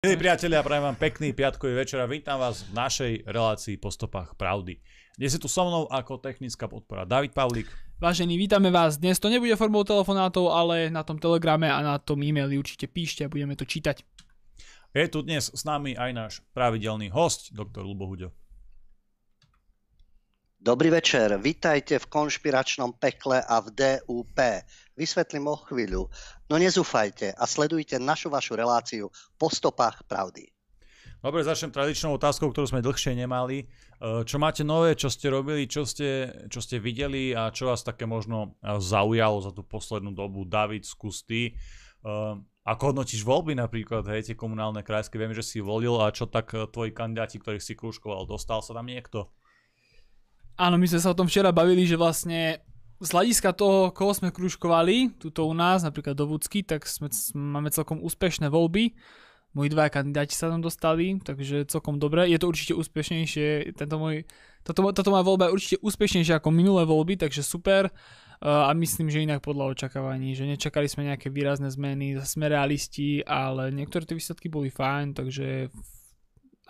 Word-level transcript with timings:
Milí 0.00 0.16
priatelia, 0.16 0.64
prajem 0.64 0.88
vám 0.88 0.96
pekný 0.96 1.36
piatkový 1.36 1.76
večer 1.76 2.00
a 2.00 2.08
vítam 2.08 2.40
vás 2.40 2.64
v 2.64 2.72
našej 2.72 3.12
relácii 3.28 3.76
po 3.76 3.92
stopách 3.92 4.32
pravdy. 4.32 4.80
Dnes 5.20 5.36
je 5.36 5.36
tu 5.36 5.44
so 5.44 5.60
mnou 5.60 5.92
ako 5.92 6.16
technická 6.16 6.64
podpora 6.64 7.04
David 7.04 7.36
Pavlík. 7.36 7.68
Vážení, 8.00 8.40
vítame 8.40 8.72
vás. 8.72 8.96
Dnes 8.96 9.20
to 9.20 9.28
nebude 9.28 9.52
formou 9.60 9.84
telefonátov, 9.84 10.56
ale 10.56 10.88
na 10.88 11.04
tom 11.04 11.20
telegrame 11.20 11.68
a 11.68 11.84
na 11.84 12.00
tom 12.00 12.16
e-maili 12.24 12.56
určite 12.56 12.88
píšte 12.88 13.28
a 13.28 13.32
budeme 13.32 13.52
to 13.52 13.68
čítať. 13.68 14.00
Je 14.96 15.04
tu 15.12 15.20
dnes 15.20 15.44
s 15.52 15.62
nami 15.68 15.92
aj 15.92 16.10
náš 16.16 16.32
pravidelný 16.56 17.12
host, 17.12 17.52
doktor 17.52 17.84
Lubo 17.84 18.08
Huďo. 18.08 18.32
Dobrý 20.60 20.88
večer, 20.88 21.36
vitajte 21.36 22.00
v 22.00 22.08
konšpiračnom 22.08 22.96
pekle 22.96 23.44
a 23.44 23.64
v 23.64 23.68
DUP. 23.72 24.36
Vysvetlím 25.00 25.48
o 25.48 25.56
chvíľu. 25.56 26.12
No 26.52 26.60
nezúfajte 26.60 27.32
a 27.32 27.44
sledujte 27.48 27.96
našu 27.96 28.28
vašu 28.28 28.52
reláciu 28.52 29.08
po 29.40 29.48
stopách 29.48 30.04
pravdy. 30.04 30.52
Dobre, 31.20 31.44
začnem 31.44 31.72
tradičnou 31.72 32.16
otázkou, 32.16 32.48
ktorú 32.48 32.68
sme 32.68 32.84
dlhšie 32.84 33.12
nemali. 33.12 33.64
E, 33.64 34.24
čo 34.24 34.36
máte 34.40 34.64
nové, 34.64 34.96
čo 34.96 35.12
ste 35.12 35.28
robili, 35.28 35.68
čo 35.68 35.84
ste, 35.84 36.32
čo 36.48 36.64
ste 36.64 36.80
videli 36.80 37.36
a 37.36 37.52
čo 37.52 37.68
vás 37.68 37.84
také 37.84 38.08
možno 38.08 38.56
e, 38.60 38.80
zaujalo 38.80 39.44
za 39.44 39.52
tú 39.52 39.60
poslednú 39.60 40.16
dobu? 40.16 40.48
David, 40.48 40.88
skús 40.88 41.24
ty. 41.24 41.52
E, 41.52 42.12
ako 42.64 42.82
hodnotíš 42.92 43.20
voľby 43.24 43.52
napríklad, 43.52 44.04
hej, 44.08 44.32
tie 44.32 44.36
komunálne 44.36 44.80
krajské, 44.80 45.20
viem, 45.20 45.36
že 45.36 45.44
si 45.44 45.60
volil 45.60 45.96
a 46.00 46.08
čo 46.08 46.24
tak 46.24 46.56
tvoji 46.72 46.92
kandidáti, 46.96 47.36
ktorých 47.36 47.64
si 47.64 47.76
krúžkoval, 47.76 48.24
dostal 48.24 48.64
sa 48.64 48.72
tam 48.72 48.88
niekto? 48.88 49.28
Áno, 50.60 50.76
my 50.76 50.84
sme 50.88 51.00
sa 51.00 51.12
o 51.12 51.16
tom 51.16 51.28
včera 51.28 51.52
bavili, 51.52 51.88
že 51.88 52.00
vlastne 52.00 52.64
z 53.00 53.08
hľadiska 53.10 53.56
toho, 53.56 53.90
koho 53.96 54.12
sme 54.12 54.28
krúžkovali, 54.28 55.16
tuto 55.16 55.48
u 55.48 55.56
nás, 55.56 55.80
napríklad 55.80 56.12
do 56.12 56.28
Vúcky, 56.28 56.60
tak 56.60 56.84
sme, 56.84 57.08
máme 57.32 57.72
celkom 57.72 58.04
úspešné 58.04 58.52
voľby 58.52 58.92
moji 59.50 59.68
dva 59.70 59.90
kandidáti 59.90 60.34
sa 60.34 60.46
tam 60.46 60.62
dostali, 60.62 61.18
takže 61.18 61.66
celkom 61.66 61.98
dobre. 61.98 62.30
Je 62.30 62.38
to 62.38 62.46
určite 62.46 62.74
úspešnejšie, 62.78 63.74
tento 63.74 63.96
môj, 63.98 64.22
toto, 64.62 64.86
toto 64.94 65.10
moja 65.10 65.26
voľba 65.26 65.50
je 65.50 65.54
určite 65.58 65.76
úspešnejšia 65.82 66.38
ako 66.38 66.54
minulé 66.54 66.86
voľby, 66.86 67.18
takže 67.18 67.42
super. 67.42 67.90
Uh, 68.40 68.70
a 68.70 68.72
myslím, 68.72 69.12
že 69.12 69.20
inak 69.20 69.44
podľa 69.44 69.76
očakávaní, 69.76 70.32
že 70.32 70.48
nečakali 70.48 70.88
sme 70.88 71.12
nejaké 71.12 71.28
výrazné 71.28 71.68
zmeny, 71.68 72.16
sme 72.24 72.48
realisti, 72.48 73.20
ale 73.26 73.68
niektoré 73.68 74.08
tie 74.08 74.16
výsledky 74.16 74.48
boli 74.48 74.72
fajn, 74.72 75.12
takže 75.12 75.68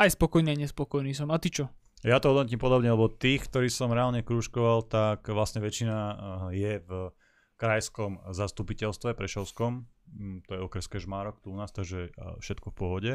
aj 0.00 0.08
spokojný, 0.18 0.56
aj 0.56 0.60
nespokojný 0.66 1.14
som. 1.14 1.30
A 1.30 1.38
ty 1.38 1.52
čo? 1.52 1.70
Ja 2.00 2.16
to 2.16 2.32
hodnotím 2.32 2.56
podobne, 2.56 2.88
lebo 2.88 3.12
tých, 3.12 3.44
ktorí 3.44 3.68
som 3.68 3.92
reálne 3.92 4.24
krúžkoval, 4.24 4.88
tak 4.88 5.28
vlastne 5.28 5.60
väčšina 5.60 5.96
je 6.48 6.80
v 6.80 6.90
krajskom 7.60 8.24
zastupiteľstve 8.32 9.12
Prešovskom, 9.12 9.84
Mm, 10.18 10.42
to 10.46 10.54
je 10.54 10.60
okres 10.60 10.86
Kežmárok 10.90 11.38
tu 11.38 11.54
u 11.54 11.56
nás, 11.56 11.70
takže 11.70 12.10
všetko 12.42 12.74
v 12.74 12.76
pohode, 12.76 13.12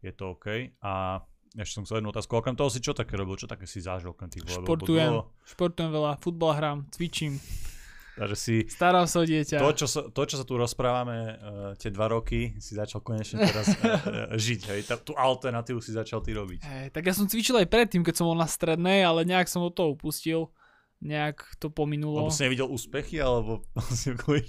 je 0.00 0.12
to 0.12 0.36
OK. 0.36 0.72
A 0.80 1.20
ešte 1.52 1.82
som 1.82 1.84
chcel 1.84 2.00
jednu 2.00 2.14
otázku, 2.14 2.32
okrem 2.38 2.56
toho 2.56 2.70
si 2.72 2.80
čo 2.80 2.96
také 2.96 3.18
robil, 3.18 3.36
čo 3.36 3.50
také 3.50 3.66
si 3.68 3.82
zažil 3.82 4.14
okrem 4.14 4.30
tých 4.32 4.46
voľb? 4.46 4.64
Športujem, 4.64 5.12
športujem 5.44 5.90
veľa, 5.90 6.12
futbal 6.22 6.52
hrám, 6.56 6.78
cvičím. 6.94 7.36
Takže 8.20 8.36
si... 8.36 8.54
Starám 8.68 9.08
sa 9.08 9.24
o 9.24 9.24
dieťa. 9.24 9.64
To 9.64 9.72
čo, 9.72 9.88
sa, 9.88 10.04
to, 10.12 10.22
čo 10.28 10.36
sa 10.36 10.44
tu 10.44 10.60
rozprávame 10.60 11.16
uh, 11.16 11.72
tie 11.80 11.88
dva 11.88 12.12
roky, 12.12 12.52
si 12.60 12.76
začal 12.76 13.00
konečne 13.00 13.40
teraz 13.40 13.72
uh, 13.72 14.36
žiť, 14.36 14.60
hej. 14.76 14.80
Tá, 14.84 15.00
tú 15.00 15.16
alternatívu 15.16 15.80
si 15.80 15.96
začal 15.96 16.20
ty 16.20 16.36
robiť. 16.36 16.60
Hey, 16.60 16.92
tak 16.92 17.08
ja 17.08 17.16
som 17.16 17.24
cvičil 17.24 17.56
aj 17.56 17.72
predtým, 17.72 18.04
keď 18.04 18.20
som 18.20 18.28
bol 18.28 18.36
na 18.36 18.44
strednej, 18.44 19.08
ale 19.08 19.24
nejak 19.24 19.48
som 19.48 19.64
od 19.64 19.72
toho 19.72 19.96
upustil. 19.96 20.52
Nejak 21.00 21.56
to 21.56 21.72
pominulo. 21.72 22.28
Lebo 22.28 22.28
si 22.28 22.44
nevidel 22.44 22.68
úspechy, 22.68 23.16
alebo 23.16 23.64
si 23.96 24.12
kvôli 24.12 24.44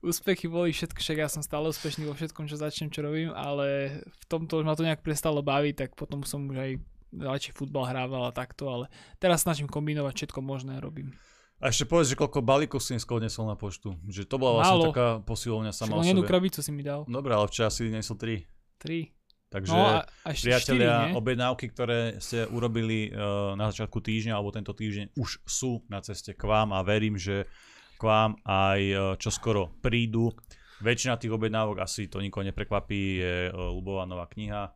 úspechy 0.00 0.48
boli 0.48 0.72
všetko, 0.72 0.96
však 0.96 1.18
ja 1.20 1.28
som 1.28 1.44
stále 1.44 1.68
úspešný 1.68 2.08
vo 2.08 2.16
všetkom, 2.16 2.48
čo 2.48 2.56
začnem, 2.56 2.88
čo 2.88 3.04
robím, 3.04 3.36
ale 3.36 4.00
v 4.08 4.24
tomto 4.24 4.56
už 4.56 4.64
ma 4.64 4.72
to 4.72 4.84
nejak 4.88 5.04
prestalo 5.04 5.44
baviť, 5.44 5.74
tak 5.76 5.90
potom 5.92 6.24
som 6.24 6.48
už 6.48 6.56
aj 6.56 6.72
radšej 7.12 7.52
futbal 7.52 7.84
hrával 7.90 8.30
a 8.30 8.32
takto, 8.32 8.70
ale 8.70 8.88
teraz 9.20 9.44
snažím 9.44 9.68
kombinovať 9.68 10.24
všetko 10.24 10.40
možné 10.40 10.80
robím. 10.80 11.12
A 11.60 11.68
ešte 11.68 11.84
povedz, 11.84 12.08
že 12.08 12.16
koľko 12.16 12.40
balíkov 12.40 12.80
si 12.80 12.96
dneska 12.96 13.12
odnesol 13.12 13.44
na 13.44 13.56
poštu. 13.56 13.92
Že 14.08 14.24
to 14.24 14.36
bola 14.40 14.64
vlastne 14.64 14.76
Málo. 14.80 14.86
taká 14.90 15.08
posilovňa 15.28 15.72
sama 15.76 16.00
o 16.00 16.00
sebe. 16.00 16.16
jednu 16.16 16.22
krabicu 16.24 16.64
si 16.64 16.72
mi 16.72 16.80
dal. 16.80 17.04
Dobre, 17.04 17.36
ale 17.36 17.44
včera 17.52 17.68
si 17.68 17.92
nesol 17.92 18.16
tri. 18.16 18.48
Tri. 18.80 19.12
Takže 19.50 19.74
no, 19.74 19.82
a, 19.82 20.06
a 20.06 20.30
priatelia, 20.30 21.10
4, 21.10 21.18
objednávky, 21.18 21.64
ktoré 21.74 22.00
ste 22.22 22.46
urobili 22.54 23.10
uh, 23.10 23.58
na 23.58 23.66
začiatku 23.68 23.98
týždňa 23.98 24.38
alebo 24.38 24.54
tento 24.54 24.70
týždeň 24.70 25.18
už 25.18 25.42
sú 25.42 25.82
na 25.90 25.98
ceste 26.00 26.38
k 26.38 26.42
vám 26.46 26.70
a 26.70 26.86
verím, 26.86 27.18
že 27.18 27.50
k 28.00 28.02
vám 28.08 28.40
aj 28.48 28.80
e, 28.80 28.96
čoskoro 29.20 29.76
prídu. 29.84 30.32
Väčšina 30.80 31.20
tých 31.20 31.36
objednávok, 31.36 31.84
asi 31.84 32.08
to 32.08 32.24
nikoho 32.24 32.48
neprekvapí, 32.48 33.20
je 33.20 33.34
e, 33.44 33.50
Lubová 33.52 34.08
nová 34.08 34.24
kniha. 34.24 34.72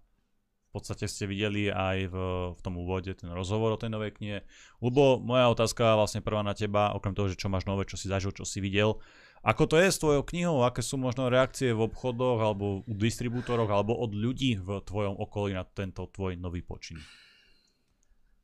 Podstate 0.74 1.06
ste 1.06 1.30
videli 1.30 1.70
aj 1.70 2.10
v, 2.10 2.16
v 2.50 2.60
tom 2.66 2.74
úvode 2.82 3.14
ten 3.14 3.30
rozhovor 3.30 3.78
o 3.78 3.78
tej 3.78 3.94
novej 3.94 4.10
knihe. 4.18 4.42
Lubo, 4.82 5.22
moja 5.22 5.46
otázka 5.46 5.94
vlastne 5.94 6.18
prvá 6.18 6.42
na 6.42 6.50
teba, 6.50 6.90
okrem 6.98 7.14
toho, 7.14 7.30
že 7.30 7.38
čo 7.38 7.46
máš 7.46 7.62
nové, 7.62 7.86
čo 7.86 7.94
si 7.94 8.10
zažil, 8.10 8.34
čo 8.34 8.42
si 8.42 8.58
videl. 8.58 8.98
Ako 9.46 9.70
to 9.70 9.78
je 9.78 9.86
s 9.86 10.02
tvojou 10.02 10.26
knihou? 10.26 10.66
Aké 10.66 10.82
sú 10.82 10.98
možno 10.98 11.30
reakcie 11.30 11.70
v 11.70 11.86
obchodoch 11.86 12.42
alebo 12.42 12.82
u 12.82 12.92
distribútoroch 12.98 13.70
alebo 13.70 13.94
od 13.94 14.18
ľudí 14.18 14.58
v 14.58 14.82
tvojom 14.82 15.14
okolí 15.14 15.54
na 15.54 15.62
tento 15.62 16.10
tvoj 16.10 16.34
nový 16.42 16.66
počin? 16.66 16.98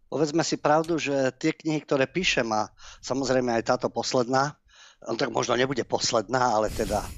Povedzme 0.06 0.46
si 0.46 0.54
pravdu, 0.54 1.02
že 1.02 1.34
tie 1.34 1.50
knihy, 1.50 1.82
ktoré 1.82 2.06
píšem 2.06 2.46
a 2.54 2.70
samozrejme 3.02 3.58
aj 3.58 3.74
táto 3.74 3.90
posledná, 3.90 4.54
no 5.02 5.18
tak 5.18 5.34
možno 5.34 5.58
nebude 5.58 5.82
posledná, 5.82 6.54
ale 6.54 6.70
teda 6.70 7.02
e, 7.02 7.10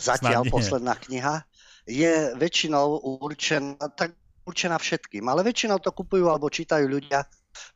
zatiaľ 0.00 0.48
posledná 0.48 0.96
kniha, 0.96 1.44
je 1.84 2.32
väčšinou 2.40 3.04
určená, 3.20 3.92
tak 3.92 4.16
určená 4.46 4.78
všetkým, 4.78 5.26
ale 5.26 5.42
väčšinou 5.42 5.82
to 5.82 5.90
kupujú 5.90 6.30
alebo 6.30 6.46
čítajú 6.46 6.86
ľudia, 6.86 7.26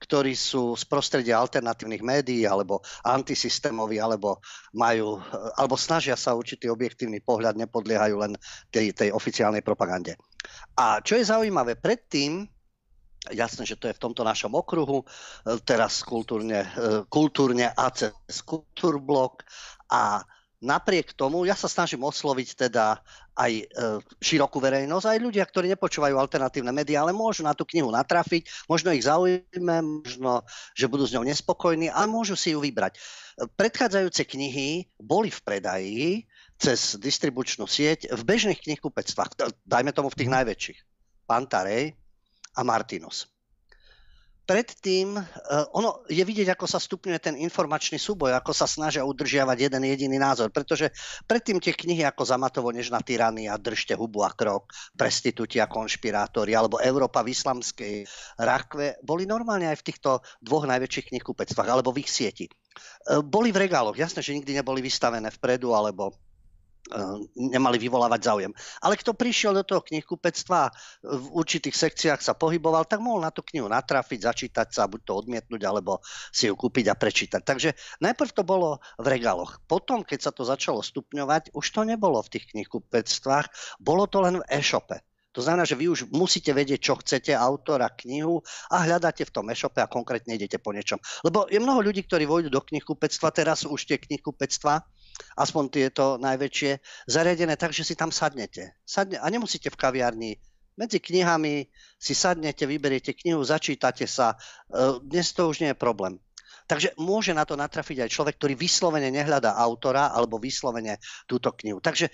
ktorí 0.00 0.36
sú 0.36 0.78
z 0.78 0.84
prostredia 0.86 1.40
alternatívnych 1.40 2.04
médií 2.04 2.46
alebo 2.46 2.84
antisystémoví, 3.02 3.98
alebo 3.98 4.38
majú, 4.76 5.18
alebo 5.58 5.74
snažia 5.74 6.14
sa 6.14 6.36
určitý 6.38 6.70
objektívny 6.70 7.20
pohľad, 7.20 7.58
nepodliehajú 7.58 8.16
len 8.22 8.32
tej, 8.70 8.94
tej 8.94 9.10
oficiálnej 9.10 9.66
propagande. 9.66 10.14
A 10.78 11.02
čo 11.02 11.18
je 11.18 11.28
zaujímavé, 11.28 11.76
predtým 11.76 12.46
Jasné, 13.28 13.68
že 13.68 13.76
to 13.76 13.84
je 13.84 13.92
v 13.92 14.00
tomto 14.00 14.24
našom 14.24 14.56
okruhu, 14.56 15.04
teraz 15.68 16.00
kultúrne, 16.00 16.64
e, 16.64 17.04
kultúrne 17.04 17.68
a 17.68 17.92
cez 17.92 18.40
kultúrblok 18.40 19.44
a 19.92 20.24
napriek 20.60 21.16
tomu 21.16 21.48
ja 21.48 21.56
sa 21.56 21.66
snažím 21.66 22.04
osloviť 22.04 22.68
teda 22.68 23.00
aj 23.34 23.52
e, 23.52 23.64
širokú 24.20 24.60
verejnosť, 24.60 25.06
aj 25.08 25.18
ľudia, 25.18 25.44
ktorí 25.48 25.72
nepočúvajú 25.72 26.14
alternatívne 26.20 26.70
médiá, 26.70 27.00
ale 27.00 27.16
môžu 27.16 27.40
na 27.40 27.56
tú 27.56 27.64
knihu 27.64 27.88
natrafiť, 27.88 28.68
možno 28.68 28.92
ich 28.92 29.08
zaujíme, 29.08 30.04
možno, 30.04 30.44
že 30.76 30.86
budú 30.86 31.08
s 31.08 31.16
ňou 31.16 31.24
nespokojní, 31.24 31.88
ale 31.88 32.06
môžu 32.12 32.36
si 32.36 32.52
ju 32.52 32.60
vybrať. 32.60 33.00
Predchádzajúce 33.56 34.28
knihy 34.28 34.92
boli 35.00 35.32
v 35.32 35.40
predaji 35.40 36.04
cez 36.60 37.00
distribučnú 37.00 37.64
sieť 37.64 38.12
v 38.12 38.20
bežných 38.20 38.60
knihkupectvách, 38.60 39.64
dajme 39.64 39.96
tomu 39.96 40.12
v 40.12 40.18
tých 40.20 40.30
najväčších. 40.30 40.78
Pantarej, 41.24 41.96
a 42.56 42.62
Martinus. 42.66 43.26
Predtým, 44.50 45.14
uh, 45.14 45.22
ono 45.78 46.02
je 46.10 46.26
vidieť, 46.26 46.58
ako 46.58 46.66
sa 46.66 46.82
stupňuje 46.82 47.22
ten 47.22 47.38
informačný 47.38 48.02
súboj, 48.02 48.34
ako 48.34 48.50
sa 48.50 48.66
snažia 48.66 49.06
udržiavať 49.06 49.70
jeden 49.70 49.86
jediný 49.86 50.18
názor, 50.18 50.50
pretože 50.50 50.90
predtým 51.30 51.62
tie 51.62 51.70
knihy 51.70 52.02
ako 52.02 52.26
Zamatovo 52.26 52.74
nežná 52.74 52.98
tyrania, 52.98 53.54
Držte 53.62 53.94
hubu 53.94 54.26
a 54.26 54.34
krok, 54.34 54.74
Prestitúti 54.98 55.62
a 55.62 55.70
konšpirátori, 55.70 56.50
alebo 56.58 56.82
Európa 56.82 57.22
v 57.22 57.30
islamskej 57.30 58.10
rakve, 58.42 58.98
boli 59.06 59.22
normálne 59.22 59.70
aj 59.70 59.86
v 59.86 59.86
týchto 59.86 60.18
dvoch 60.42 60.66
najväčších 60.66 61.14
knihkupectvách, 61.14 61.70
alebo 61.70 61.94
v 61.94 62.02
ich 62.02 62.10
sieti. 62.10 62.50
Uh, 63.06 63.22
boli 63.22 63.54
v 63.54 63.70
regáloch, 63.70 63.94
jasné, 63.94 64.18
že 64.18 64.34
nikdy 64.34 64.58
neboli 64.58 64.82
vystavené 64.82 65.30
vpredu, 65.30 65.78
alebo 65.78 66.10
Eh, 66.10 66.29
nemali 67.36 67.76
vyvolávať 67.78 68.20
záujem. 68.24 68.52
Ale 68.82 68.98
kto 68.98 69.14
prišiel 69.14 69.54
do 69.54 69.64
toho 69.64 69.84
knihkupectva, 69.84 70.72
v 71.06 71.26
určitých 71.36 71.76
sekciách 71.76 72.20
sa 72.24 72.34
pohyboval, 72.34 72.88
tak 72.88 73.04
mohol 73.04 73.22
na 73.22 73.30
tú 73.30 73.44
knihu 73.46 73.70
natrafiť, 73.70 74.20
začítať 74.26 74.68
sa, 74.72 74.90
buď 74.90 75.00
to 75.04 75.12
odmietnúť, 75.14 75.62
alebo 75.66 76.02
si 76.32 76.50
ju 76.50 76.54
kúpiť 76.56 76.90
a 76.90 76.98
prečítať. 76.98 77.42
Takže 77.44 77.70
najprv 78.02 78.30
to 78.34 78.42
bolo 78.42 78.82
v 78.98 79.06
regáloch. 79.06 79.62
Potom, 79.68 80.02
keď 80.02 80.30
sa 80.30 80.32
to 80.34 80.42
začalo 80.42 80.82
stupňovať, 80.82 81.54
už 81.54 81.66
to 81.70 81.82
nebolo 81.86 82.18
v 82.24 82.32
tých 82.38 82.50
knihkupectvách, 82.56 83.78
bolo 83.78 84.08
to 84.10 84.18
len 84.24 84.40
v 84.40 84.46
e-shope. 84.50 84.98
To 85.30 85.46
znamená, 85.46 85.62
že 85.62 85.78
vy 85.78 85.86
už 85.86 86.10
musíte 86.10 86.50
vedieť, 86.50 86.90
čo 86.90 86.98
chcete, 86.98 87.30
autora, 87.30 87.86
knihu 88.02 88.42
a 88.66 88.82
hľadáte 88.82 89.22
v 89.22 89.30
tom 89.30 89.46
e-shope 89.46 89.78
a 89.78 89.86
konkrétne 89.86 90.34
idete 90.34 90.58
po 90.58 90.74
niečom. 90.74 90.98
Lebo 91.22 91.46
je 91.46 91.62
mnoho 91.62 91.86
ľudí, 91.86 92.02
ktorí 92.02 92.26
vojdu 92.26 92.50
do 92.50 92.58
knihkupectva, 92.58 93.30
teraz 93.30 93.62
už 93.62 93.86
tie 93.86 94.02
knihkupectva 94.02 94.82
aspoň 95.36 95.64
tieto 95.68 96.16
najväčšie, 96.20 96.78
zariadené 97.08 97.56
tak, 97.56 97.72
že 97.74 97.86
si 97.86 97.94
tam 97.96 98.12
sadnete. 98.14 98.78
Sadne, 98.84 99.18
a 99.18 99.26
nemusíte 99.30 99.70
v 99.70 99.80
kaviarni 99.80 100.30
medzi 100.80 100.96
knihami 100.96 101.68
si 102.00 102.16
sadnete, 102.16 102.64
vyberiete 102.64 103.12
knihu, 103.12 103.44
začítate 103.44 104.08
sa. 104.08 104.32
E, 104.72 104.96
dnes 105.04 105.36
to 105.36 105.52
už 105.52 105.60
nie 105.60 105.76
je 105.76 105.76
problém. 105.76 106.16
Takže 106.64 106.96
môže 106.96 107.36
na 107.36 107.44
to 107.44 107.58
natrafiť 107.58 108.06
aj 108.06 108.14
človek, 108.14 108.34
ktorý 108.40 108.54
vyslovene 108.56 109.12
nehľadá 109.12 109.60
autora 109.60 110.08
alebo 110.08 110.40
vyslovene 110.40 110.96
túto 111.28 111.52
knihu. 111.60 111.84
Takže 111.84 112.08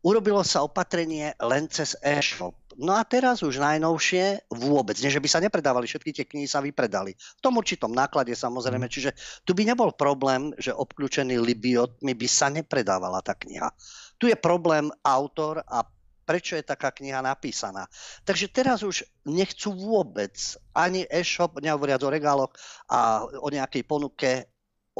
urobilo 0.00 0.40
sa 0.40 0.64
opatrenie 0.64 1.36
len 1.36 1.68
cez 1.68 2.00
e-shop. 2.00 2.56
No 2.78 2.94
a 2.94 3.02
teraz 3.02 3.42
už 3.42 3.58
najnovšie 3.58 4.54
vôbec, 4.54 4.94
nie 5.02 5.10
že 5.10 5.18
by 5.18 5.26
sa 5.26 5.42
nepredávali, 5.42 5.90
všetky 5.90 6.14
tie 6.14 6.24
knihy 6.30 6.46
sa 6.46 6.62
vypredali. 6.62 7.10
V 7.18 7.40
tom 7.42 7.58
určitom 7.58 7.90
náklade 7.90 8.30
samozrejme, 8.38 8.86
mm. 8.86 8.92
čiže 8.94 9.10
tu 9.42 9.50
by 9.50 9.66
nebol 9.66 9.90
problém, 9.98 10.54
že 10.54 10.70
obklúčený 10.70 11.42
libiotmi 11.42 12.14
by 12.14 12.28
sa 12.30 12.46
nepredávala 12.54 13.18
tá 13.18 13.34
kniha. 13.34 13.74
Tu 14.14 14.30
je 14.30 14.38
problém 14.38 14.86
autor 15.02 15.66
a 15.66 15.82
prečo 16.22 16.54
je 16.54 16.62
taká 16.62 16.94
kniha 16.94 17.18
napísaná. 17.18 17.88
Takže 18.22 18.52
teraz 18.52 18.86
už 18.86 19.02
nechcú 19.26 19.74
vôbec 19.74 20.36
ani 20.76 21.08
e-shop, 21.08 21.58
nehovoriac 21.58 22.04
o 22.04 22.12
regáloch 22.12 22.52
a 22.86 23.24
o 23.42 23.48
nejakej 23.50 23.82
ponuke 23.88 24.46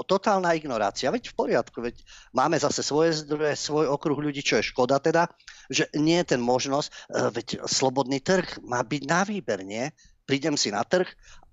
totálna 0.04 0.54
ignorácia. 0.54 1.10
Veď 1.10 1.32
v 1.32 1.38
poriadku, 1.38 1.78
veď 1.80 2.02
máme 2.34 2.58
zase 2.58 2.82
svoje 2.82 3.24
zdroje, 3.24 3.54
svoj 3.58 3.86
okruh 3.90 4.18
ľudí, 4.18 4.42
čo 4.42 4.58
je 4.58 4.68
škoda 4.68 4.98
teda, 4.98 5.30
že 5.70 5.88
nie 5.96 6.20
je 6.22 6.36
ten 6.36 6.42
možnosť, 6.42 6.88
e, 6.88 6.94
veď 7.32 7.46
slobodný 7.64 8.20
trh 8.20 8.62
má 8.66 8.82
byť 8.84 9.02
na 9.08 9.20
výber, 9.24 9.64
nie? 9.64 9.90
Prídem 10.28 10.58
si 10.60 10.68
na 10.68 10.84
trh 10.84 11.08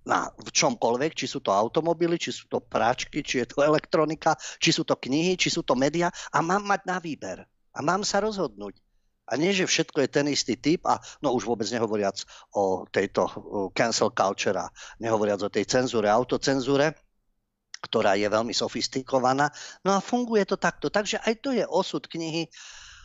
na 0.05 0.29
v 0.37 0.49
čomkoľvek, 0.53 1.17
či 1.17 1.25
sú 1.25 1.41
to 1.41 1.49
automobily, 1.49 2.21
či 2.21 2.29
sú 2.29 2.45
to 2.45 2.61
práčky, 2.61 3.25
či 3.25 3.41
je 3.41 3.49
to 3.49 3.65
elektronika, 3.65 4.37
či 4.61 4.69
sú 4.69 4.85
to 4.85 4.93
knihy, 4.93 5.33
či 5.33 5.49
sú 5.49 5.65
to 5.65 5.73
médiá 5.73 6.13
a 6.29 6.45
mám 6.45 6.61
mať 6.61 6.81
na 6.85 6.97
výber. 7.01 7.41
A 7.75 7.81
mám 7.81 8.05
sa 8.05 8.21
rozhodnúť. 8.21 8.77
A 9.25 9.41
nie, 9.41 9.49
že 9.49 9.65
všetko 9.65 10.05
je 10.05 10.09
ten 10.13 10.29
istý 10.29 10.53
typ 10.53 10.85
a 10.85 11.01
no 11.25 11.33
už 11.33 11.49
vôbec 11.49 11.65
nehovoriac 11.73 12.21
o 12.53 12.85
tejto 12.85 13.25
cancel 13.73 14.13
culture 14.13 14.53
a 14.53 14.69
nehovoriac 15.01 15.41
o 15.41 15.49
tej 15.49 15.65
cenzúre, 15.65 16.05
autocenzúre, 16.05 16.93
ktorá 17.85 18.17
je 18.17 18.25
veľmi 18.25 18.51
sofistikovaná. 18.51 19.53
No 19.85 19.93
a 19.93 20.01
funguje 20.01 20.43
to 20.49 20.57
takto. 20.57 20.89
Takže 20.89 21.21
aj 21.21 21.33
to 21.45 21.53
je 21.53 21.61
osud 21.69 22.09
knihy 22.09 22.49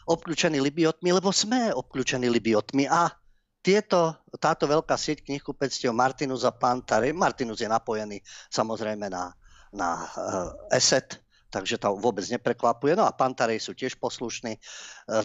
obklúčený 0.08 0.58
libiotmi, 0.58 1.12
lebo 1.12 1.28
sme 1.30 1.70
obklúčení 1.76 2.26
libiotmi 2.32 2.88
a 2.88 3.12
tieto, 3.60 4.16
táto 4.40 4.64
veľká 4.64 4.96
sieť 4.96 5.20
knihkupectiev 5.28 5.92
Martinus 5.92 6.48
a 6.48 6.52
Pantare, 6.56 7.12
Martinus 7.12 7.60
je 7.60 7.68
napojený 7.68 8.24
samozrejme 8.48 9.12
na, 9.12 9.36
na 9.68 10.00
uh, 10.00 10.72
ESET, 10.72 11.20
takže 11.52 11.76
to 11.76 11.92
vôbec 12.00 12.24
neprekvapuje. 12.24 12.96
No 12.96 13.04
a 13.04 13.12
Pantarej 13.12 13.60
sú 13.60 13.74
tiež 13.74 13.98
poslušní, 13.98 14.54
e, 14.54 14.60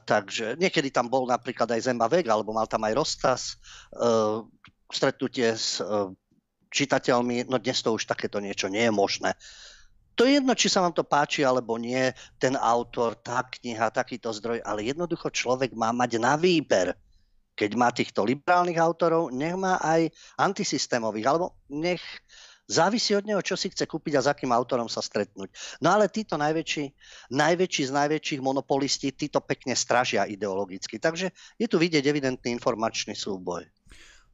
takže 0.03 0.57
niekedy 0.57 0.89
tam 0.89 1.05
bol 1.05 1.29
napríklad 1.29 1.69
aj 1.69 1.85
Zemba 1.85 2.09
Vega, 2.09 2.33
alebo 2.33 2.49
mal 2.49 2.65
tam 2.65 2.81
aj 2.81 2.97
Rostas, 2.97 3.41
e, 3.93 4.01
stretnutie 4.89 5.53
s 5.53 5.77
e, 5.79 5.85
čitateľmi, 6.75 7.47
no 7.47 7.55
dnes 7.55 7.79
to 7.79 7.95
už 7.95 8.03
takéto 8.03 8.43
niečo 8.43 8.67
nie 8.67 8.83
je 8.83 8.91
možné. 8.91 9.31
To 10.19 10.27
je 10.27 10.39
jedno, 10.39 10.55
či 10.55 10.67
sa 10.67 10.83
vám 10.83 10.95
to 10.95 11.07
páči 11.07 11.43
alebo 11.43 11.79
nie, 11.79 12.11
ten 12.39 12.55
autor, 12.59 13.15
tá 13.19 13.43
kniha, 13.43 13.91
takýto 13.91 14.31
zdroj, 14.31 14.63
ale 14.63 14.87
jednoducho 14.87 15.31
človek 15.31 15.71
má 15.75 15.95
mať 15.95 16.19
na 16.19 16.35
výber. 16.39 16.95
Keď 17.55 17.71
má 17.79 17.91
týchto 17.91 18.27
liberálnych 18.27 18.79
autorov, 18.79 19.31
nech 19.31 19.55
má 19.55 19.79
aj 19.79 20.11
antisystémových, 20.35 21.27
alebo 21.31 21.55
nech 21.71 22.03
Závisí 22.65 23.13
od 23.13 23.29
neho, 23.29 23.45
čo 23.45 23.53
si 23.53 23.69
chce 23.69 23.85
kúpiť 23.85 24.17
a 24.17 24.25
s 24.25 24.27
akým 24.33 24.49
autorom 24.49 24.89
sa 24.89 24.97
stretnúť. 24.97 25.53
No 25.85 25.93
ale 25.93 26.09
títo 26.09 26.33
najväčší, 26.33 26.85
najväčší 27.29 27.83
z 27.85 27.91
najväčších 27.93 28.41
monopolisti, 28.41 29.13
títo 29.13 29.37
pekne 29.37 29.77
stražia 29.77 30.25
ideologicky. 30.25 30.97
Takže 30.97 31.29
je 31.61 31.67
tu 31.69 31.77
vidieť 31.77 32.01
evidentný 32.09 32.49
informačný 32.57 33.13
súboj. 33.13 33.69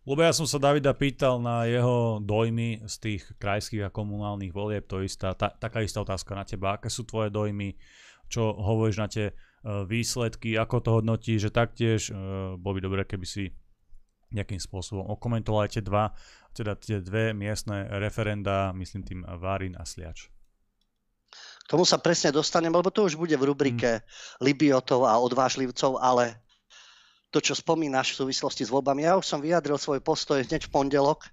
Lebo 0.01 0.25
ja 0.25 0.33
som 0.33 0.49
sa 0.49 0.57
Davida 0.57 0.97
pýtal 0.97 1.37
na 1.37 1.69
jeho 1.69 2.17
dojmy 2.17 2.81
z 2.89 2.95
tých 2.97 3.21
krajských 3.37 3.85
a 3.85 3.93
komunálnych 3.93 4.49
volieb, 4.49 4.89
to 4.89 5.05
istá, 5.05 5.37
ta, 5.37 5.53
taká 5.53 5.85
istá 5.85 6.01
otázka 6.01 6.33
na 6.33 6.41
teba. 6.41 6.73
Aké 6.73 6.89
sú 6.89 7.05
tvoje 7.05 7.29
dojmy, 7.29 7.77
čo 8.25 8.49
hovoríš 8.49 8.97
na 8.97 9.05
tie 9.05 9.29
uh, 9.29 9.85
výsledky, 9.85 10.57
ako 10.57 10.75
to 10.81 10.89
hodnotí, 10.97 11.37
že 11.37 11.53
taktiež 11.53 12.09
uh, 12.09 12.57
bolo 12.57 12.77
by 12.77 12.81
dobré, 12.81 13.01
keby 13.05 13.27
si 13.29 13.53
nejakým 14.33 14.57
spôsobom 14.57 15.05
okomentoval 15.11 15.69
aj 15.69 15.71
tie 15.77 15.83
dva, 15.85 16.15
teda 16.55 16.73
tie 16.79 16.97
dve 17.03 17.35
miestne 17.35 17.85
referenda, 17.99 18.73
myslím 18.73 19.03
tým 19.05 19.21
Várin 19.37 19.77
a 19.77 19.85
Sliač. 19.85 20.31
K 21.67 21.67
tomu 21.69 21.85
sa 21.85 22.01
presne 22.01 22.35
dostanem, 22.35 22.73
lebo 22.73 22.89
to 22.91 23.07
už 23.07 23.15
bude 23.15 23.35
v 23.37 23.47
rubrike 23.47 24.01
mm. 24.01 24.03
Libiotov 24.43 25.07
a 25.07 25.19
odvážlivcov, 25.19 25.99
ale 26.01 26.41
to, 27.31 27.39
čo 27.39 27.55
spomínaš 27.55 28.13
v 28.13 28.27
súvislosti 28.27 28.67
s 28.67 28.73
voľbami, 28.73 29.07
ja 29.07 29.15
už 29.15 29.25
som 29.25 29.39
vyjadril 29.39 29.79
svoj 29.79 30.03
postoj 30.03 30.43
hneď 30.43 30.67
v 30.67 30.73
pondelok, 30.75 31.31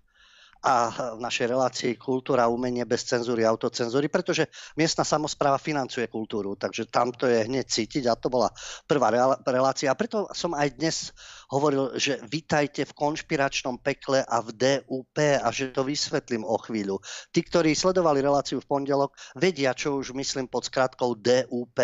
a 0.58 0.90
v 1.14 1.22
našej 1.22 1.46
relácii 1.54 1.92
kultúra, 1.94 2.50
umenie 2.50 2.82
bez 2.82 3.06
cenzúry, 3.06 3.46
autocenzúry, 3.46 4.10
pretože 4.10 4.50
miestna 4.74 5.06
samozpráva 5.06 5.54
financuje 5.54 6.10
kultúru, 6.10 6.58
takže 6.58 6.90
tam 6.90 7.14
to 7.14 7.30
je 7.30 7.46
hneď 7.46 7.62
cítiť 7.62 8.10
a 8.10 8.18
to 8.18 8.26
bola 8.26 8.50
prvá 8.90 9.38
relácia. 9.46 9.86
A 9.86 9.98
preto 9.98 10.26
som 10.34 10.58
aj 10.58 10.74
dnes 10.74 11.14
hovoril, 11.54 11.94
že 11.94 12.18
vítajte 12.26 12.82
v 12.90 12.96
konšpiračnom 12.96 13.78
pekle 13.78 14.26
a 14.26 14.42
v 14.42 14.50
DUP 14.58 15.16
a 15.38 15.46
že 15.54 15.70
to 15.70 15.86
vysvetlím 15.86 16.42
o 16.42 16.58
chvíľu. 16.58 16.98
Tí, 17.30 17.46
ktorí 17.46 17.78
sledovali 17.78 18.18
reláciu 18.18 18.58
v 18.58 18.66
pondelok, 18.66 19.14
vedia, 19.38 19.78
čo 19.78 20.02
už 20.02 20.10
myslím 20.18 20.50
pod 20.50 20.66
skratkou 20.66 21.14
DUP. 21.14 21.78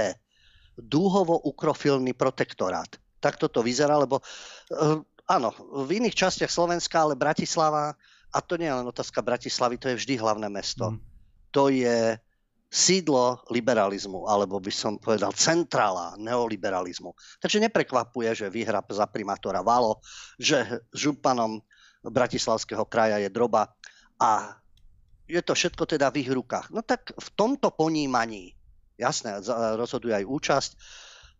Dúhovo-ukrofilný 0.74 2.18
protektorát. 2.18 3.03
Takto 3.24 3.48
to 3.48 3.64
vyzerá, 3.64 3.96
lebo 3.96 4.20
uh, 4.20 5.00
áno, 5.24 5.56
v 5.88 6.04
iných 6.04 6.12
častiach 6.12 6.52
Slovenska, 6.52 7.00
ale 7.00 7.16
Bratislava 7.16 7.96
a 8.34 8.38
to 8.42 8.58
nie 8.58 8.66
je 8.66 8.76
len 8.76 8.84
otázka 8.84 9.22
Bratislavy, 9.22 9.78
to 9.78 9.88
je 9.94 9.98
vždy 10.02 10.14
hlavné 10.18 10.50
mesto. 10.50 10.92
Mm. 10.92 10.98
To 11.54 11.70
je 11.70 12.18
sídlo 12.66 13.46
liberalizmu, 13.54 14.26
alebo 14.26 14.58
by 14.58 14.72
som 14.74 14.98
povedal 14.98 15.30
centrála 15.30 16.18
neoliberalizmu. 16.18 17.14
Takže 17.38 17.62
neprekvapuje, 17.62 18.34
že 18.34 18.50
vyhra 18.50 18.82
za 18.90 19.06
primátora 19.06 19.62
Valo, 19.62 20.02
že 20.34 20.82
županom 20.90 21.62
Bratislavského 22.02 22.82
kraja 22.90 23.22
je 23.22 23.30
droba 23.30 23.70
a 24.18 24.58
je 25.30 25.38
to 25.38 25.54
všetko 25.54 25.86
teda 25.86 26.10
v 26.10 26.26
ich 26.26 26.30
rukách. 26.34 26.74
No 26.74 26.82
tak 26.82 27.14
v 27.14 27.28
tomto 27.38 27.70
ponímaní, 27.70 28.58
jasné, 28.98 29.38
rozhoduje 29.78 30.12
aj 30.12 30.26
účasť, 30.26 30.70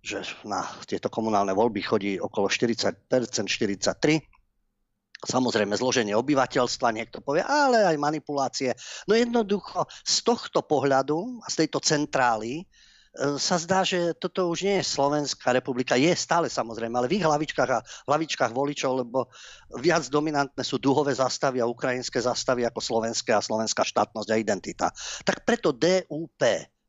že 0.04 0.20
na 0.44 0.60
tieto 0.84 1.08
komunálne 1.08 1.56
voľby 1.56 1.80
chodí 1.80 2.12
okolo 2.20 2.52
40%, 2.52 3.08
43%, 3.08 4.20
samozrejme 5.24 5.72
zloženie 5.72 6.12
obyvateľstva, 6.12 6.92
niekto 6.92 7.24
povie, 7.24 7.40
ale 7.40 7.88
aj 7.88 7.96
manipulácie. 7.96 8.76
No 9.08 9.16
jednoducho 9.16 9.88
z 10.04 10.16
tohto 10.20 10.60
pohľadu 10.60 11.40
a 11.40 11.48
z 11.48 11.64
tejto 11.64 11.80
centrály 11.80 12.60
e, 12.60 12.64
sa 13.40 13.56
zdá, 13.56 13.80
že 13.80 14.12
toto 14.20 14.52
už 14.52 14.68
nie 14.68 14.76
je 14.84 14.92
Slovenská 14.92 15.56
republika. 15.56 15.96
Je 15.96 16.12
stále 16.12 16.52
samozrejme, 16.52 17.00
ale 17.00 17.08
v 17.08 17.16
ich 17.16 17.24
hlavičkách 17.24 17.70
a 17.72 17.80
hlavičkách 18.04 18.52
voličov, 18.52 19.08
lebo 19.08 19.32
viac 19.80 20.04
dominantné 20.12 20.60
sú 20.60 20.76
duhové 20.76 21.16
zastavy 21.16 21.64
a 21.64 21.70
ukrajinské 21.70 22.20
zastavy 22.20 22.68
ako 22.68 22.84
slovenské 22.84 23.32
a 23.32 23.40
slovenská 23.40 23.80
štátnosť 23.80 24.28
a 24.28 24.36
identita. 24.36 24.92
Tak 25.24 25.48
preto 25.48 25.72
DUP 25.72 26.44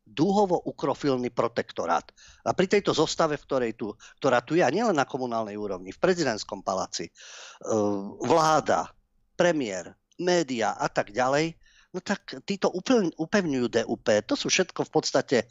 dúhovo-ukrofilný 0.05 1.33
protektorát. 1.33 2.05
A 2.45 2.53
pri 2.53 2.69
tejto 2.69 2.93
zostave, 2.93 3.41
v 3.41 3.45
ktorej 3.49 3.71
tu, 3.73 3.91
ktorá 4.21 4.39
tu 4.45 4.53
je, 4.53 4.61
a 4.61 4.69
nielen 4.69 4.95
na 4.95 5.09
komunálnej 5.09 5.57
úrovni, 5.57 5.89
v 5.89 5.99
prezidentskom 5.99 6.61
paláci, 6.61 7.09
e, 7.09 7.11
vláda, 8.21 8.93
premiér, 9.33 9.97
média 10.21 10.77
a 10.77 10.87
tak 10.87 11.11
ďalej, 11.11 11.57
no 11.91 11.99
tak 11.99 12.37
títo 12.45 12.71
upevňujú 13.17 13.67
DUP. 13.67 14.07
To 14.29 14.35
sú 14.37 14.47
všetko 14.47 14.85
v 14.87 14.91
podstate 14.93 15.37
e, 15.43 15.45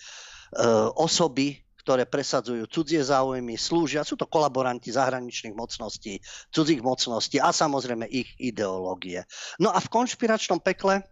osoby, 0.96 1.64
ktoré 1.84 2.08
presadzujú 2.08 2.64
cudzie 2.72 3.04
záujmy, 3.04 3.60
slúžia, 3.60 4.08
sú 4.08 4.16
to 4.16 4.24
kolaboranti 4.24 4.88
zahraničných 4.88 5.52
mocností, 5.52 6.16
cudzích 6.48 6.80
mocností 6.80 7.36
a 7.36 7.52
samozrejme 7.52 8.08
ich 8.08 8.32
ideológie. 8.40 9.28
No 9.60 9.68
a 9.68 9.76
v 9.84 9.92
konšpiračnom 9.92 10.64
pekle 10.64 11.04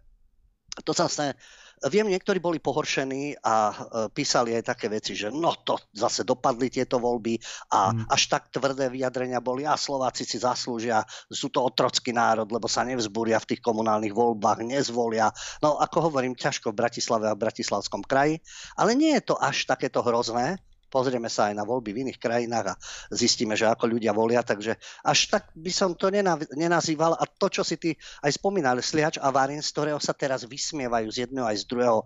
to 0.81 0.89
zase 0.97 1.37
Viem, 1.83 2.07
niektorí 2.07 2.39
boli 2.39 2.63
pohoršení 2.63 3.43
a 3.43 3.55
e, 3.67 3.73
písali 4.11 4.55
aj 4.55 4.63
také 4.63 4.87
veci, 4.87 5.19
že 5.19 5.27
no 5.27 5.51
to 5.67 5.75
zase 5.91 6.23
dopadli 6.23 6.71
tieto 6.71 6.95
voľby 6.95 7.35
a 7.75 7.91
mm. 7.91 8.07
až 8.07 8.21
tak 8.31 8.47
tvrdé 8.47 8.87
vyjadrenia 8.87 9.43
boli 9.43 9.67
a 9.67 9.75
Slováci 9.75 10.23
si 10.23 10.39
zaslúžia, 10.39 11.03
sú 11.27 11.51
to 11.51 11.59
otrocký 11.59 12.15
národ, 12.15 12.47
lebo 12.47 12.71
sa 12.71 12.87
nevzbúria 12.87 13.35
v 13.43 13.55
tých 13.55 13.61
komunálnych 13.61 14.15
voľbách, 14.15 14.63
nezvolia. 14.63 15.27
No 15.59 15.75
ako 15.75 16.07
hovorím, 16.07 16.39
ťažko 16.39 16.71
v 16.71 16.79
Bratislave 16.87 17.27
a 17.27 17.35
v 17.35 17.43
Bratislavskom 17.43 18.07
kraji, 18.07 18.39
ale 18.79 18.95
nie 18.95 19.19
je 19.19 19.27
to 19.27 19.35
až 19.35 19.67
takéto 19.67 19.99
hrozné, 19.99 20.63
pozrieme 20.93 21.25
sa 21.25 21.49
aj 21.49 21.57
na 21.57 21.65
voľby 21.65 21.89
v 21.89 22.01
iných 22.05 22.21
krajinách 22.21 22.77
a 22.77 22.79
zistíme, 23.09 23.57
že 23.57 23.65
ako 23.65 23.89
ľudia 23.89 24.13
volia, 24.13 24.45
takže 24.45 24.77
až 25.01 25.33
tak 25.33 25.49
by 25.57 25.73
som 25.73 25.97
to 25.97 26.13
nenazýval 26.53 27.17
a 27.17 27.25
to, 27.25 27.49
čo 27.49 27.65
si 27.65 27.81
ty 27.81 27.97
aj 28.21 28.37
spomínal, 28.37 28.77
Sliač 28.77 29.17
a 29.17 29.33
Varin, 29.33 29.65
z 29.65 29.73
ktorého 29.73 29.97
sa 29.97 30.13
teraz 30.13 30.45
vysmievajú 30.45 31.09
z 31.09 31.25
jedného 31.25 31.49
aj 31.49 31.57
z 31.57 31.65
druhého 31.65 31.97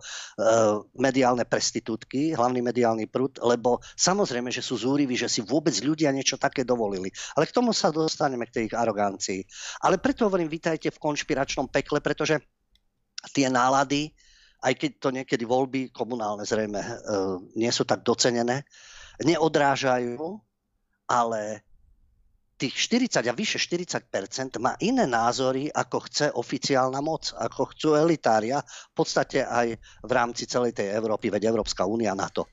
mediálne 0.96 1.44
prestitútky, 1.44 2.32
hlavný 2.32 2.64
mediálny 2.64 3.04
prúd, 3.12 3.36
lebo 3.44 3.84
samozrejme, 3.92 4.48
že 4.48 4.64
sú 4.64 4.80
zúriví, 4.80 5.12
že 5.12 5.28
si 5.28 5.44
vôbec 5.44 5.76
ľudia 5.84 6.08
niečo 6.08 6.40
také 6.40 6.64
dovolili. 6.64 7.12
Ale 7.36 7.44
k 7.44 7.52
tomu 7.52 7.76
sa 7.76 7.92
dostaneme, 7.92 8.48
k 8.48 8.54
tej 8.54 8.64
ich 8.72 8.74
arogancii. 8.78 9.44
Ale 9.84 10.00
preto 10.00 10.24
hovorím, 10.30 10.48
vítajte 10.48 10.88
v 10.88 11.02
konšpiračnom 11.02 11.68
pekle, 11.68 12.00
pretože 12.00 12.40
tie 13.34 13.50
nálady, 13.50 14.14
aj 14.58 14.74
keď 14.74 14.90
to 14.98 15.08
niekedy 15.14 15.44
voľby 15.46 15.94
komunálne 15.94 16.42
zrejme 16.42 16.80
e, 16.82 16.90
nie 17.54 17.70
sú 17.70 17.86
tak 17.86 18.02
docenené, 18.02 18.66
neodrážajú, 19.22 20.18
ale 21.08 21.62
tých 22.58 22.74
40 22.90 23.22
a 23.22 23.32
vyše 23.38 23.62
40% 23.62 24.58
má 24.58 24.74
iné 24.82 25.06
názory, 25.06 25.70
ako 25.70 25.98
chce 26.10 26.26
oficiálna 26.34 26.98
moc, 26.98 27.30
ako 27.38 27.70
chcú 27.70 27.88
elitária, 27.94 28.58
v 28.58 28.94
podstate 28.98 29.46
aj 29.46 29.78
v 29.78 30.10
rámci 30.10 30.50
celej 30.50 30.74
tej 30.74 30.90
Európy, 30.90 31.30
veď 31.30 31.54
Európska 31.54 31.86
únia 31.86 32.18
na 32.18 32.26
to. 32.26 32.50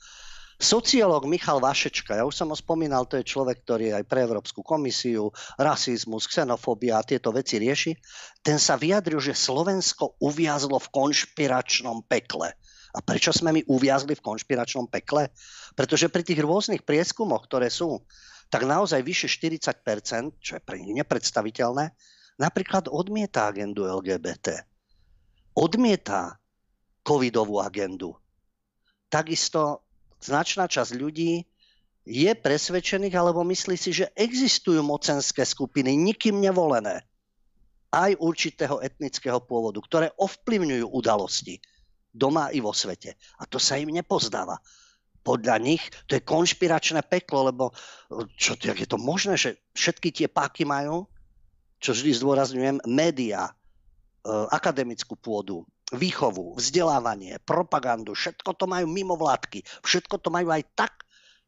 Sociológ 0.56 1.28
Michal 1.28 1.60
Vašečka, 1.60 2.16
ja 2.16 2.24
už 2.24 2.32
som 2.32 2.48
ho 2.48 2.56
spomínal, 2.56 3.04
to 3.04 3.20
je 3.20 3.28
človek, 3.28 3.68
ktorý 3.68 3.92
aj 3.92 4.08
pre 4.08 4.24
Európsku 4.24 4.64
komisiu, 4.64 5.36
rasizmus, 5.60 6.32
xenofóbia 6.32 6.96
a 6.96 7.04
tieto 7.04 7.36
veci 7.36 7.60
rieši, 7.60 7.92
ten 8.40 8.56
sa 8.56 8.80
vyjadril, 8.80 9.20
že 9.20 9.36
Slovensko 9.36 10.16
uviazlo 10.24 10.80
v 10.80 10.92
konšpiračnom 10.96 12.08
pekle. 12.08 12.56
A 12.96 13.04
prečo 13.04 13.36
sme 13.36 13.52
my 13.52 13.62
uviazli 13.68 14.16
v 14.16 14.24
konšpiračnom 14.24 14.88
pekle? 14.88 15.28
Pretože 15.76 16.08
pri 16.08 16.24
tých 16.24 16.40
rôznych 16.40 16.88
prieskumoch, 16.88 17.52
ktoré 17.52 17.68
sú, 17.68 18.00
tak 18.48 18.64
naozaj 18.64 19.04
vyše 19.04 19.28
40%, 19.28 20.40
čo 20.40 20.52
je 20.56 20.62
pre 20.64 20.80
nich 20.80 20.96
nepredstaviteľné, 20.96 21.92
napríklad 22.40 22.88
odmieta 22.88 23.52
agendu 23.52 23.84
LGBT. 23.84 24.64
Odmieta 25.60 26.40
covidovú 27.04 27.60
agendu. 27.60 28.16
Takisto 29.12 29.85
značná 30.25 30.65
časť 30.65 30.98
ľudí 30.98 31.46
je 32.05 32.32
presvedčených 32.38 33.15
alebo 33.17 33.41
myslí 33.46 33.77
si, 33.77 33.91
že 33.94 34.13
existujú 34.13 34.82
mocenské 34.86 35.41
skupiny, 35.41 35.98
nikým 35.98 36.38
nevolené, 36.38 37.01
aj 37.96 38.20
určitého 38.20 38.84
etnického 38.84 39.39
pôvodu, 39.41 39.79
ktoré 39.79 40.12
ovplyvňujú 40.20 40.86
udalosti 40.91 41.63
doma 42.12 42.51
i 42.51 42.60
vo 42.60 42.75
svete. 42.75 43.15
A 43.39 43.48
to 43.48 43.55
sa 43.55 43.79
im 43.79 43.89
nepozdáva. 43.89 44.60
Podľa 45.25 45.58
nich 45.58 45.82
to 46.05 46.20
je 46.20 46.22
konšpiračné 46.22 47.01
peklo, 47.08 47.50
lebo 47.50 47.74
čo, 48.38 48.53
jak 48.60 48.77
je 48.77 48.86
to 48.86 49.01
možné, 49.01 49.39
že 49.39 49.58
všetky 49.74 50.13
tie 50.13 50.27
páky 50.29 50.67
majú, 50.67 51.10
čo 51.82 51.98
vždy 51.98 52.12
zdôrazňujem, 52.13 52.77
média, 52.86 53.50
e, 53.50 53.53
akademickú 54.53 55.17
pôdu, 55.17 55.65
výchovu, 55.96 56.56
vzdelávanie, 56.60 57.40
propagandu, 57.44 58.14
všetko 58.14 58.56
to 58.56 58.66
majú 58.70 58.86
mimo 58.88 59.16
vládky, 59.16 59.64
všetko 59.84 60.22
to 60.22 60.30
majú 60.30 60.52
aj 60.52 60.64
tak 60.75 60.94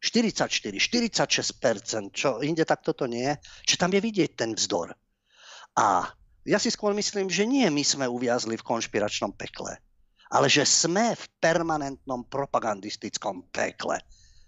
44, 0.01 0.77
46%, 0.80 2.16
čo 2.16 2.42
inde 2.42 2.63
takto 2.63 2.94
to 2.94 3.06
nie 3.10 3.27
je, 3.27 3.34
že 3.74 3.80
tam 3.82 3.92
je 3.94 4.01
vidieť 4.01 4.32
ten 4.34 4.51
vzdor. 4.56 4.94
A 5.77 6.10
ja 6.48 6.58
si 6.58 6.72
skôr 6.72 6.96
myslím, 6.96 7.27
že 7.27 7.44
nie 7.44 7.68
my 7.68 7.84
sme 7.84 8.06
uviazli 8.08 8.56
v 8.56 8.66
konšpiračnom 8.66 9.36
pekle 9.36 9.77
ale 10.32 10.51
že 10.51 10.68
sme 10.68 11.16
v 11.16 11.24
permanentnom 11.39 12.27
propagandistickom 12.27 13.48
pekle. 13.51 14.00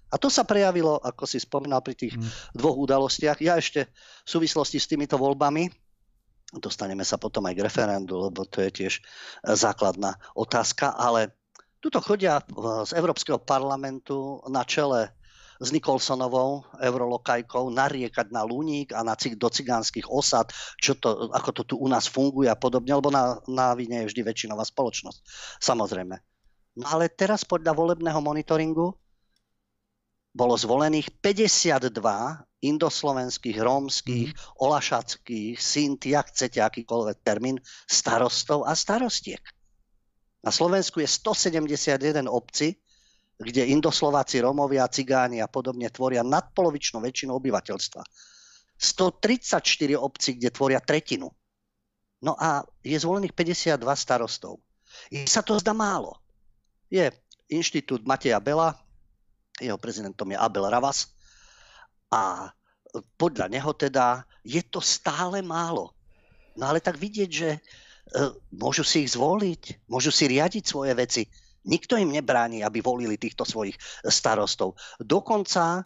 A 0.09 0.15
to 0.17 0.27
sa 0.27 0.41
prejavilo, 0.41 0.97
ako 0.97 1.29
si 1.29 1.37
spomínal 1.37 1.85
pri 1.85 1.93
tých 1.93 2.17
hmm. 2.17 2.57
dvoch 2.57 2.81
udalostiach. 2.81 3.37
Ja 3.45 3.61
ešte 3.61 3.93
v 4.25 4.29
súvislosti 4.29 4.81
s 4.81 4.89
týmito 4.89 5.21
voľbami, 5.21 5.69
dostaneme 6.57 7.05
sa 7.05 7.21
potom 7.21 7.45
aj 7.45 7.53
k 7.53 7.65
referendu, 7.65 8.17
lebo 8.17 8.41
to 8.49 8.65
je 8.65 8.69
tiež 8.73 8.93
základná 9.45 10.17
otázka, 10.33 10.97
ale 10.97 11.37
tuto 11.77 12.01
chodia 12.01 12.41
z 12.83 12.91
Európskeho 12.97 13.37
parlamentu 13.37 14.41
na 14.49 14.65
čele 14.65 15.13
s 15.59 15.75
Nikolsonovou, 15.75 16.63
eurolokajkou, 16.79 17.67
nariekať 17.75 18.31
na 18.31 18.47
Luník 18.47 18.95
a 18.95 19.03
na, 19.03 19.19
do 19.19 19.49
cigánskych 19.51 20.07
osad, 20.07 20.55
čo 20.79 20.95
to, 20.95 21.35
ako 21.35 21.49
to 21.51 21.61
tu 21.67 21.75
u 21.75 21.87
nás 21.91 22.07
funguje 22.07 22.47
a 22.47 22.55
podobne, 22.55 22.95
lebo 22.95 23.11
na, 23.11 23.43
na 23.43 23.75
vine 23.75 24.07
je 24.07 24.15
vždy 24.15 24.21
väčšinová 24.23 24.63
spoločnosť. 24.63 25.19
Samozrejme. 25.59 26.15
No 26.79 26.85
ale 26.87 27.11
teraz 27.11 27.43
podľa 27.43 27.75
volebného 27.75 28.23
monitoringu 28.23 28.95
bolo 30.33 30.53
zvolených 30.53 31.09
52 31.19 31.93
indoslovenských, 32.59 33.57
rómskych, 33.57 34.29
mm. 34.35 34.39
olašackých, 34.59 35.55
sinti, 35.55 36.11
ak 36.11 36.35
chcete 36.35 36.59
akýkoľvek 36.59 37.17
termín, 37.23 37.57
starostov 37.87 38.67
a 38.67 38.75
starostiek. 38.75 39.41
Na 40.43 40.51
Slovensku 40.51 40.99
je 41.03 41.07
171 41.07 42.27
obci, 42.27 42.75
kde 43.39 43.71
Indoslováci, 43.71 44.43
Romovia, 44.43 44.91
Cigáni 44.91 45.39
a 45.39 45.47
podobne 45.47 45.87
tvoria 45.87 46.23
nadpolovičnú 46.27 46.99
väčšinu 46.99 47.31
obyvateľstva. 47.39 48.03
134 48.79 49.95
obcí, 49.95 50.35
kde 50.35 50.49
tvoria 50.51 50.79
tretinu. 50.83 51.31
No 52.19 52.35
a 52.35 52.63
je 52.83 52.99
zvolených 52.99 53.31
52 53.31 53.79
starostov. 53.95 54.59
I 55.11 55.23
sa 55.23 55.39
to 55.39 55.55
zdá 55.59 55.71
málo. 55.71 56.19
Je 56.91 57.07
inštitút 57.47 58.03
Mateja 58.03 58.43
Bela, 58.43 58.75
jeho 59.59 59.77
prezidentom 59.77 60.31
je 60.31 60.37
Abel 60.39 60.65
Ravas 60.67 61.11
a 62.09 62.51
podľa 63.15 63.53
neho 63.53 63.71
teda 63.75 64.25
je 64.41 64.63
to 64.65 64.81
stále 64.81 65.39
málo. 65.45 65.93
No 66.57 66.73
ale 66.73 66.81
tak 66.81 66.97
vidieť, 66.97 67.29
že 67.29 67.49
e, 67.55 67.59
môžu 68.55 68.81
si 68.81 69.05
ich 69.05 69.13
zvoliť, 69.13 69.85
môžu 69.85 70.09
si 70.09 70.25
riadiť 70.25 70.63
svoje 70.65 70.97
veci 70.97 71.23
Nikto 71.67 71.99
im 71.99 72.15
nebráni, 72.15 72.63
aby 72.63 72.79
volili 72.79 73.19
týchto 73.19 73.43
svojich 73.43 73.75
starostov. 74.07 74.79
Dokonca 74.95 75.77
e, 75.77 75.83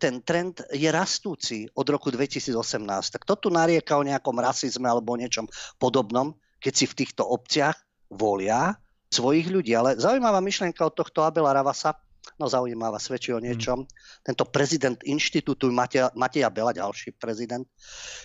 ten 0.00 0.24
trend 0.24 0.64
je 0.72 0.88
rastúci 0.88 1.68
od 1.76 1.84
roku 1.84 2.08
2018. 2.08 3.14
Tak 3.14 3.22
kto 3.28 3.34
tu 3.36 3.48
narieka 3.52 4.00
o 4.00 4.06
nejakom 4.06 4.40
rasizme 4.40 4.88
alebo 4.88 5.12
o 5.12 5.20
niečom 5.20 5.44
podobnom, 5.76 6.32
keď 6.64 6.72
si 6.72 6.84
v 6.88 6.96
týchto 7.04 7.28
obciach 7.28 7.76
volia 8.08 8.72
svojich 9.12 9.52
ľudí. 9.52 9.76
Ale 9.76 10.00
zaujímavá 10.00 10.40
myšlienka 10.40 10.80
od 10.80 10.96
tohto 10.96 11.28
Abela 11.28 11.52
Ravasa, 11.52 11.92
no 12.40 12.46
zaujímavá, 12.48 12.98
svedčí 12.98 13.30
o 13.32 13.42
niečom. 13.42 13.84
Mm. 13.84 13.88
Tento 14.24 14.44
prezident 14.48 14.98
inštitútu 15.04 15.70
Mateja, 15.70 16.10
Mateja 16.16 16.48
Bela, 16.50 16.74
ďalší 16.74 17.14
prezident, 17.16 17.66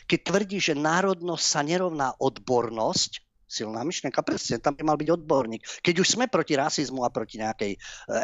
keď 0.10 0.20
tvrdí, 0.26 0.58
že 0.58 0.74
národnosť 0.78 1.46
sa 1.46 1.62
nerovná 1.62 2.16
odbornosť, 2.18 3.30
silná 3.50 3.82
myšlienka, 3.82 4.22
presne, 4.22 4.62
tam 4.62 4.78
by 4.78 4.86
mal 4.86 4.98
byť 5.02 5.10
odborník. 5.10 5.66
Keď 5.82 5.96
už 5.98 6.08
sme 6.08 6.30
proti 6.30 6.54
rasizmu 6.54 7.02
a 7.02 7.10
proti 7.10 7.42
nejakej 7.42 7.74
e, 7.74 7.80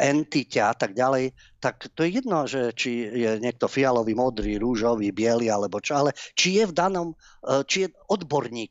entite 0.06 0.62
a 0.62 0.70
tak 0.70 0.94
ďalej, 0.94 1.34
tak 1.58 1.90
to 1.90 2.06
je 2.06 2.22
jedno, 2.22 2.46
že 2.46 2.70
či 2.78 3.10
je 3.10 3.42
niekto 3.42 3.66
fialový, 3.66 4.14
modrý, 4.14 4.54
rúžový, 4.54 5.10
biely 5.10 5.50
alebo 5.50 5.82
čo, 5.82 5.98
ale 5.98 6.14
či 6.38 6.62
je 6.62 6.70
v 6.70 6.72
danom, 6.72 7.08
e, 7.42 7.66
či 7.66 7.84
je 7.84 7.88
odborník 8.06 8.70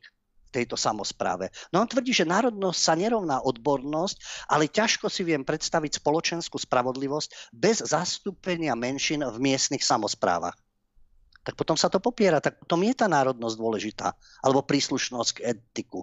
tejto 0.56 0.80
samozpráve. 0.80 1.52
No 1.68 1.84
on 1.84 1.88
tvrdí, 1.88 2.16
že 2.16 2.24
národnosť 2.24 2.80
sa 2.80 2.96
nerovná 2.96 3.44
odbornosť, 3.44 4.48
ale 4.48 4.72
ťažko 4.72 5.12
si 5.12 5.28
viem 5.28 5.44
predstaviť 5.44 6.00
spoločenskú 6.00 6.56
spravodlivosť 6.56 7.52
bez 7.52 7.84
zastúpenia 7.84 8.72
menšin 8.72 9.20
v 9.20 9.36
miestnych 9.36 9.84
samozprávach 9.84 10.56
tak 11.46 11.54
potom 11.54 11.78
sa 11.78 11.86
to 11.86 12.02
popiera, 12.02 12.42
tak 12.42 12.58
potom 12.58 12.82
je 12.82 12.90
tá 12.90 13.06
národnosť 13.06 13.54
dôležitá, 13.54 14.10
alebo 14.42 14.66
príslušnosť 14.66 15.30
k 15.30 15.54
etiku. 15.54 16.02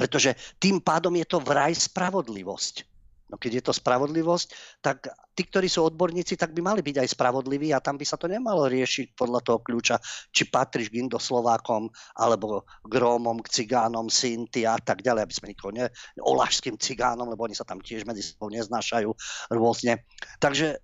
Pretože 0.00 0.32
tým 0.56 0.80
pádom 0.80 1.12
je 1.12 1.28
to 1.28 1.44
vraj 1.44 1.76
spravodlivosť. 1.76 2.88
No 3.32 3.40
keď 3.40 3.52
je 3.58 3.64
to 3.64 3.72
spravodlivosť, 3.72 4.46
tak 4.84 5.08
tí, 5.32 5.48
ktorí 5.48 5.64
sú 5.64 5.88
odborníci, 5.88 6.36
tak 6.36 6.52
by 6.52 6.60
mali 6.60 6.84
byť 6.84 7.00
aj 7.00 7.08
spravodliví 7.16 7.72
a 7.72 7.80
tam 7.80 7.96
by 7.96 8.04
sa 8.04 8.20
to 8.20 8.28
nemalo 8.28 8.68
riešiť 8.68 9.16
podľa 9.16 9.40
toho 9.40 9.64
kľúča, 9.64 9.96
či 10.28 10.52
patríš 10.52 10.92
k 10.92 11.00
Indoslovákom, 11.00 11.88
alebo 12.20 12.68
k 12.84 12.92
Rómom, 12.92 13.40
k 13.40 13.48
Cigánom, 13.48 14.12
Sinti 14.12 14.68
a 14.68 14.76
tak 14.76 15.00
ďalej, 15.00 15.24
aby 15.24 15.34
sme 15.34 15.50
nikoho 15.56 15.72
ne... 15.72 15.88
Olašským 16.20 16.76
Cigánom, 16.76 17.32
lebo 17.32 17.48
oni 17.48 17.56
sa 17.56 17.64
tam 17.64 17.80
tiež 17.80 18.04
medzi 18.04 18.20
sebou 18.20 18.52
neznášajú 18.52 19.08
rôzne. 19.48 20.04
Takže 20.36 20.76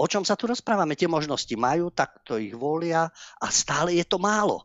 o 0.00 0.06
čom 0.08 0.24
sa 0.24 0.32
tu 0.32 0.48
rozprávame? 0.48 0.96
Tie 0.96 1.12
možnosti 1.12 1.52
majú, 1.60 1.92
tak 1.92 2.24
to 2.24 2.40
ich 2.40 2.56
volia 2.56 3.12
a 3.36 3.46
stále 3.52 4.00
je 4.00 4.04
to 4.08 4.16
málo. 4.16 4.64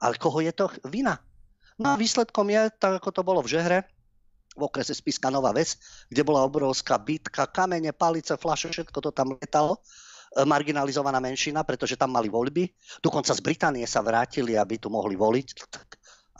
Ale 0.00 0.16
koho 0.16 0.40
je 0.40 0.56
to 0.56 0.72
vina? 0.88 1.20
No 1.76 1.92
a 1.92 2.00
výsledkom 2.00 2.48
je, 2.48 2.72
tak 2.80 3.04
ako 3.04 3.12
to 3.12 3.20
bolo 3.20 3.44
v 3.44 3.52
Žehre, 3.52 3.84
v 4.56 4.62
okrese 4.64 4.96
Spiska 4.96 5.28
Nová 5.28 5.52
Ves, 5.52 5.76
kde 6.08 6.24
bola 6.24 6.42
obrovská 6.42 6.96
bitka, 6.96 7.44
kamene, 7.46 7.92
palice, 7.92 8.34
flaše, 8.40 8.72
všetko 8.72 8.98
to 9.04 9.10
tam 9.12 9.36
letalo 9.36 9.76
e, 9.76 9.80
marginalizovaná 10.48 11.20
menšina, 11.20 11.62
pretože 11.62 12.00
tam 12.00 12.16
mali 12.16 12.32
voľby. 12.32 12.64
Dokonca 13.04 13.36
z 13.36 13.40
Británie 13.44 13.84
sa 13.84 14.00
vrátili, 14.00 14.56
aby 14.56 14.80
tu 14.80 14.88
mohli 14.88 15.14
voliť. 15.14 15.48
Tak, 15.68 15.88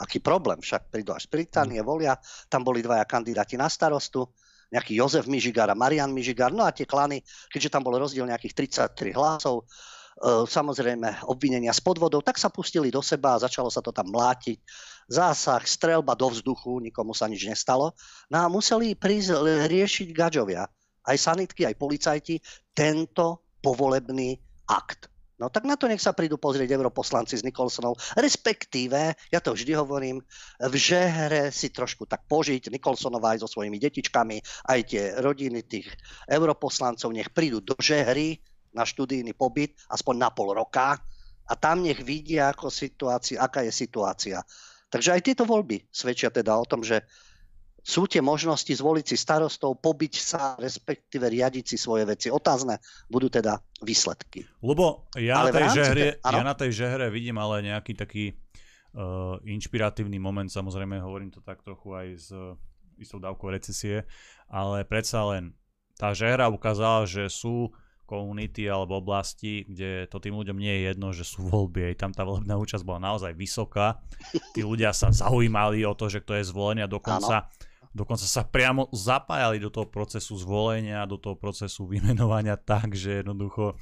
aký 0.01 0.25
problém, 0.25 0.59
však 0.65 0.89
prídu 0.89 1.13
až 1.13 1.29
z 1.29 1.33
Británie, 1.37 1.79
volia. 1.85 2.17
Tam 2.49 2.65
boli 2.65 2.81
dvaja 2.81 3.05
kandidáti 3.05 3.61
na 3.61 3.69
starostu, 3.69 4.33
nejaký 4.73 4.99
Jozef 4.99 5.31
Mižigár 5.31 5.71
a 5.71 5.79
Marian 5.79 6.11
Mižigár. 6.11 6.51
No 6.51 6.67
a 6.67 6.75
tie 6.75 6.89
klany, 6.89 7.23
keďže 7.53 7.71
tam 7.71 7.87
bol 7.87 7.95
rozdiel 8.01 8.27
nejakých 8.27 8.67
33 8.91 9.15
hlasov, 9.15 9.69
E, 10.17 10.49
samozrejme 10.49 11.29
obvinenia 11.29 11.77
z 11.77 11.85
podvodov, 11.85 12.25
tak 12.25 12.41
sa 12.41 12.49
pustili 12.49 12.89
do 12.89 13.05
seba 13.05 13.37
a 13.37 13.43
začalo 13.45 13.69
sa 13.69 13.85
to 13.85 13.93
tam 13.93 14.09
mlátiť. 14.09 14.59
Zásah, 15.07 15.63
strelba 15.63 16.19
do 16.19 16.35
vzduchu, 16.35 16.83
nikomu 16.83 17.15
sa 17.15 17.31
nič 17.31 17.47
nestalo. 17.47 17.95
No 18.27 18.37
a 18.43 18.47
museli 18.51 18.99
prísť 18.99 19.39
riešiť 19.71 20.09
gaďovia, 20.11 20.67
aj 21.07 21.17
sanitky, 21.17 21.63
aj 21.63 21.79
policajti, 21.79 22.43
tento 22.75 23.47
povolebný 23.63 24.35
akt. 24.67 25.07
No 25.37 25.53
tak 25.53 25.69
na 25.69 25.77
to 25.77 25.85
nech 25.85 26.01
sa 26.01 26.17
prídu 26.17 26.41
pozrieť 26.41 26.73
europoslanci 26.73 27.37
s 27.37 27.45
Nikolsonou, 27.45 27.93
respektíve, 28.17 29.13
ja 29.29 29.41
to 29.45 29.53
vždy 29.53 29.77
hovorím, 29.77 30.25
v 30.57 30.75
žehre 30.81 31.53
si 31.53 31.69
trošku 31.69 32.09
tak 32.09 32.25
požiť, 32.25 32.73
Nikolsonová 32.73 33.37
aj 33.37 33.45
so 33.45 33.49
svojimi 33.53 33.77
detičkami, 33.77 34.41
aj 34.73 34.81
tie 34.89 35.03
rodiny 35.21 35.61
tých 35.69 35.93
europoslancov, 36.25 37.13
nech 37.13 37.29
prídu 37.37 37.61
do 37.61 37.77
žehry, 37.77 38.41
na 38.73 38.89
študijný 38.89 39.37
pobyt, 39.37 39.77
aspoň 39.93 40.15
na 40.17 40.29
pol 40.33 40.57
roka, 40.57 41.01
a 41.47 41.53
tam 41.55 41.85
nech 41.85 42.01
vidia, 42.01 42.51
ako 42.51 42.73
situácia, 42.73 43.39
aká 43.39 43.63
je 43.63 43.73
situácia. 43.73 44.41
Takže 44.97 45.13
aj 45.13 45.23
tieto 45.29 45.45
voľby 45.45 45.85
svedčia 45.93 46.33
teda 46.33 46.57
o 46.57 46.65
tom, 46.65 46.81
že 46.81 47.05
sú 47.87 48.09
tie 48.09 48.25
možnosti 48.25 48.73
zvoliť 48.73 49.05
si 49.05 49.15
starostov, 49.21 49.79
pobiť 49.79 50.15
sa, 50.17 50.57
respektíve 50.59 51.29
riadiť 51.29 51.65
si 51.71 51.77
svoje 51.77 52.09
veci. 52.09 52.33
Otázne 52.33 52.81
budú 53.07 53.31
teda 53.31 53.61
výsledky. 53.85 54.43
Lebo 54.65 55.07
ja, 55.15 55.47
na 55.47 55.53
tej, 55.53 55.69
žehre, 55.71 56.05
te... 56.19 56.25
ja 56.25 56.43
na 56.43 56.57
tej 56.57 56.71
žehre 56.75 57.13
vidím 57.13 57.37
ale 57.39 57.63
nejaký 57.63 57.93
taký 57.95 58.35
uh, 58.35 59.39
inšpiratívny 59.45 60.19
moment, 60.19 60.49
samozrejme 60.49 60.99
hovorím 60.99 61.31
to 61.31 61.45
tak 61.45 61.63
trochu 61.63 61.95
aj 61.95 62.07
s 62.17 62.29
uh, 62.35 62.59
istou 62.99 63.21
dávkou 63.21 63.53
recesie, 63.53 64.03
ale 64.49 64.83
predsa 64.83 65.23
len 65.37 65.55
tá 65.95 66.11
žehra 66.11 66.49
ukázala, 66.51 67.05
že 67.05 67.29
sú 67.31 67.71
komunity 68.07 68.71
alebo 68.71 69.03
oblasti, 69.03 69.67
kde 69.67 70.07
to 70.07 70.23
tým 70.23 70.39
ľuďom 70.39 70.57
nie 70.57 70.71
je 70.71 70.83
jedno, 70.95 71.11
že 71.11 71.27
sú 71.27 71.45
voľby. 71.51 71.93
Aj 71.93 71.97
tam 71.99 72.15
tá 72.15 72.23
volebná 72.23 72.55
účasť 72.57 72.87
bola 72.87 73.03
naozaj 73.03 73.35
vysoká. 73.35 74.01
Tí 74.55 74.63
ľudia 74.63 74.95
sa 74.95 75.11
zaujímali 75.11 75.83
o 75.83 75.93
to, 75.99 76.07
že 76.07 76.23
kto 76.23 76.39
je 76.39 76.49
zvolený 76.49 76.87
a 76.87 76.89
dokonca, 76.89 77.51
dokonca 77.91 78.25
sa 78.25 78.47
priamo 78.47 78.89
zapájali 78.95 79.59
do 79.59 79.69
toho 79.69 79.91
procesu 79.91 80.39
zvolenia, 80.39 81.05
do 81.11 81.19
toho 81.19 81.35
procesu 81.35 81.85
vymenovania 81.85 82.55
tak, 82.55 82.95
že 82.95 83.27
jednoducho 83.27 83.75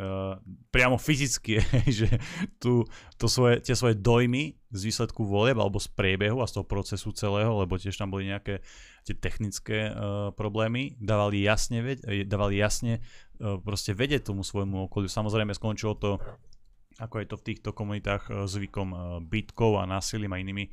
Uh, 0.00 0.40
priamo 0.72 0.96
fyzicky, 0.96 1.60
že 2.00 2.08
tu, 2.56 2.88
to 3.20 3.28
svoje, 3.28 3.60
tie 3.60 3.76
svoje 3.76 4.00
dojmy 4.00 4.56
z 4.72 4.80
výsledku 4.88 5.28
volieb 5.28 5.60
alebo 5.60 5.76
z 5.76 5.92
priebehu 5.92 6.40
a 6.40 6.48
z 6.48 6.56
toho 6.56 6.64
procesu 6.64 7.12
celého, 7.12 7.52
lebo 7.60 7.76
tiež 7.76 8.00
tam 8.00 8.08
boli 8.08 8.32
nejaké 8.32 8.64
tie 9.04 9.12
technické 9.12 9.92
uh, 9.92 10.32
problémy, 10.32 10.96
dávali 10.96 11.44
jasne, 11.44 11.84
dávali 12.24 12.62
jasne 12.62 13.04
proste 13.40 13.96
vedieť 13.96 14.28
tomu 14.28 14.44
svojmu 14.44 14.86
okoliu. 14.86 15.08
Samozrejme 15.08 15.56
skončilo 15.56 15.96
to 15.96 16.20
ako 17.00 17.16
je 17.24 17.26
to 17.32 17.36
v 17.40 17.46
týchto 17.48 17.70
komunitách 17.72 18.28
e, 18.28 18.30
zvykom 18.44 18.88
e, 18.92 18.98
bytkov 19.24 19.80
a 19.80 19.88
násilím 19.88 20.36
a 20.36 20.40
inými 20.40 20.68